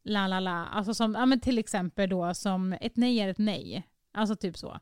la 0.03 0.27
la 0.27 0.39
la. 0.39 0.65
Alltså 0.65 0.93
som, 0.93 1.13
ja, 1.13 1.25
men 1.25 1.39
till 1.39 1.57
exempel 1.57 2.09
då 2.09 2.33
som 2.33 2.73
ett 2.73 2.97
nej 2.97 3.19
är 3.19 3.27
ett 3.27 3.37
nej. 3.37 3.87
Alltså 4.11 4.35
typ 4.35 4.57
så. 4.57 4.79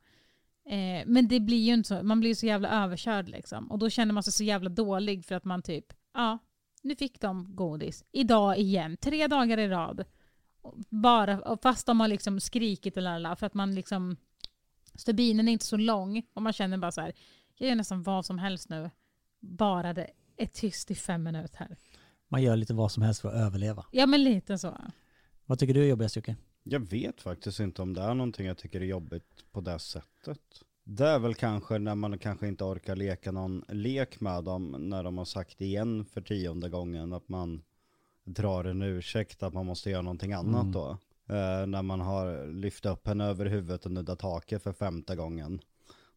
Eh, 0.65 1.03
men 1.05 1.27
det 1.27 1.39
blir 1.39 1.65
ju 1.65 1.73
inte 1.73 1.87
så, 1.87 2.03
man 2.03 2.19
blir 2.19 2.35
så 2.35 2.45
jävla 2.45 2.83
överkörd 2.83 3.29
liksom. 3.29 3.71
Och 3.71 3.79
då 3.79 3.89
känner 3.89 4.13
man 4.13 4.23
sig 4.23 4.33
så 4.33 4.43
jävla 4.43 4.69
dålig 4.69 5.25
för 5.25 5.35
att 5.35 5.45
man 5.45 5.61
typ, 5.61 5.85
ja, 6.13 6.37
nu 6.81 6.95
fick 6.95 7.21
de 7.21 7.55
godis. 7.55 8.03
Idag 8.11 8.57
igen, 8.57 8.97
tre 8.97 9.27
dagar 9.27 9.57
i 9.57 9.67
rad. 9.67 10.03
Bara, 10.89 11.57
fast 11.63 11.85
de 11.85 11.99
har 11.99 12.07
liksom 12.07 12.39
skrikit 12.39 12.97
och 12.97 13.03
lalala, 13.03 13.35
för 13.35 13.45
att 13.47 13.53
man 13.53 13.75
liksom, 13.75 14.17
stubinen 14.95 15.47
är 15.47 15.51
inte 15.51 15.65
så 15.65 15.77
lång 15.77 16.23
och 16.33 16.41
man 16.41 16.53
känner 16.53 16.77
bara 16.77 16.91
så 16.91 17.01
här, 17.01 17.13
jag 17.57 17.69
gör 17.69 17.75
nästan 17.75 18.03
vad 18.03 18.25
som 18.25 18.39
helst 18.39 18.69
nu. 18.69 18.89
Bara 19.39 19.93
det 19.93 20.09
är 20.37 20.45
tyst 20.45 20.91
i 20.91 20.95
fem 20.95 21.23
minuter. 21.23 21.77
Man 22.27 22.41
gör 22.41 22.55
lite 22.55 22.73
vad 22.73 22.91
som 22.91 23.03
helst 23.03 23.21
för 23.21 23.29
att 23.29 23.35
överleva. 23.35 23.85
Ja 23.91 24.05
men 24.05 24.23
lite 24.23 24.57
så. 24.57 24.77
Vad 25.45 25.59
tycker 25.59 25.73
du 25.73 25.83
är 25.83 25.87
jobbigast 25.87 26.15
Jocke? 26.15 26.35
Jag 26.63 26.79
vet 26.79 27.21
faktiskt 27.21 27.59
inte 27.59 27.81
om 27.81 27.93
det 27.93 28.01
är 28.01 28.13
någonting 28.13 28.47
jag 28.47 28.57
tycker 28.57 28.81
är 28.81 28.85
jobbigt 28.85 29.45
på 29.51 29.61
det 29.61 29.79
sättet. 29.79 30.39
Det 30.83 31.07
är 31.07 31.19
väl 31.19 31.35
kanske 31.35 31.79
när 31.79 31.95
man 31.95 32.17
kanske 32.19 32.47
inte 32.47 32.63
orkar 32.63 32.95
leka 32.95 33.31
någon 33.31 33.65
lek 33.69 34.19
med 34.19 34.43
dem 34.43 34.75
när 34.79 35.03
de 35.03 35.17
har 35.17 35.25
sagt 35.25 35.61
igen 35.61 36.05
för 36.05 36.21
tionde 36.21 36.69
gången 36.69 37.13
att 37.13 37.29
man 37.29 37.61
drar 38.25 38.63
en 38.63 38.81
ursäkt 38.81 39.43
att 39.43 39.53
man 39.53 39.65
måste 39.65 39.89
göra 39.89 40.01
någonting 40.01 40.33
annat 40.33 40.61
Mm. 40.61 40.71
då. 40.71 40.97
Eh, 41.29 41.67
när 41.67 41.81
man 41.81 41.99
har 42.01 42.47
lyft 42.53 42.85
upp 42.85 43.07
henne 43.07 43.25
över 43.25 43.45
huvudet 43.45 43.85
och 43.85 43.91
nuddat 43.91 44.19
taket 44.19 44.63
för 44.63 44.73
femte 44.73 45.15
gången. 45.15 45.61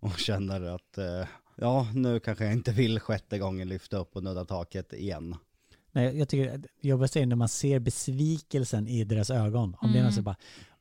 Och 0.01 0.11
känner 0.19 0.63
att 0.63 0.99
eh, 0.99 1.29
ja, 1.57 1.87
nu 1.95 2.21
kanske 2.21 2.45
jag 2.45 2.53
inte 2.53 2.73
vill 2.73 3.01
sjätte 3.01 3.39
gången 3.39 3.69
lyfta 3.69 3.97
upp 3.97 4.17
och 4.17 4.23
nudda 4.23 4.45
taket 4.45 4.93
igen. 4.93 5.37
Nej, 5.97 6.19
jag 6.19 6.29
tycker 6.29 6.59
det 6.59 6.69
jobbigaste 6.89 7.21
är 7.21 7.27
när 7.27 7.37
man 7.37 7.49
ser 7.49 7.79
besvikelsen 7.79 8.89
i 8.89 9.05
deras 9.05 9.31
ögon. 9.31 9.77
Om 9.81 9.89
det 9.93 9.99
är 9.99 10.01
Mm. 10.01 10.03
någon 10.03 10.13
som 10.13 10.25
bara, 10.25 10.37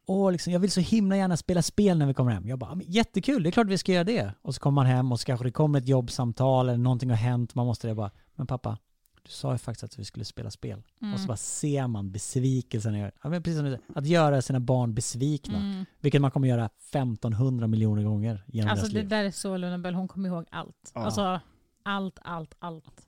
åh, 0.05 0.31
liksom, 0.31 0.53
jag 0.53 0.59
vill 0.59 0.71
så 0.71 0.81
himla 0.81 1.17
gärna 1.17 1.37
spela 1.37 1.61
spel 1.61 1.97
när 1.97 2.05
vi 2.05 2.13
kommer 2.13 2.31
hem. 2.31 2.47
Jag 2.47 2.59
bara, 2.59 2.75
"Men 2.75 2.85
jättekul, 2.91 3.43
det 3.43 3.49
är 3.49 3.51
klart 3.51 3.67
vi 3.67 3.77
ska 3.77 3.93
göra 3.93 4.03
det. 4.03 4.33
Och 4.41 4.55
så 4.55 4.61
kommer 4.61 4.75
man 4.75 4.85
hem 4.85 5.11
och 5.11 5.19
så 5.19 5.25
kanske 5.25 5.45
det 5.45 5.51
kommer 5.51 5.79
ett 5.79 5.87
jobbsamtal 5.87 6.69
eller 6.69 6.77
någonting 6.77 7.09
har 7.09 7.17
hänt. 7.17 7.55
Man 7.55 7.65
måste 7.65 7.87
det 7.87 7.95
bara, 7.95 8.11
men 8.35 8.47
pappa, 8.47 8.77
du 9.23 9.29
sa 9.31 9.51
ju 9.51 9.57
faktiskt 9.57 9.83
att 9.83 9.99
vi 9.99 10.05
skulle 10.05 10.25
spela 10.25 10.51
spel. 10.51 10.83
Mm. 11.01 11.13
Och 11.13 11.19
så 11.19 11.27
bara 11.27 11.37
ser 11.37 11.87
man 11.87 12.11
besvikelsen. 12.11 12.95
i- 12.95 13.11
Ja, 13.23 13.29
men 13.29 13.43
precis 13.43 13.57
som 13.57 13.65
du 13.65 13.71
säger, 13.71 13.99
att 13.99 14.05
göra 14.07 14.41
sina 14.41 14.59
barn 14.59 14.93
besvikna. 14.93 15.57
Mm. 15.57 15.85
Vilket 15.99 16.21
man 16.21 16.31
kommer 16.31 16.47
göra 16.47 16.69
1500 16.91 17.67
miljoner 17.67 18.03
gånger 18.03 18.43
genom 18.47 18.69
Alltså 18.71 18.83
deras 18.85 18.93
det 18.93 18.99
liv. 18.99 19.09
där 19.09 19.23
är 19.23 19.31
så 19.31 19.57
Luna 19.57 19.77
Bell, 19.79 19.93
hon 19.95 20.07
kommer 20.07 20.29
ihåg 20.29 20.45
allt. 20.51 20.91
Ja. 20.93 21.01
Alltså 21.01 21.39
allt, 21.83 22.19
allt, 22.21 22.55
allt. 22.59 23.07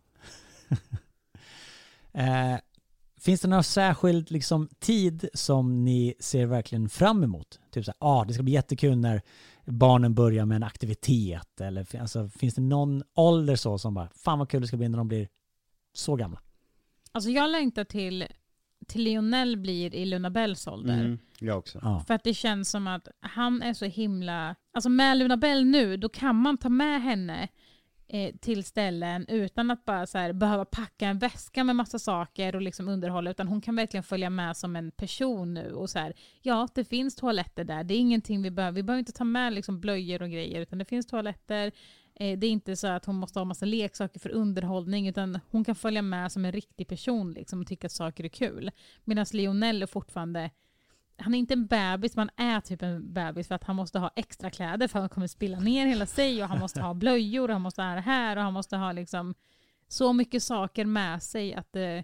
Eh, 2.18 2.60
finns 3.20 3.42
det 3.42 3.48
någon 3.48 3.64
särskild 3.64 4.32
liksom, 4.32 4.70
tid 4.80 5.30
som 5.34 5.84
ni 5.84 6.14
ser 6.20 6.46
verkligen 6.46 6.90
fram 6.90 7.24
emot? 7.24 7.60
Typ 7.72 7.86
så 7.86 7.92
här, 7.92 7.98
ah, 8.00 8.26
det 8.26 8.34
ska 8.34 8.44
bli 8.44 8.54
jättekul 8.54 8.98
när 8.98 9.22
barnen 9.66 10.14
börjar 10.14 10.46
med 10.46 10.56
en 10.56 10.64
aktivitet. 10.64 11.62
Eller 11.62 12.02
alltså, 12.02 12.30
finns 12.30 12.56
det 12.56 12.62
någon 12.62 13.04
ålder 13.14 13.56
så 13.56 13.78
som 13.78 13.94
bara, 13.94 14.10
fan 14.16 14.40
vad 14.40 14.50
kul 14.50 14.62
det 14.62 14.68
ska 14.68 14.78
bli 14.78 14.90
när 14.90 14.98
de 14.98 15.08
blir 15.08 15.28
så 15.94 16.16
gamla? 16.16 16.42
Alltså 17.12 17.30
jag 17.30 17.50
längtar 17.50 17.84
till, 17.84 18.26
till 18.88 19.04
Lionel 19.04 19.58
blir 19.58 19.96
i 19.96 20.06
Luna 20.06 20.30
Bells 20.30 20.68
ålder. 20.68 21.00
Mm, 21.00 21.20
jag 21.40 21.58
också. 21.58 21.80
Ja. 21.82 22.04
För 22.08 22.14
att 22.14 22.24
det 22.24 22.34
känns 22.34 22.70
som 22.70 22.88
att 22.88 23.08
han 23.20 23.62
är 23.62 23.74
så 23.74 23.86
himla... 23.86 24.56
Alltså 24.74 24.90
med 24.90 25.18
Luna 25.18 25.38
Bell 25.38 25.66
nu, 25.66 25.98
då 25.98 26.10
kan 26.10 26.36
man 26.36 26.58
ta 26.58 26.70
med 26.70 27.02
henne 27.02 27.48
eh, 28.10 28.36
till 28.36 28.64
ställen 28.64 29.26
utan 29.28 29.72
att 29.72 29.86
bara 29.86 30.08
så 30.08 30.18
här, 30.18 30.34
behöva 30.34 30.66
packa 30.66 31.08
en 31.08 31.20
väska 31.20 31.64
med 31.64 31.76
massa 31.76 32.00
saker 32.00 32.56
och 32.56 32.62
liksom 32.62 32.88
underhålla. 32.88 33.32
Utan 33.32 33.48
hon 33.48 33.62
kan 33.62 33.76
verkligen 33.76 34.04
följa 34.04 34.30
med 34.30 34.58
som 34.58 34.76
en 34.76 34.92
person 34.92 35.54
nu. 35.54 35.72
Och 35.74 35.90
så 35.90 36.00
här, 36.00 36.14
ja, 36.42 36.68
det 36.76 36.84
finns 36.84 37.16
toaletter 37.16 37.64
där. 37.64 37.84
Det 37.84 37.94
är 37.94 38.00
ingenting 38.00 38.42
vi 38.42 38.52
behöver. 38.52 38.76
Vi 38.76 38.84
behöver 38.84 39.00
inte 39.00 39.12
ta 39.12 39.24
med 39.24 39.54
liksom 39.54 39.80
blöjor 39.80 40.22
och 40.22 40.30
grejer. 40.30 40.62
Utan 40.62 40.80
det 40.80 40.86
finns 40.86 41.06
toaletter. 41.08 41.72
Eh, 42.16 42.38
det 42.40 42.48
är 42.48 42.52
inte 42.52 42.76
så 42.76 42.88
att 42.88 43.06
hon 43.06 43.16
måste 43.16 43.40
ha 43.40 43.46
massa 43.46 43.66
leksaker 43.66 44.20
för 44.20 44.30
underhållning. 44.30 45.08
Utan 45.08 45.40
hon 45.52 45.64
kan 45.64 45.76
följa 45.76 46.02
med 46.02 46.32
som 46.32 46.46
en 46.46 46.52
riktig 46.52 46.88
person 46.88 47.34
liksom, 47.34 47.62
och 47.62 47.68
tycka 47.68 47.88
att 47.88 47.92
saker 47.92 48.24
är 48.24 48.30
kul. 48.30 48.72
Medan 49.04 49.26
Lionel 49.34 49.82
är 49.82 49.88
fortfarande 49.88 50.52
han 51.18 51.34
är 51.34 51.40
inte 51.40 51.54
en 51.54 51.66
bebis, 51.68 52.16
man 52.16 52.30
är 52.38 52.62
typ 52.62 52.82
en 52.82 53.14
bebis 53.14 53.48
för 53.48 53.56
att 53.56 53.64
han 53.64 53.76
måste 53.76 54.00
ha 54.00 54.12
extra 54.16 54.50
kläder 54.50 54.88
för 54.88 55.00
att 55.00 55.04
han 55.04 55.10
kommer 55.10 55.28
spilla 55.28 55.60
ner 55.60 55.86
hela 55.86 56.06
sig 56.06 56.44
och 56.44 56.50
han 56.50 56.60
måste 56.60 56.82
ha 56.82 56.94
blöjor 57.04 57.48
och 57.50 57.54
han 57.54 57.62
måste 57.62 57.82
ha 57.82 57.96
det 57.96 58.02
här 58.02 58.38
och 58.38 58.44
han 58.44 58.54
måste 58.54 58.78
ha 58.78 58.92
liksom 58.92 59.36
så 59.88 60.14
mycket 60.14 60.44
saker 60.44 60.86
med 60.86 61.24
sig 61.24 61.54
att 61.54 61.74
det, 61.74 62.04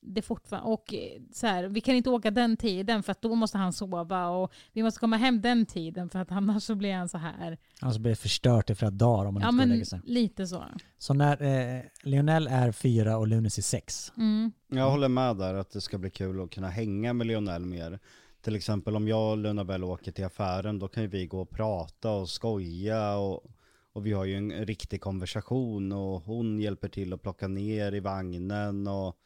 det 0.00 0.22
fortfarande... 0.22 0.68
Och 0.68 0.94
eh, 0.94 1.22
så 1.32 1.46
här, 1.46 1.64
vi 1.64 1.80
kan 1.80 1.94
inte 1.94 2.10
åka 2.10 2.30
den 2.30 2.56
tiden 2.56 3.02
för 3.02 3.12
att 3.12 3.22
då 3.22 3.34
måste 3.34 3.58
han 3.58 3.72
sova 3.72 4.28
och 4.28 4.52
vi 4.72 4.82
måste 4.82 5.00
komma 5.00 5.16
hem 5.16 5.40
den 5.40 5.66
tiden 5.66 6.08
för 6.08 6.18
att 6.18 6.32
annars 6.32 6.62
så 6.62 6.74
blir 6.74 6.94
han 6.94 7.08
så 7.08 7.18
här. 7.18 7.58
Alltså 7.80 8.00
blir 8.00 8.10
det 8.12 8.16
förstört 8.16 8.70
i 8.70 8.74
flera 8.74 8.90
dagar 8.90 9.26
om 9.26 9.34
man 9.34 9.42
Ja 9.42 9.48
inte 9.48 9.56
men 9.56 9.68
lägger 9.68 9.84
sig. 9.84 10.00
lite 10.04 10.46
så. 10.46 10.64
Så 10.98 11.14
när 11.14 11.42
eh, 11.76 11.82
Lionel 12.02 12.46
är 12.46 12.72
fyra 12.72 13.16
och 13.18 13.26
Lunis 13.28 13.58
är 13.58 13.62
sex. 13.62 14.12
Mm. 14.16 14.52
Jag 14.68 14.90
håller 14.90 15.08
med 15.08 15.36
där 15.36 15.54
att 15.54 15.70
det 15.70 15.80
ska 15.80 15.98
bli 15.98 16.10
kul 16.10 16.40
att 16.40 16.50
kunna 16.50 16.68
hänga 16.68 17.12
med 17.12 17.26
Lionel 17.26 17.64
mer. 17.66 17.98
Till 18.46 18.56
exempel 18.56 18.96
om 18.96 19.08
jag 19.08 19.30
och 19.30 19.36
Luna 19.36 19.86
åker 19.86 20.12
till 20.12 20.24
affären, 20.24 20.78
då 20.78 20.88
kan 20.88 21.02
ju 21.02 21.08
vi 21.08 21.26
gå 21.26 21.40
och 21.40 21.50
prata 21.50 22.10
och 22.10 22.28
skoja 22.28 23.16
och, 23.16 23.44
och 23.92 24.06
vi 24.06 24.12
har 24.12 24.24
ju 24.24 24.36
en 24.36 24.66
riktig 24.66 25.00
konversation 25.00 25.92
och 25.92 26.22
hon 26.22 26.60
hjälper 26.60 26.88
till 26.88 27.12
att 27.12 27.22
plocka 27.22 27.48
ner 27.48 27.94
i 27.94 28.00
vagnen 28.00 28.86
och 28.86 29.16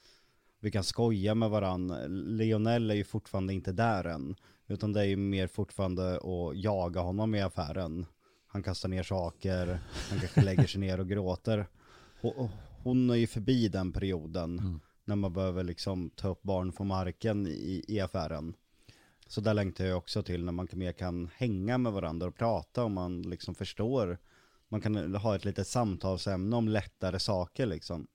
vi 0.60 0.70
kan 0.70 0.84
skoja 0.84 1.34
med 1.34 1.50
varandra. 1.50 2.06
Lionel 2.08 2.90
är 2.90 2.94
ju 2.94 3.04
fortfarande 3.04 3.54
inte 3.54 3.72
där 3.72 4.04
än, 4.04 4.36
utan 4.66 4.92
det 4.92 5.00
är 5.00 5.04
ju 5.04 5.16
mer 5.16 5.46
fortfarande 5.46 6.16
att 6.16 6.56
jaga 6.56 7.00
honom 7.00 7.34
i 7.34 7.40
affären. 7.40 8.06
Han 8.46 8.62
kastar 8.62 8.88
ner 8.88 9.02
saker, 9.02 9.80
han 10.10 10.20
kanske 10.20 10.42
lägger 10.42 10.66
sig 10.66 10.80
ner 10.80 11.00
och 11.00 11.08
gråter. 11.08 11.66
Och 12.20 12.50
Hon 12.82 13.10
är 13.10 13.14
ju 13.14 13.26
förbi 13.26 13.68
den 13.68 13.92
perioden 13.92 14.80
när 15.04 15.16
man 15.16 15.32
behöver 15.32 15.64
liksom 15.64 16.10
ta 16.10 16.28
upp 16.28 16.42
barn 16.42 16.72
från 16.72 16.86
marken 16.86 17.46
i, 17.46 17.84
i 17.88 18.00
affären. 18.00 18.54
Så 19.30 19.40
där 19.40 19.54
längtar 19.54 19.84
jag 19.84 19.98
också 19.98 20.22
till 20.22 20.44
när 20.44 20.52
man 20.52 20.68
mer 20.72 20.92
kan 20.92 21.30
hänga 21.36 21.78
med 21.78 21.92
varandra 21.92 22.26
och 22.26 22.34
prata 22.34 22.84
och 22.84 22.90
man 22.90 23.22
liksom 23.22 23.54
förstår. 23.54 24.18
Man 24.68 24.80
kan 24.80 25.14
ha 25.14 25.36
ett 25.36 25.44
litet 25.44 25.66
samtalsämne 25.66 26.56
om 26.56 26.68
lättare 26.68 27.18
saker 27.18 27.66
liksom. 27.66 28.06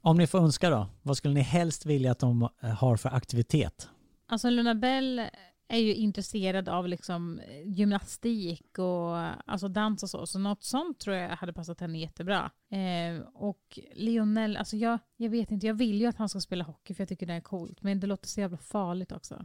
Om 0.00 0.18
ni 0.18 0.26
får 0.26 0.38
önska 0.38 0.70
då, 0.70 0.86
vad 1.02 1.16
skulle 1.16 1.34
ni 1.34 1.40
helst 1.40 1.86
vilja 1.86 2.12
att 2.12 2.18
de 2.18 2.48
eh, 2.62 2.70
har 2.70 2.96
för 2.96 3.08
aktivitet? 3.08 3.88
Alltså 4.26 4.50
Luna 4.50 4.74
Bell 4.74 5.22
är 5.68 5.78
ju 5.78 5.94
intresserad 5.94 6.68
av 6.68 6.88
liksom 6.88 7.40
gymnastik 7.64 8.78
och 8.78 9.16
alltså 9.46 9.68
dans 9.68 10.02
och 10.02 10.10
så. 10.10 10.26
Så 10.26 10.38
något 10.38 10.64
sånt 10.64 11.00
tror 11.00 11.16
jag 11.16 11.28
hade 11.28 11.52
passat 11.52 11.80
henne 11.80 11.98
jättebra. 11.98 12.50
Eh, 12.70 13.26
och 13.34 13.78
Lionel, 13.94 14.56
alltså 14.56 14.76
jag, 14.76 14.98
jag 15.16 15.30
vet 15.30 15.50
inte, 15.50 15.66
jag 15.66 15.74
vill 15.74 16.00
ju 16.00 16.06
att 16.06 16.16
han 16.16 16.28
ska 16.28 16.40
spela 16.40 16.64
hockey 16.64 16.94
för 16.94 17.00
jag 17.02 17.08
tycker 17.08 17.26
det 17.26 17.34
är 17.34 17.40
coolt. 17.40 17.82
Men 17.82 18.00
det 18.00 18.06
låter 18.06 18.28
så 18.28 18.40
jävla 18.40 18.58
farligt 18.58 19.12
också. 19.12 19.44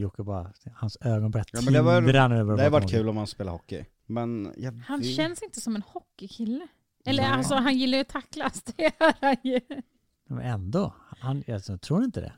Jocke 0.00 0.22
bara, 0.22 0.52
hans 0.74 0.98
ögon 1.00 1.30
börjar 1.30 1.46
Ja, 1.52 1.60
men 1.64 1.72
det 1.72 1.82
var- 1.82 1.96
tindra 2.00 2.12
börjar 2.26 2.44
Det 2.44 2.50
hade 2.62 2.68
varit 2.70 2.90
kul 2.90 3.08
om 3.08 3.16
han 3.16 3.26
spelar 3.26 3.52
hockey. 3.52 3.84
Men 4.06 4.52
jag 4.56 4.72
Han 4.86 5.00
vet- 5.00 5.14
känns 5.16 5.42
inte 5.42 5.60
som 5.60 5.76
en 5.76 5.82
hockeykille. 5.82 6.68
Eller 7.04 7.22
Nej. 7.22 7.32
alltså 7.32 7.54
han 7.54 7.78
gillar 7.78 7.98
ju 7.98 8.02
att 8.02 8.08
tacklas, 8.08 8.62
det 8.76 8.82
gör 8.82 9.14
han 9.20 9.36
ju. 9.44 9.60
Men 10.28 10.38
ändå, 10.38 10.94
han, 11.20 11.44
jag 11.46 11.80
tror 11.80 12.04
inte 12.04 12.20
det. 12.20 12.32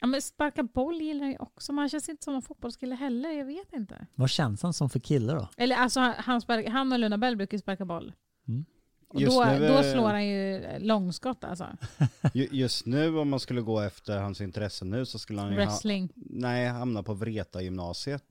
Ja, 0.00 0.06
men 0.06 0.22
sparka 0.22 0.62
boll 0.62 1.00
gillar 1.00 1.20
han 1.20 1.30
ju 1.32 1.38
också, 1.38 1.72
men 1.72 1.78
han 1.78 1.88
känns 1.88 2.08
inte 2.08 2.24
som 2.24 2.34
en 2.34 2.42
fotbollskille 2.42 2.94
heller, 2.94 3.30
jag 3.32 3.44
vet 3.44 3.72
inte. 3.72 4.06
Vad 4.14 4.30
känns 4.30 4.62
han 4.62 4.72
som 4.72 4.90
för 4.90 4.98
kille 4.98 5.32
då? 5.32 5.48
Eller 5.56 5.76
alltså 5.76 6.00
han, 6.00 6.14
han, 6.18 6.40
spark, 6.40 6.68
han 6.68 6.92
och 6.92 6.98
Luna 6.98 7.18
Bell 7.18 7.36
brukar 7.36 7.56
ju 7.56 7.60
sparka 7.60 7.84
boll. 7.84 8.12
Mm. 8.48 8.64
Och 9.08 9.20
då, 9.20 9.44
nu, 9.44 9.68
då 9.68 9.82
slår 9.82 10.08
han 10.08 10.26
ju 10.26 10.64
långskott 10.78 11.44
alltså. 11.44 11.66
Ju- 12.34 12.48
Just 12.52 12.86
nu 12.86 13.18
om 13.18 13.28
man 13.28 13.40
skulle 13.40 13.60
gå 13.60 13.80
efter 13.80 14.18
hans 14.18 14.40
intressen 14.40 14.90
nu 14.90 15.06
så 15.06 15.18
skulle 15.18 15.40
han 15.40 15.50
ju 15.52 15.58
ha, 15.58 15.64
Wrestling. 15.64 16.08
nej, 16.14 16.66
hamna 16.68 17.02
på 17.02 17.14
Vreta 17.14 17.62
gymnasiet. 17.62 18.24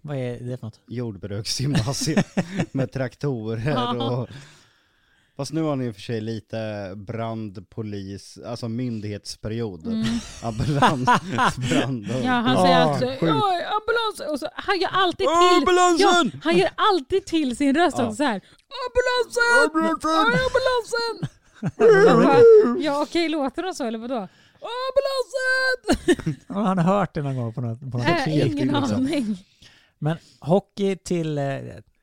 Vad 0.00 0.16
är 0.16 0.40
det 0.40 0.56
för 0.56 0.66
något? 0.66 0.80
Jordbruksgymnasiet 0.88 2.26
med 2.72 2.92
traktorer 2.92 3.96
och... 4.12 4.28
Fast 5.38 5.52
nu 5.52 5.62
har 5.62 5.76
ni 5.76 5.84
i 5.86 5.90
och 5.90 5.94
för 5.94 6.02
sig 6.02 6.20
lite 6.20 6.92
brand, 6.96 7.70
polis, 7.70 8.38
alltså 8.46 8.68
myndighetsperiod. 8.68 9.86
Mm. 9.86 10.04
Ambulans, 10.42 11.08
brand 11.70 12.10
och... 12.10 12.22
Ja, 12.24 12.30
han 12.32 12.56
Ah, 12.56 12.62
säger 12.62 12.76
alltså 12.78 13.06
sjukt. 13.06 13.22
"Oj, 13.22 13.62
ambulans! 13.78 14.32
Och 14.32 14.40
så, 14.40 14.48
han 14.54 14.80
gör 14.80 14.88
alltid 14.92 15.26
till... 15.26 15.56
Ambulansen! 15.58 16.30
Ja, 16.34 16.40
han 16.44 16.56
gör 16.58 16.70
alltid 16.76 17.26
till 17.26 17.56
sin 17.56 17.74
röst 17.74 17.98
Ja. 17.98 18.12
så 18.14 18.22
här. 18.24 18.40
Ambulansen! 18.84 19.64
Ambulansen! 19.64 20.34
Ambulansen! 20.44 21.28
Bara, 22.22 22.80
ja 22.84 23.02
okej, 23.02 23.28
låter 23.28 23.62
de 23.62 23.74
så 23.74 23.84
eller 23.84 23.98
vadå? 23.98 24.28
Ambulansen! 24.88 26.36
Har 26.56 26.62
han 26.62 26.78
hört 26.78 27.14
det 27.14 27.22
någon 27.22 27.36
gång 27.36 27.52
på 27.52 27.60
något, 27.60 27.80
på 27.80 27.98
något 27.98 28.06
Äh, 28.06 28.46
ingen 28.46 28.68
liksom? 28.68 28.94
aning. 28.94 29.36
Men 29.98 30.16
hockey 30.40 30.96
till, 30.96 31.38
eh, 31.38 31.44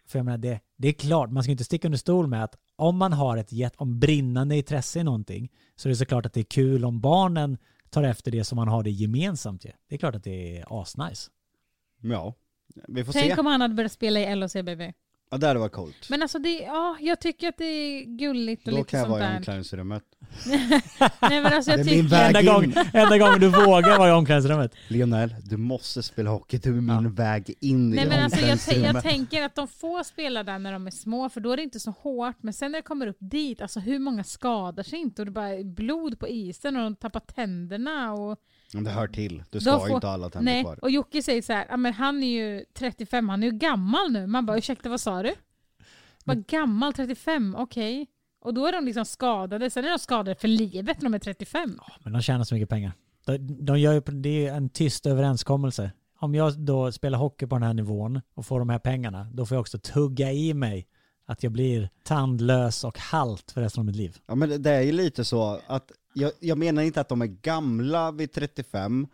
för 0.08 0.20
jag 0.20 0.26
menar 0.26 0.38
det, 0.38 0.60
det 0.78 0.88
är 0.88 0.94
klart, 0.94 1.32
man 1.32 1.44
ska 1.44 1.52
inte 1.52 1.64
sticka 1.64 1.88
under 1.88 1.98
stol 1.98 2.28
med 2.28 2.44
att 2.44 2.56
om 2.76 2.98
man 2.98 3.14
har 3.14 3.38
ett 3.38 3.52
jätt, 3.52 3.74
om 3.78 4.00
brinnande 4.00 4.56
intresse 4.58 5.00
i 5.00 5.04
någonting 5.04 5.52
så 5.76 5.88
är 5.88 5.90
det 5.90 5.96
såklart 5.96 6.26
att 6.26 6.34
det 6.34 6.40
är 6.40 6.44
kul 6.44 6.86
om 6.86 7.02
barnen 7.02 7.58
tar 7.90 8.04
efter 8.04 8.32
det 8.32 8.44
som 8.44 8.56
man 8.56 8.68
har 8.68 8.84
det 8.84 8.92
gemensamt 8.92 9.66
ju. 9.66 9.72
Det 9.90 9.96
är 9.96 10.00
klart 10.00 10.16
att 10.16 10.24
det 10.24 10.58
är 10.58 10.82
asnice. 10.82 11.32
Ja, 12.02 12.34
vi 12.88 13.06
får 13.06 13.14
Tänk 13.14 13.34
se. 13.34 13.40
om 13.40 13.46
han 13.46 13.62
hade 13.62 13.74
börjat 13.74 13.92
spela 13.92 14.20
i 14.20 14.36
LHC 14.36 14.56
Ja, 15.36 15.40
det 15.40 15.48
hade 15.48 15.60
varit 15.60 15.72
coolt. 15.72 16.10
Men 16.10 16.22
alltså 16.22 16.40
det, 16.40 16.50
ja, 16.60 16.98
jag 17.02 17.20
tycker 17.20 17.48
att 17.50 17.58
det 17.58 17.66
är 17.66 18.04
gulligt 18.18 18.68
och 18.68 18.72
Då 18.74 18.78
lite 18.78 18.90
kan 18.90 19.00
jag 19.00 19.08
sånt 19.08 19.20
vara 19.20 19.30
i 19.30 19.32
där. 19.32 19.38
omklädningsrummet. 19.38 20.04
Nej 21.22 21.42
men 21.42 21.46
alltså 21.54 21.72
jag 21.72 21.86
Det 21.86 21.92
är 21.92 21.96
min 21.96 22.04
tycker... 22.06 22.18
väg. 22.18 22.28
Enda, 22.36 22.40
in. 22.40 22.46
gång, 22.46 22.84
enda 22.94 23.18
gången 23.18 23.40
du 23.40 23.48
vågar 23.48 23.98
vara 23.98 24.10
i 24.10 24.12
omklädningsrummet. 24.12 24.72
Lionel, 24.88 25.36
du 25.44 25.58
måste 25.58 26.04
spela 26.04 26.30
hockey, 26.30 26.58
du 26.58 26.70
är 26.70 26.82
min 26.82 27.04
Ja. 27.04 27.10
väg 27.10 27.54
in 27.62 27.94
i 27.94 27.96
Nej 27.96 28.08
men 28.08 28.24
alltså 28.24 28.40
jag, 28.40 28.48
jag 28.50 28.54
omklädningsrummet. 28.54 29.04
tänker 29.04 29.44
att 29.44 29.56
de 29.56 29.68
får 29.68 30.04
spela 30.04 30.44
där 30.44 30.60
när 30.60 30.74
de 30.74 30.88
är 30.88 30.92
små 30.92 31.30
för 31.30 31.42
då 31.42 31.52
är 31.52 31.58
det 31.58 31.64
inte 31.64 31.80
så 31.80 31.92
hårt. 31.92 32.36
Men 32.42 32.54
sen 32.54 32.72
när 32.72 32.80
det 32.80 32.84
kommer 32.84 33.08
upp 33.08 33.18
dit, 33.20 33.62
alltså 33.62 33.80
hur 33.80 34.00
många 34.00 34.24
skadar 34.24 34.84
sig 34.84 35.00
inte 35.00 35.22
och 35.22 35.26
det 35.26 35.32
bara 35.32 35.50
är 35.50 35.64
blod 35.64 36.20
på 36.20 36.28
isen 36.28 36.76
och 36.76 36.82
de 36.84 36.96
tappar 36.96 37.20
tänderna 37.20 38.14
och... 38.14 38.38
Det 38.72 38.90
hör 38.90 39.08
till, 39.08 39.44
du 39.50 39.60
ska 39.60 39.80
får- 39.80 39.90
inte 39.92 40.08
ha 40.08 40.14
alla 40.14 40.30
tänder 40.30 40.52
Nej, 40.54 40.64
kvar. 40.64 40.80
och 40.82 40.92
Jocke 40.92 41.22
säger 41.24 41.42
så 41.42 41.54
här, 41.54 41.66
"Ja, 41.70 41.78
men 41.78 41.94
han 41.94 42.24
är 42.24 42.28
ju 42.28 42.66
35, 42.74 43.30
han 43.30 43.44
är 43.44 43.48
ju 43.48 43.54
gammal 43.58 44.12
nu. 44.12 44.28
Man 44.28 44.46
bara 44.46 44.58
ursäkta 44.58 44.90
vad 44.90 45.02
sa 45.02 45.24
du? 45.24 45.34
Vad 46.26 46.48
gammal 46.48 46.94
35, 46.94 47.56
okej. 47.58 48.08
Och 48.42 48.54
då 48.54 48.66
är 48.66 48.72
de 48.72 48.86
liksom 48.86 49.06
skadade, 49.06 49.70
sen 49.70 49.86
är 49.86 49.90
de 49.90 50.00
skadade 50.00 50.36
för 50.36 50.48
livet 50.48 51.02
när 51.02 51.10
de 51.10 51.14
är 51.14 51.20
35. 51.20 51.80
Men 52.04 52.14
de 52.14 52.22
tjänar 52.22 52.44
så 52.44 52.56
mycket 52.56 52.70
pengar. 52.70 52.92
De, 53.26 53.38
de 53.66 53.80
gör 53.80 53.94
ju, 53.94 54.00
det 54.02 54.48
är 54.48 54.54
en 54.54 54.70
tyst 54.70 55.06
överenskommelse. 55.06 55.92
Om 56.20 56.36
jag 56.36 56.60
då 56.60 56.92
spelar 56.92 57.18
hockey 57.18 57.48
på 57.48 57.56
den 57.56 57.64
här 57.64 57.74
nivån 57.74 58.22
och 58.34 58.46
får 58.46 58.60
de 58.60 58.70
här 58.70 58.80
pengarna, 58.80 59.28
då 59.34 59.46
får 59.46 59.56
jag 59.56 59.62
också 59.62 59.80
tugga 59.80 60.32
i 60.32 60.54
mig 60.54 60.88
att 61.26 61.44
jag 61.44 61.52
blir 61.52 61.90
tandlös 62.04 62.84
och 62.84 63.00
halt 63.00 63.52
för 63.52 63.62
resten 63.62 63.82
av 63.82 63.86
mitt 63.86 63.96
liv. 63.96 64.18
Ja 64.28 64.36
men 64.36 64.62
det- 64.62 64.72
är 64.72 64.82
ju 64.82 64.92
lite 64.92 65.26
så 65.26 65.60
att, 65.68 65.92
jag, 66.14 66.32
jag 66.40 66.58
menar 66.58 66.82
inte 66.84 67.02
att 67.02 67.10
de 67.10 67.22
är 67.22 67.26
gamla 67.26 68.12
vid 68.12 68.32
35, 68.32 69.08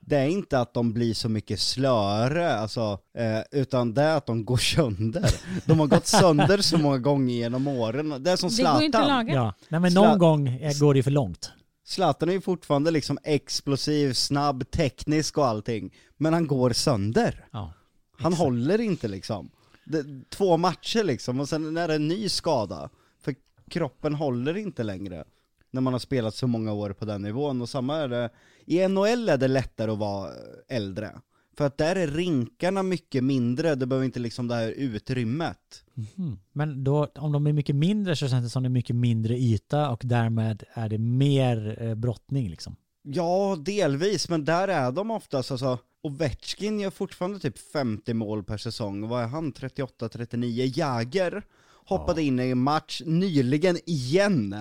det 0.00 0.16
är 0.16 0.26
inte 0.26 0.60
att 0.60 0.74
de 0.74 0.92
blir 0.92 1.14
så 1.14 1.28
mycket 1.28 1.60
slöare, 1.60 2.54
alltså, 2.54 2.98
eh, 3.18 3.60
utan 3.60 3.94
det 3.94 4.02
är 4.02 4.16
att 4.16 4.26
de 4.26 4.44
går 4.44 4.56
sönder. 4.56 5.30
De 5.66 5.80
har 5.80 5.86
gått 5.86 6.06
sönder 6.06 6.58
så 6.58 6.78
många 6.78 6.98
gånger 6.98 7.34
genom 7.34 7.66
åren. 7.68 8.22
Det 8.22 8.30
är 8.30 8.36
som 8.36 8.50
Det 8.50 8.62
går 8.62 8.82
inte 8.82 8.98
att 8.98 9.04
Zlatan. 9.04 9.26
laga. 9.26 9.34
Ja, 9.34 9.54
nej 9.68 9.80
men 9.80 9.94
någon 9.94 10.18
gång 10.18 10.48
eh, 10.48 10.78
går 10.80 10.94
det 10.94 11.02
för 11.02 11.10
långt. 11.10 11.52
Zlatan 11.84 12.28
är 12.28 12.32
ju 12.32 12.40
fortfarande 12.40 12.90
liksom 12.90 13.18
explosiv, 13.24 14.12
snabb, 14.12 14.70
teknisk 14.70 15.38
och 15.38 15.46
allting, 15.46 15.94
men 16.16 16.32
han 16.32 16.46
går 16.46 16.72
sönder. 16.72 17.46
Ja. 17.52 17.72
Han 18.18 18.32
håller 18.32 18.80
inte 18.80 19.08
liksom. 19.08 19.50
Det, 19.84 20.30
två 20.30 20.56
matcher 20.56 21.04
liksom, 21.04 21.40
och 21.40 21.48
sen 21.48 21.76
är 21.76 21.88
det 21.88 21.94
en 21.94 22.08
ny 22.08 22.28
skada. 22.28 22.90
För 23.20 23.34
kroppen 23.70 24.14
håller 24.14 24.56
inte 24.56 24.82
längre. 24.82 25.24
När 25.70 25.80
man 25.80 25.92
har 25.92 26.00
spelat 26.00 26.34
så 26.34 26.46
många 26.46 26.72
år 26.72 26.92
på 26.92 27.04
den 27.04 27.22
nivån. 27.22 27.62
Och 27.62 27.68
samma 27.68 27.96
är 27.96 28.08
det, 28.08 28.30
i 28.66 28.88
NHL 28.88 29.28
är 29.28 29.36
det 29.36 29.48
lättare 29.48 29.90
att 29.90 29.98
vara 29.98 30.30
äldre. 30.68 31.20
För 31.56 31.66
att 31.66 31.78
där 31.78 31.96
är 31.96 32.06
rinkarna 32.06 32.82
mycket 32.82 33.24
mindre, 33.24 33.74
det 33.74 33.86
behöver 33.86 34.04
inte 34.04 34.20
liksom 34.20 34.48
det 34.48 34.54
här 34.54 34.68
utrymmet. 34.68 35.84
Mhm. 35.94 36.38
Men 36.52 36.84
då, 36.84 37.08
om 37.14 37.32
de 37.32 37.46
är 37.46 37.52
mycket 37.52 37.76
mindre 37.76 38.16
så 38.16 38.28
känns 38.28 38.44
det 38.44 38.50
som 38.50 38.62
det 38.62 38.66
är 38.66 38.70
mycket 38.70 38.96
mindre 38.96 39.38
yta 39.38 39.90
och 39.90 40.02
därmed 40.04 40.64
är 40.74 40.88
det 40.88 40.98
mer 40.98 41.82
eh, 41.82 41.94
brottning 41.94 42.48
liksom. 42.48 42.76
Ja, 43.02 43.56
delvis, 43.60 44.28
men 44.28 44.44
där 44.44 44.68
är 44.68 44.92
de 44.92 45.10
oftast 45.10 45.50
alltså, 45.50 45.78
Ovechkin 46.02 46.80
gör 46.80 46.90
fortfarande 46.90 47.38
typ 47.38 47.58
50 47.58 48.14
mål 48.14 48.44
per 48.44 48.56
säsong, 48.56 49.08
vad 49.08 49.22
är 49.22 49.26
han? 49.26 49.52
38-39? 49.52 50.78
Jäger 50.78 51.42
hoppade 51.86 52.22
in 52.22 52.40
i 52.40 52.50
en 52.50 52.58
match 52.58 53.02
nyligen 53.06 53.78
igen. 53.86 54.56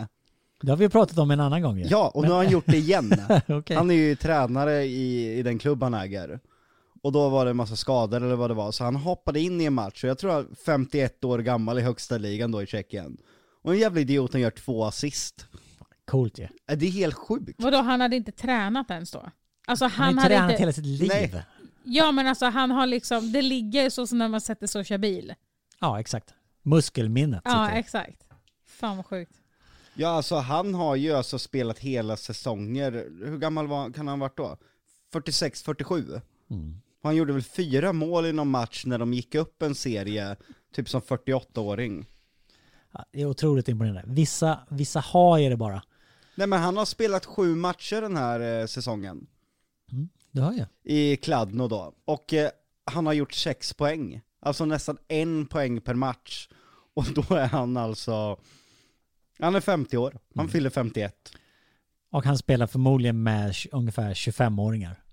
Det 0.61 0.69
har 0.69 0.77
vi 0.77 0.89
pratat 0.89 1.17
om 1.17 1.31
en 1.31 1.39
annan 1.39 1.61
gång 1.61 1.77
ju. 1.77 1.85
Ja, 1.85 2.11
och 2.15 2.23
nu 2.23 2.29
har 2.29 2.37
han 2.37 2.49
gjort 2.51 2.65
det 2.67 2.77
igen. 2.77 3.13
Okej. 3.47 3.77
Han 3.77 3.91
är 3.91 3.95
ju 3.95 4.15
tränare 4.15 4.83
i, 4.83 5.37
i 5.39 5.43
den 5.43 5.59
klubb 5.59 5.83
han 5.83 5.93
äger. 5.93 6.39
Och 7.03 7.11
då 7.11 7.29
var 7.29 7.45
det 7.45 7.51
en 7.51 7.57
massa 7.57 7.75
skador 7.75 8.23
eller 8.23 8.35
vad 8.35 8.49
det 8.49 8.53
var, 8.53 8.71
så 8.71 8.83
han 8.83 8.95
hoppade 8.95 9.39
in 9.39 9.61
i 9.61 9.65
en 9.65 9.73
match, 9.73 10.03
och 10.03 10.09
jag 10.09 10.17
tror 10.17 10.31
han 10.31 10.41
är 10.51 10.55
51 10.65 11.23
år 11.23 11.39
gammal 11.39 11.79
i 11.79 11.81
högsta 11.81 12.17
ligan 12.17 12.51
då 12.51 12.61
i 12.61 12.65
Tjeckien. 12.65 13.17
Och 13.63 13.73
en 13.73 13.79
jävla 13.79 13.99
idiot 14.01 14.33
han 14.33 14.41
gör 14.41 14.51
två 14.51 14.83
assist. 14.85 15.45
Coolt 16.05 16.39
ju. 16.39 16.43
Äh, 16.43 16.77
Det 16.77 16.85
är 16.87 16.91
helt 16.91 17.15
sjukt. 17.15 17.55
Vadå, 17.63 17.77
han 17.77 18.01
hade 18.01 18.15
inte 18.15 18.31
tränat 18.31 18.91
ens 18.91 19.11
då? 19.11 19.29
Alltså 19.71 19.85
Han 19.85 20.05
han, 20.05 20.17
har 20.17 20.25
tränat 20.27 20.51
inte... 20.51 20.61
hela 20.61 20.73
sitt 20.73 20.85
liv. 20.85 21.07
Nej. 21.13 21.43
Ja 21.83 22.11
men 22.11 22.27
alltså 22.27 22.45
han 22.45 22.71
har 22.71 22.87
liksom, 22.87 23.31
det 23.31 23.41
ligger 23.41 23.89
så 23.89 24.07
som 24.07 24.17
när 24.17 24.27
man 24.27 24.41
sätter 24.41 24.67
sig 24.67 24.79
och 24.79 24.85
kör 24.85 24.97
bil. 24.97 25.33
Ja, 25.79 25.99
exakt. 25.99 26.33
Muskelminnet 26.61 27.41
Ja 27.45 27.65
sitter. 27.65 27.79
exakt. 27.79 28.29
Fan 28.65 28.97
vad 28.97 29.05
sjukt. 29.05 29.31
Ja 29.93 30.07
alltså 30.09 30.35
han 30.35 30.73
har 30.73 30.95
ju 30.95 31.11
alltså 31.13 31.39
spelat 31.39 31.79
hela 31.79 32.17
säsonger, 32.17 32.91
hur 33.25 33.37
gammal 33.37 33.67
var, 33.67 33.91
kan 33.91 34.07
han 34.07 34.19
ha 34.19 34.25
varit 34.27 34.37
då? 34.37 34.57
46-47? 35.13 36.21
Mm. 36.49 36.75
Han 37.03 37.15
gjorde 37.15 37.33
väl 37.33 37.41
fyra 37.41 37.93
mål 37.93 38.25
i 38.25 38.31
någon 38.33 38.49
match 38.49 38.85
när 38.85 38.97
de 38.97 39.13
gick 39.13 39.35
upp 39.35 39.61
en 39.61 39.75
serie, 39.75 40.35
typ 40.75 40.89
som 40.89 41.01
48-åring. 41.01 42.05
Ja, 42.91 43.05
det 43.11 43.21
är 43.21 43.25
otroligt 43.25 43.67
imponerande. 43.69 44.03
Vissa, 44.05 44.59
vissa 44.69 44.99
har 44.99 45.37
ju 45.37 45.49
det 45.49 45.57
bara. 45.57 45.83
Nej 46.35 46.47
men 46.47 46.61
han 46.61 46.77
har 46.77 46.85
spelat 46.85 47.25
sju 47.25 47.55
matcher 47.55 48.01
den 48.01 48.17
här 48.17 48.59
eh, 48.61 48.65
säsongen, 48.65 49.27
Du 50.31 50.41
har 50.41 50.53
ju. 50.53 50.65
i 50.83 51.17
Kladno 51.17 51.67
då, 51.67 51.93
och 52.05 52.33
eh, 52.33 52.49
han 52.85 53.05
har 53.05 53.13
gjort 53.13 53.33
sex 53.33 53.73
poäng. 53.73 54.21
Alltså 54.39 54.65
nästan 54.65 54.97
en 55.07 55.45
poäng 55.45 55.81
per 55.81 55.93
match. 55.93 56.47
Och 56.93 57.05
då 57.15 57.35
är 57.35 57.47
han 57.47 57.77
alltså, 57.77 58.39
han 59.39 59.55
är 59.55 59.59
50 59.59 59.97
år, 59.97 60.17
han 60.35 60.49
fyller 60.49 60.69
51. 60.69 61.31
Och 62.11 62.25
han 62.25 62.37
spelar 62.37 62.67
förmodligen 62.67 63.23
med 63.23 63.55
ungefär 63.71 64.13
25-åringar. 64.13 65.03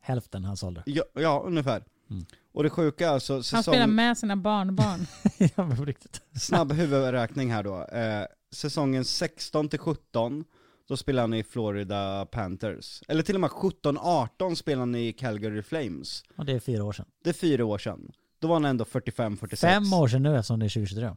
Hälften 0.00 0.44
hans 0.44 0.62
ålder. 0.62 0.82
Ja, 0.86 1.04
ja 1.14 1.42
ungefär. 1.46 1.84
Mm. 2.10 2.24
Och 2.52 2.62
det 2.62 2.70
sjuka 2.70 3.08
är 3.08 3.10
alltså, 3.10 3.32
Han 3.32 3.42
säsong... 3.42 3.74
spelar 3.74 3.86
med 3.86 4.18
sina 4.18 4.36
barnbarn. 4.36 5.06
ja, 5.38 5.66
men 5.66 5.86
riktigt. 5.86 6.22
Snabb 6.40 6.72
huvudräkning 6.72 7.52
här 7.52 7.62
då. 7.62 7.84
Eh, 7.84 8.26
säsongen 8.52 9.04
16 9.04 9.68
till 9.68 9.78
17, 9.78 10.44
då 10.92 10.96
spelar 10.96 11.22
han 11.22 11.34
i 11.34 11.42
Florida 11.42 12.26
Panthers. 12.26 13.02
Eller 13.08 13.22
till 13.22 13.34
och 13.34 13.40
med 13.40 13.50
17-18 13.50 14.54
spelar 14.54 14.80
han 14.80 14.94
i 14.94 15.12
Calgary 15.12 15.62
Flames. 15.62 16.24
Och 16.36 16.44
det 16.44 16.52
är 16.52 16.60
fyra 16.60 16.84
år 16.84 16.92
sedan. 16.92 17.06
Det 17.24 17.30
är 17.30 17.34
fyra 17.34 17.64
år 17.64 17.78
sedan. 17.78 18.12
Då 18.38 18.48
var 18.48 18.54
han 18.54 18.64
ändå 18.64 18.84
45-46. 18.84 19.56
Fem 19.56 19.92
år 19.92 20.08
sedan 20.08 20.22
nu 20.22 20.36
eftersom 20.36 20.58
det 20.58 20.66
är 20.66 20.68
2023. 20.68 21.16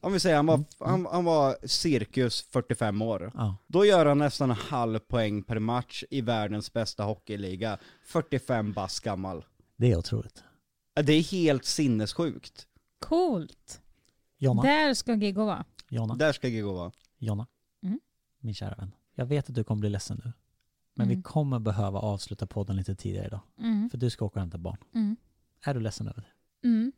Om 0.00 0.12
vi 0.12 0.20
säger 0.20 0.36
han 0.36 0.46
var, 0.46 0.64
han, 0.78 1.06
han 1.06 1.24
var 1.24 1.56
cirkus 1.64 2.42
45 2.42 3.02
år. 3.02 3.32
Ja. 3.34 3.56
Då 3.66 3.84
gör 3.84 4.06
han 4.06 4.18
nästan 4.18 4.50
en 4.50 4.56
halv 4.56 4.98
poäng 4.98 5.42
per 5.42 5.58
match 5.58 6.04
i 6.10 6.20
världens 6.20 6.72
bästa 6.72 7.02
hockeyliga. 7.04 7.78
45 8.04 8.72
bass 8.72 9.00
gammal. 9.00 9.44
Det 9.76 9.92
är 9.92 9.96
otroligt. 9.96 10.44
Ja, 10.94 11.02
Det 11.02 11.12
är 11.12 11.22
helt 11.22 11.64
sinnessjukt. 11.64 12.66
Coolt. 12.98 13.80
Jonna, 14.38 14.62
Där 14.62 14.94
ska 14.94 15.14
Giggo 15.14 15.44
vara. 15.44 15.64
Jonna, 15.88 16.14
Där 16.14 16.32
ska 16.32 16.48
Giggo 16.48 16.72
vara. 16.72 16.92
Jonna. 17.18 17.46
Mm. 17.82 18.00
Min 18.40 18.54
kära 18.54 18.74
vän. 18.74 18.92
Jag 19.20 19.26
vet 19.26 19.48
att 19.48 19.54
du 19.54 19.64
kommer 19.64 19.80
bli 19.80 19.90
ledsen 19.90 20.20
nu. 20.24 20.32
Men 20.94 21.08
vi 21.08 21.14
Mm. 21.14 21.22
kommer 21.22 21.58
behöva 21.58 21.98
avsluta 21.98 22.46
podden 22.46 22.76
lite 22.76 22.94
tidigare 22.94 23.26
idag. 23.26 23.40
Mm. 23.60 23.90
För 23.90 23.98
du 23.98 24.10
ska 24.10 24.24
åka 24.24 24.34
och 24.34 24.40
hämta 24.40 24.58
barn. 24.58 24.76
Mm. 24.94 25.16
Är 25.64 25.74
du 25.74 25.80
ledsen 25.80 26.08
över 26.08 26.20
det? 26.62 26.68
Mm. 26.68 26.92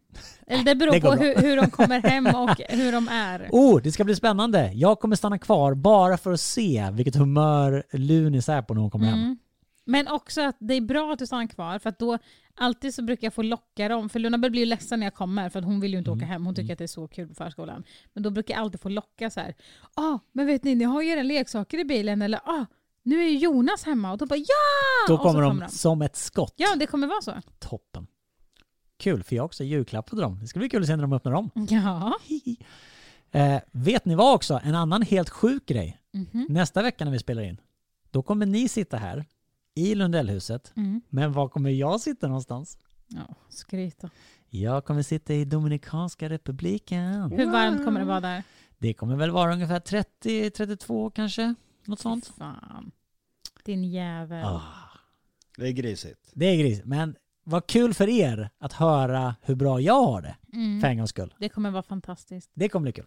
Eller 0.46 0.64
det 0.64 0.74
beror 0.74 0.92
Det 0.92 1.00
på 1.00 1.12
hur, 1.12 1.36
hur 1.36 1.56
de 1.56 1.70
kommer 1.70 2.00
hem 2.10 2.26
och 2.26 2.50
hur 2.68 2.92
de 2.92 3.08
är. 3.08 3.48
Oh, 3.52 3.82
det 3.82 3.92
ska 3.92 4.04
bli 4.04 4.16
spännande! 4.16 4.72
Jag 4.74 5.00
kommer 5.00 5.16
stanna 5.16 5.38
kvar 5.38 5.74
bara 5.74 6.16
för 6.16 6.32
att 6.32 6.40
se 6.40 6.90
vilket 6.92 7.16
humör 7.16 7.82
Lunis 7.92 8.48
är 8.48 8.62
på 8.62 8.74
när 8.74 8.80
hon 8.80 8.90
kommer 8.90 9.06
hem. 9.06 9.38
Mm. 9.86 10.04
Men 10.06 10.08
också 10.14 10.40
att 10.40 10.56
det 10.58 10.74
är 10.74 10.80
bra 10.80 11.12
att 11.12 11.18
du 11.18 11.26
stannar 11.26 11.46
kvar 11.46 11.78
för 11.78 11.88
att 11.90 11.98
då 11.98 12.18
alltid 12.54 12.94
så 12.94 13.02
brukar 13.02 13.26
jag 13.26 13.34
få 13.34 13.42
locka 13.42 13.88
dem. 13.88 14.08
För 14.08 14.18
Luna 14.18 14.38
blir 14.38 14.60
ju 14.60 14.66
ledsen 14.66 15.00
när 15.00 15.06
jag 15.06 15.14
kommer 15.14 15.48
för 15.48 15.58
att 15.58 15.64
hon 15.64 15.80
vill 15.80 15.92
ju 15.92 15.98
inte 15.98 16.10
Mm. 16.10 16.18
åka 16.18 16.26
hem. 16.26 16.46
Hon 16.46 16.54
tycker 16.54 16.72
att 16.72 16.78
det 16.78 16.84
är 16.84 16.88
så 16.88 17.08
kul 17.08 17.28
på 17.28 17.34
förskolan. 17.34 17.84
Men 18.12 18.22
då 18.22 18.30
brukar 18.30 18.54
jag 18.54 18.60
alltid 18.60 18.80
få 18.80 18.88
locka 18.88 19.30
så 19.30 19.40
här. 19.40 19.54
Ah, 19.94 20.18
men 20.32 20.46
vet 20.46 20.64
ni, 20.64 20.74
ni 20.74 20.84
har 20.84 21.02
ju 21.02 21.08
era 21.10 21.22
leksaker 21.22 21.78
i 21.78 21.84
bilen 21.84 22.22
eller 22.22 22.38
ah, 22.44 22.66
nu 23.02 23.20
är 23.24 23.28
ju 23.28 23.38
Jonas 23.38 23.84
hemma 23.84 24.12
och 24.12 24.18
då 24.18 24.26
bara 24.26 24.36
ja! 24.36 24.44
Då 25.08 25.14
Och 25.14 25.20
så 25.20 25.24
kommer 25.24 25.42
de 25.42 25.68
som 25.68 26.02
ett 26.02 26.16
skott. 26.16 26.54
Ja, 26.56 26.76
det 26.76 26.86
kommer 26.86 27.06
vara 27.06 27.20
så. 27.22 27.32
Toppen. 27.58 28.06
Kul, 28.96 29.22
för 29.22 29.36
jag 29.36 29.42
har 29.42 29.46
också 29.46 29.64
julklapp 29.64 30.06
på 30.10 30.16
dem. 30.16 30.38
Det 30.40 30.46
ska 30.46 30.58
bli 30.58 30.68
kul 30.68 30.80
att 30.82 30.86
se 30.86 30.96
när 30.96 31.02
de 31.02 31.12
öppnar 31.12 31.32
dem. 31.32 31.50
Ja. 31.68 32.12
Eh, 33.34 33.60
vet 33.72 34.04
ni 34.04 34.14
vad 34.14 34.34
också? 34.34 34.60
En 34.64 34.74
annan 34.74 35.02
helt 35.02 35.30
sjuk 35.30 35.66
grej. 35.66 35.98
Mhm. 36.12 36.46
Nästa 36.48 36.82
vecka 36.82 37.04
när 37.04 37.12
vi 37.12 37.18
spelar 37.18 37.42
in, 37.42 37.60
då 38.10 38.22
kommer 38.22 38.46
ni 38.46 38.68
sitta 38.68 38.96
här 38.96 39.24
i 39.74 39.94
Lundellhuset. 39.94 40.72
Mm. 40.76 41.00
Men 41.08 41.32
var 41.32 41.48
kommer 41.48 41.70
jag 41.70 42.00
sitta 42.00 42.26
någonstans? 42.28 42.78
Ja, 43.08 43.34
skryta. 43.48 44.10
Jag 44.50 44.84
kommer 44.84 45.02
sitta 45.02 45.34
i 45.34 45.44
Dominikanska 45.44 46.28
republiken. 46.28 47.32
Hur 47.32 47.50
varmt 47.52 47.84
kommer 47.84 48.00
det 48.00 48.06
vara 48.06 48.20
där? 48.20 48.42
Det 48.78 48.94
kommer 48.94 49.16
väl 49.16 49.30
vara 49.30 49.52
ungefär 49.52 49.80
30-32 49.80 51.10
kanske? 51.14 51.54
Något 51.86 52.00
sånt. 52.00 52.26
Fan. 52.26 52.90
Din 53.64 53.84
jävel. 53.84 54.44
Ah, 54.44 54.62
Det 55.56 55.68
är 55.68 55.72
grisigt. 55.72 56.30
det 56.34 56.46
är 56.46 56.56
gris. 56.56 56.80
Men 56.84 57.16
vad 57.44 57.66
kul 57.66 57.94
för 57.94 58.08
er 58.08 58.50
att 58.58 58.72
höra 58.72 59.34
hur 59.42 59.54
bra 59.54 59.80
jag 59.80 60.02
har 60.06 60.22
det. 60.22 60.36
För 60.50 60.56
Mm. 60.56 60.84
en 60.84 60.96
gångs 60.98 61.10
skull. 61.10 61.34
Det 61.38 61.48
kommer 61.48 61.70
vara 61.70 61.82
fantastiskt. 61.82 62.50
Det 62.54 62.68
kommer 62.68 62.82
bli 62.82 62.92
kul. 62.92 63.06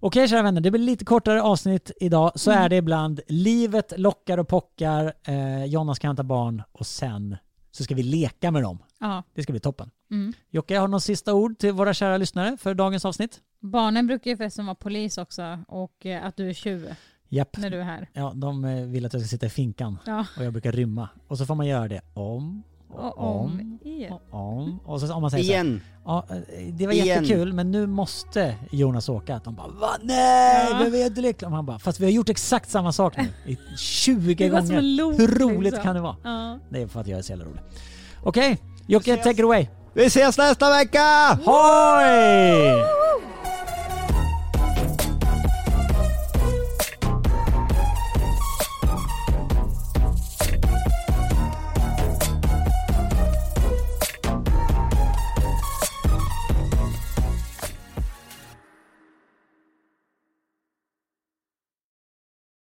Okej 0.00 0.28
kära 0.28 0.42
vänner, 0.42 0.60
det 0.60 0.70
blir 0.70 0.80
lite 0.82 1.04
kortare 1.04 1.42
avsnitt 1.42 1.90
idag. 2.00 2.32
Så 2.34 2.50
Mm. 2.50 2.62
är 2.64 2.68
det 2.68 2.76
ibland. 2.76 3.20
Livet 3.28 3.92
lockar 3.96 4.38
och 4.38 4.48
pockar. 4.48 5.12
Eh, 5.26 5.64
Jonna 5.64 5.94
ska 5.94 6.06
hämta 6.06 6.22
barn 6.22 6.62
och 6.72 6.86
sen 6.86 7.36
så 7.70 7.84
ska 7.84 7.94
vi 7.94 8.02
leka 8.02 8.50
med 8.50 8.62
dem. 8.62 8.78
Ja. 9.00 9.22
Det 9.34 9.42
ska 9.42 9.52
bli 9.52 9.60
toppen. 9.60 9.90
Mm. 10.10 10.32
Jocke, 10.50 10.78
har 10.78 10.86
du 10.88 10.90
någon 10.90 11.00
sista 11.00 11.34
ord 11.34 11.58
till 11.58 11.72
våra 11.72 11.94
kära 11.94 12.16
lyssnare 12.16 12.56
för 12.56 12.74
dagens 12.74 13.04
avsnitt? 13.04 13.40
Barnen 13.60 14.06
brukar 14.06 14.30
ju 14.30 14.36
förresten 14.36 14.66
vara 14.66 14.74
polis 14.74 15.18
också 15.18 15.58
och 15.68 16.06
eh, 16.06 16.24
att 16.26 16.36
du 16.36 16.48
är 16.48 16.52
tjuv 16.54 16.94
Japp. 17.28 17.56
när 17.56 17.70
du 17.70 17.80
är 17.80 17.84
här. 17.84 18.08
Ja, 18.12 18.32
de 18.34 18.64
eh, 18.64 18.84
vill 18.86 19.06
att 19.06 19.12
jag 19.12 19.22
ska 19.22 19.28
sitta 19.28 19.46
i 19.46 19.50
finkan 19.50 19.98
Ja. 20.06 20.26
och 20.38 20.44
jag 20.44 20.52
brukar 20.52 20.72
rymma. 20.72 21.08
Och 21.28 21.38
så 21.38 21.46
får 21.46 21.54
man 21.54 21.66
göra 21.66 21.88
det 21.88 22.00
om 22.14 22.62
Och 22.88 23.18
om 23.18 23.78
igen. 23.84 24.12
och 24.12 24.22
om. 24.58 24.80
Och 24.84 25.00
så 25.00 25.14
om 25.14 25.22
man 25.22 25.30
säger 25.30 25.44
så 25.44 25.52
här, 25.52 25.64
Igen. 25.64 25.80
ja, 26.04 26.24
eh, 26.30 26.36
det 26.72 26.86
var 26.86 26.92
Igen. 26.92 27.06
jättekul 27.06 27.52
men 27.52 27.70
nu 27.70 27.86
måste 27.86 28.54
Jonas 28.70 29.08
åka. 29.08 29.36
Att 29.36 29.44
de 29.44 29.54
bara 29.54 29.68
va? 29.68 29.88
Nej, 30.02 30.66
Ja. 30.70 30.78
men 30.78 30.92
vi 30.92 31.02
är 31.02 31.26
inte. 31.26 31.46
Och 31.46 31.52
man 31.52 31.66
bara, 31.66 31.78
fast 31.78 32.00
vi 32.00 32.04
har 32.04 32.12
gjort 32.12 32.28
exakt 32.28 32.70
samma 32.70 32.92
sak 32.92 33.16
nu 33.16 33.28
i 33.52 33.58
20 33.78 34.34
Det 34.34 34.50
var 34.50 34.58
som 34.58 34.68
gånger. 34.68 34.82
loop, 34.82 35.18
Hur 35.18 35.28
roligt 35.38 35.62
liksom. 35.62 35.82
kan 35.82 35.94
det 35.94 36.00
vara? 36.00 36.16
Ja. 36.24 36.58
Det 36.70 36.82
är 36.82 36.86
för 36.86 37.00
att 37.00 37.06
jag 37.06 37.18
är 37.18 37.22
så 37.22 37.32
jävla 37.32 37.44
rolig. 37.44 37.60
Okej, 38.22 38.58
Jocke, 38.86 39.16
take 39.16 39.30
it 39.30 39.40
away. 39.44 39.66
Vi 39.94 40.04
ses 40.06 40.38
nästa 40.38 40.70
vecka! 40.70 41.38
Hoj! 41.44 42.95